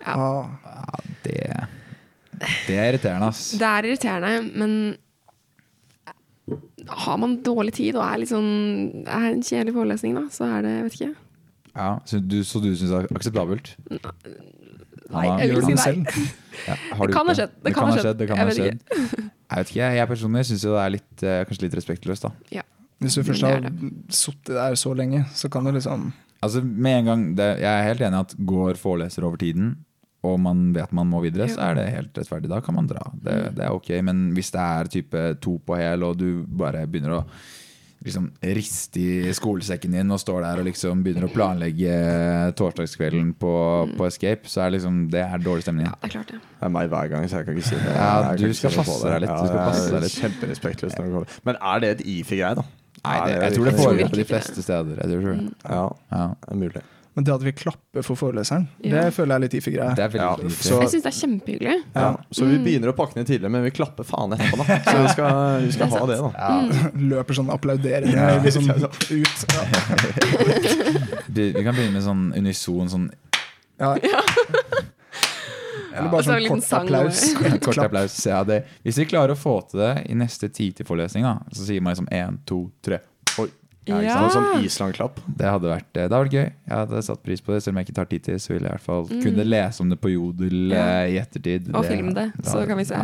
Ja. 0.04 0.14
Ah, 0.14 0.48
Ja, 0.64 1.02
det 1.24 1.68
Det 2.68 2.76
er 2.78 2.92
irriterende, 2.94 3.32
ass. 3.32 3.52
Det 3.58 3.66
er 3.66 3.88
irriterende, 3.88 4.52
men 4.56 4.98
har 6.88 7.18
man 7.18 7.40
dårlig 7.44 7.74
tid 7.76 7.98
og 7.98 8.06
er 8.06 8.22
litt 8.22 8.30
sånn 8.32 9.04
er 9.04 9.32
en 9.34 9.42
kjedelig 9.44 9.74
forelesning, 9.76 10.14
da, 10.16 10.28
så 10.32 10.46
er 10.58 10.62
det 10.64 10.74
Jeg 10.76 10.84
vet 10.86 11.00
ikke. 11.00 11.14
Ja, 11.78 11.90
så 12.10 12.20
du, 12.22 12.38
så 12.48 12.62
du 12.64 12.70
syns 12.76 12.90
det 12.94 13.00
er 13.02 13.18
akseptabelt? 13.18 13.74
Nei, 15.08 15.26
jeg 15.42 15.56
vil 15.56 15.66
si 15.68 15.76
nei. 15.78 16.24
Ja, 16.68 16.76
Det 17.00 17.14
kan 17.14 17.30
ha 17.30 17.36
skjedd, 17.38 17.52
det 17.64 17.74
kan 17.74 17.90
ha 17.92 17.98
skjedd. 17.98 18.18
Det 18.20 18.30
Jeg 18.30 18.48
vet 18.50 18.62
ikke. 18.62 19.28
Jeg 19.48 19.60
vet 19.62 19.70
ikke, 19.72 19.92
jeg 19.98 20.10
personlig 20.10 20.46
syns 20.50 20.66
det 20.68 20.80
er 20.84 20.90
litt, 20.96 21.14
eh, 21.24 21.44
kanskje 21.48 21.68
litt 21.68 21.78
respektløst. 21.80 22.28
da 22.28 22.64
Hvis 23.04 23.18
du 23.18 23.24
først 23.28 23.46
har 23.46 23.68
sittet 24.10 24.56
der 24.56 24.78
så 24.80 24.94
lenge, 24.98 25.26
så 25.38 25.52
kan 25.54 25.68
du 25.68 25.72
liksom 25.76 26.12
Altså 26.46 26.62
med 26.62 27.00
en 27.00 27.06
gang 27.06 27.22
det, 27.38 27.46
Jeg 27.64 27.66
er 27.66 27.88
helt 27.88 28.02
enig 28.06 28.18
i 28.18 28.26
at 28.28 28.34
går 28.46 28.78
foreleser 28.78 29.26
over 29.26 29.38
tiden, 29.42 29.72
og 30.26 30.40
man 30.40 30.72
vet 30.76 30.92
man 30.94 31.10
må 31.10 31.22
videre, 31.24 31.48
så 31.50 31.70
er 31.70 31.78
det 31.78 31.86
helt 31.94 32.18
rettferdig. 32.18 32.50
Da 32.52 32.60
kan 32.62 32.76
man 32.78 32.90
dra. 32.90 33.02
Det, 33.14 33.56
det 33.58 33.64
er 33.66 33.74
ok. 33.74 33.90
Men 34.06 34.32
hvis 34.36 34.52
det 34.54 34.62
er 34.62 34.92
type 34.92 35.24
to 35.42 35.58
på 35.66 35.78
hel, 35.80 36.04
og 36.04 36.18
du 36.20 36.44
bare 36.46 36.86
begynner 36.86 37.20
å 37.20 37.24
liksom 38.06 38.28
riste 38.56 39.02
i 39.02 39.34
skolesekken 39.34 39.96
din 39.98 40.14
og 40.14 40.20
står 40.22 40.44
der 40.46 40.62
og 40.62 40.68
liksom 40.68 41.02
begynner 41.06 41.26
å 41.28 41.32
planlegge 41.34 41.94
torsdagskvelden 42.60 43.32
på, 43.42 43.54
på 43.98 44.08
Escape, 44.08 44.50
så 44.50 44.66
er 44.66 44.76
liksom 44.76 45.08
det 45.14 45.24
er 45.26 45.42
dårlig 45.44 45.66
stemning. 45.66 45.90
Det 45.90 46.10
er 46.10 46.14
klart 46.18 46.34
det. 46.34 46.42
Det 46.42 46.68
er 46.70 46.74
meg 46.78 46.92
hver 46.94 47.14
gang, 47.14 47.26
så 47.30 47.42
jeg 47.42 47.48
kan 47.50 47.58
ikke 47.58 47.70
si 47.72 47.80
det. 47.82 47.96
Ja, 47.98 48.12
du 48.38 48.48
skal 48.54 48.76
passe 48.78 48.98
det. 49.02 49.14
deg 49.14 49.26
litt, 49.26 49.34
du 49.34 49.50
skal 49.50 49.64
passe 49.64 49.88
deg 49.94 50.06
litt. 50.06 50.20
Kjemperespektløs 50.26 50.98
når 50.98 51.08
det 51.08 51.16
kommer 51.16 51.40
Men 51.50 51.62
er 51.74 51.84
det 51.84 51.94
et 51.96 52.06
IFI-greie, 52.18 52.60
da? 52.62 52.68
Nei, 53.08 53.18
det, 53.32 53.40
jeg 53.44 53.56
tror 53.58 53.66
det 53.72 53.74
foregår 53.80 54.10
på 54.14 54.22
de 54.22 54.28
fleste 54.36 54.62
steder. 54.64 55.02
Jeg 55.02 55.10
tror 55.16 55.26
det. 55.34 55.50
Ja, 55.64 55.82
Ja. 56.12 56.28
det 56.46 56.52
er 56.54 56.62
mulig. 56.68 56.84
Men 57.18 57.26
det 57.26 57.34
at 57.34 57.42
vi 57.42 57.52
klapper 57.52 58.04
for 58.06 58.14
foreleseren, 58.20 58.68
Ja. 58.86 59.02
det 59.02 59.14
føler 59.16 59.32
jeg 59.34 59.38
er 59.38 59.44
litt 59.48 59.54
IFI-greie. 59.58 59.96
Det 59.98 60.04
er 60.06 60.18
Ja, 60.20 60.36
så- 60.54 60.82
Jeg 60.84 60.90
syns 60.92 61.02
det 61.02 61.10
er 61.10 61.18
kjempehyggelig. 61.18 61.78
Ja, 61.96 62.12
så 62.32 62.46
vi 62.46 62.58
begynner 62.62 62.92
å 62.92 62.96
pakke 62.96 63.16
ned 63.18 63.26
tidligere, 63.26 63.50
men 63.50 63.64
vi 63.64 63.72
klapper 63.72 64.04
faen 64.06 64.36
etterpå, 64.38 64.58
da. 64.62 64.78
Så 64.92 65.02
vi 65.02 65.08
skal, 65.16 65.62
vi 65.66 65.72
skal 65.72 65.90
Det 65.90 65.98
ha 65.98 66.06
det, 66.06 66.18
da. 66.22 66.92
Løper 67.16 67.34
sånn 67.40 67.50
applauderende 67.50 68.44
liksom, 68.46 68.70
ut. 69.22 69.46
Ja. 69.50 69.64
Vi, 71.28 71.52
vi 71.54 71.64
kan 71.64 71.74
begynne 71.74 71.94
med 71.98 72.04
sånn 72.06 72.34
unison 72.38 72.88
sånn 72.94 73.10
Ja. 73.80 73.96
Eller 75.98 76.10
bare 76.14 76.24
sånn 76.28 76.48
kort 76.48 76.74
applaus. 76.80 77.22
kort 77.68 77.78
applaus. 77.84 78.18
Ja, 78.26 78.44
det. 78.48 78.64
Hvis 78.86 78.98
vi 79.02 79.06
klarer 79.10 79.34
å 79.34 79.40
få 79.40 79.58
til 79.70 79.80
det 79.84 79.94
i 80.10 80.18
neste 80.18 80.50
TITI-forelesning, 80.50 81.24
da, 81.28 81.38
så 81.54 81.66
sier 81.68 81.82
man 81.82 81.96
liksom 81.96 82.10
én, 82.14 82.38
to, 82.46 82.68
tre. 82.86 83.00
Oi. 83.42 83.50
Ja, 83.88 84.02
ikke 84.02 84.04
Ja. 84.04 84.16
sant? 84.28 84.34
Sånn 84.36 84.66
Island-klapp. 84.68 85.20
Det 85.40 85.48
hadde 85.48 85.70
vært, 85.72 85.86
det 85.96 86.02
hadde 86.04 86.18
vært 86.26 86.34
gøy. 86.36 86.48
Jeg 86.68 86.76
hadde 86.76 87.04
satt 87.08 87.22
pris 87.24 87.40
på 87.42 87.54
det. 87.56 87.62
Selv 87.64 87.72
om 87.76 87.80
jeg 87.80 87.88
ikke 87.88 87.96
tar 88.02 88.10
tid 88.12 88.24
til 88.26 88.36
så 88.44 88.52
ville 88.52 88.68
jeg 88.68 88.74
i 88.74 88.76
hvert 88.76 88.84
fall 88.84 89.06
kunne 89.08 89.46
lese 89.48 89.80
om 89.86 89.90
det 89.94 90.00
på 90.04 90.12
Jodel 90.12 90.74
Ja. 90.76 90.82
eh, 91.06 91.14
i 91.14 91.18
ettertid. 91.22 91.70
Og 91.74 91.86
film 91.88 92.14
det, 92.14 92.26
så 92.44 92.66
kan 92.68 92.78
vi 92.78 92.84
se. 92.90 93.00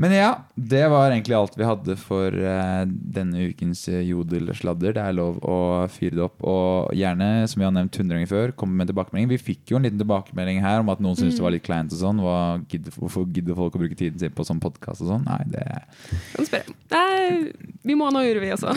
Men 0.00 0.10
ja, 0.10 0.30
det 0.58 0.82
var 0.90 1.12
egentlig 1.12 1.36
alt 1.38 1.54
vi 1.58 1.66
hadde 1.68 1.94
for 2.00 2.34
uh, 2.34 2.82
denne 2.86 3.50
ukens 3.52 3.86
jodelsladder. 3.88 4.24
Jodel-sladder. 4.24 4.94
Det 4.96 5.02
er 5.02 5.16
lov 5.16 5.38
å 5.44 5.56
fyre 5.92 6.16
det 6.16 6.24
opp. 6.24 6.42
Og 6.46 6.94
gjerne, 6.96 7.46
som 7.50 7.60
vi 7.60 7.66
har 7.66 7.74
nevnt 7.74 7.96
100 7.98 8.16
ganger 8.16 8.30
før, 8.30 8.54
komme 8.58 8.78
med 8.78 8.90
tilbakemelding. 8.90 9.30
Vi 9.34 9.40
fikk 9.42 9.72
jo 9.72 9.78
en 9.78 9.86
liten 9.86 10.00
tilbakemelding 10.00 10.60
her 10.64 10.82
om 10.82 10.92
at 10.92 11.02
noen 11.04 11.18
syntes 11.18 11.38
det 11.38 11.44
var 11.44 11.54
litt 11.54 11.66
kleint 11.66 11.94
og 11.94 12.00
sånn. 12.00 12.22
Hva 12.24 12.36
gidder, 12.70 12.94
hvorfor 12.98 13.26
gidder 13.28 13.58
folk 13.58 13.76
å 13.78 13.82
bruke 13.82 13.98
tiden 13.98 14.20
sin 14.20 14.34
på 14.34 14.46
sånn 14.46 14.62
podkast 14.62 15.04
og 15.04 15.12
sånn? 15.12 15.26
Nei, 15.28 15.40
det 15.54 15.64
Kan 16.34 16.46
du 16.46 16.50
spørre? 16.50 16.76
Nei, 16.94 17.52
vi 17.84 17.98
må 17.98 18.08
ha 18.08 18.14
noe, 18.14 18.36
vi 18.44 18.52
også. 18.54 18.74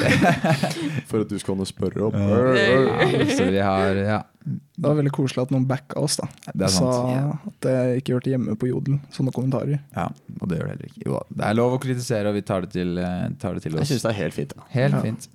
For 1.10 1.24
at 1.24 1.32
du 1.32 1.38
skal 1.42 1.56
ha 1.56 1.60
noe 1.62 1.68
å 1.68 1.72
spørre 1.74 2.10
om. 2.10 2.18
ja, 2.58 3.30
Så 3.34 3.52
vi 3.52 3.62
har 3.64 4.04
Ja. 4.08 4.24
Det 4.48 4.86
var 4.88 4.96
veldig 5.00 5.12
koselig 5.12 5.42
at 5.44 5.52
noen 5.52 5.66
backa 5.68 6.00
oss. 6.00 6.16
da 6.22 6.28
Det 6.54 6.68
er 6.68 6.74
sant. 6.74 6.94
Sa 6.94 7.38
at 7.50 7.60
det 7.66 7.76
ikke 8.02 8.14
hørte 8.18 8.32
hjemme 8.32 8.56
på 8.58 8.70
Jodel, 8.70 9.00
sånne 9.12 9.34
kommentarer. 9.36 9.80
Ja, 9.96 10.08
og 10.40 10.48
det 10.48 10.60
gjør 10.60 10.70
det 10.70 10.76
heller 10.76 10.92
ikke. 10.92 11.06
Jo, 11.06 11.22
det 11.36 11.46
er 11.50 11.58
lov 11.60 11.76
å 11.78 11.82
kritisere, 11.84 12.28
og 12.32 12.36
vi 12.38 12.42
tar 12.48 12.62
det 12.68 12.72
til, 12.72 12.98
eh, 12.98 13.28
tar 13.42 13.54
det 13.58 13.64
til 13.64 13.74
Jeg 13.74 13.82
oss. 13.82 13.90
syns 13.92 14.02
det 14.08 14.12
er 14.14 14.20
helt 14.24 14.34
fint. 14.34 14.54
Da. 14.56 14.64
Helt 14.70 14.94
Ja. 14.94 15.02
fint. 15.02 15.28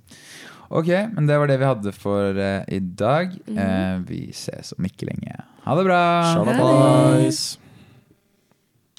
Ok, 0.73 0.87
men 1.13 1.27
det 1.27 1.37
var 1.37 1.47
det 1.47 1.59
vi 1.59 1.65
hadde 1.65 1.91
for 1.93 2.33
uh, 2.39 2.63
i 2.67 2.79
dag. 2.79 3.29
Eh, 3.47 3.97
vi 4.07 4.31
ses 4.33 4.73
om 4.79 4.83
ikke 4.85 5.05
lenge. 5.05 5.35
Ha 5.65 5.75
det 5.75 5.85
bra! 5.85 6.01
Shalabais. 6.33 7.57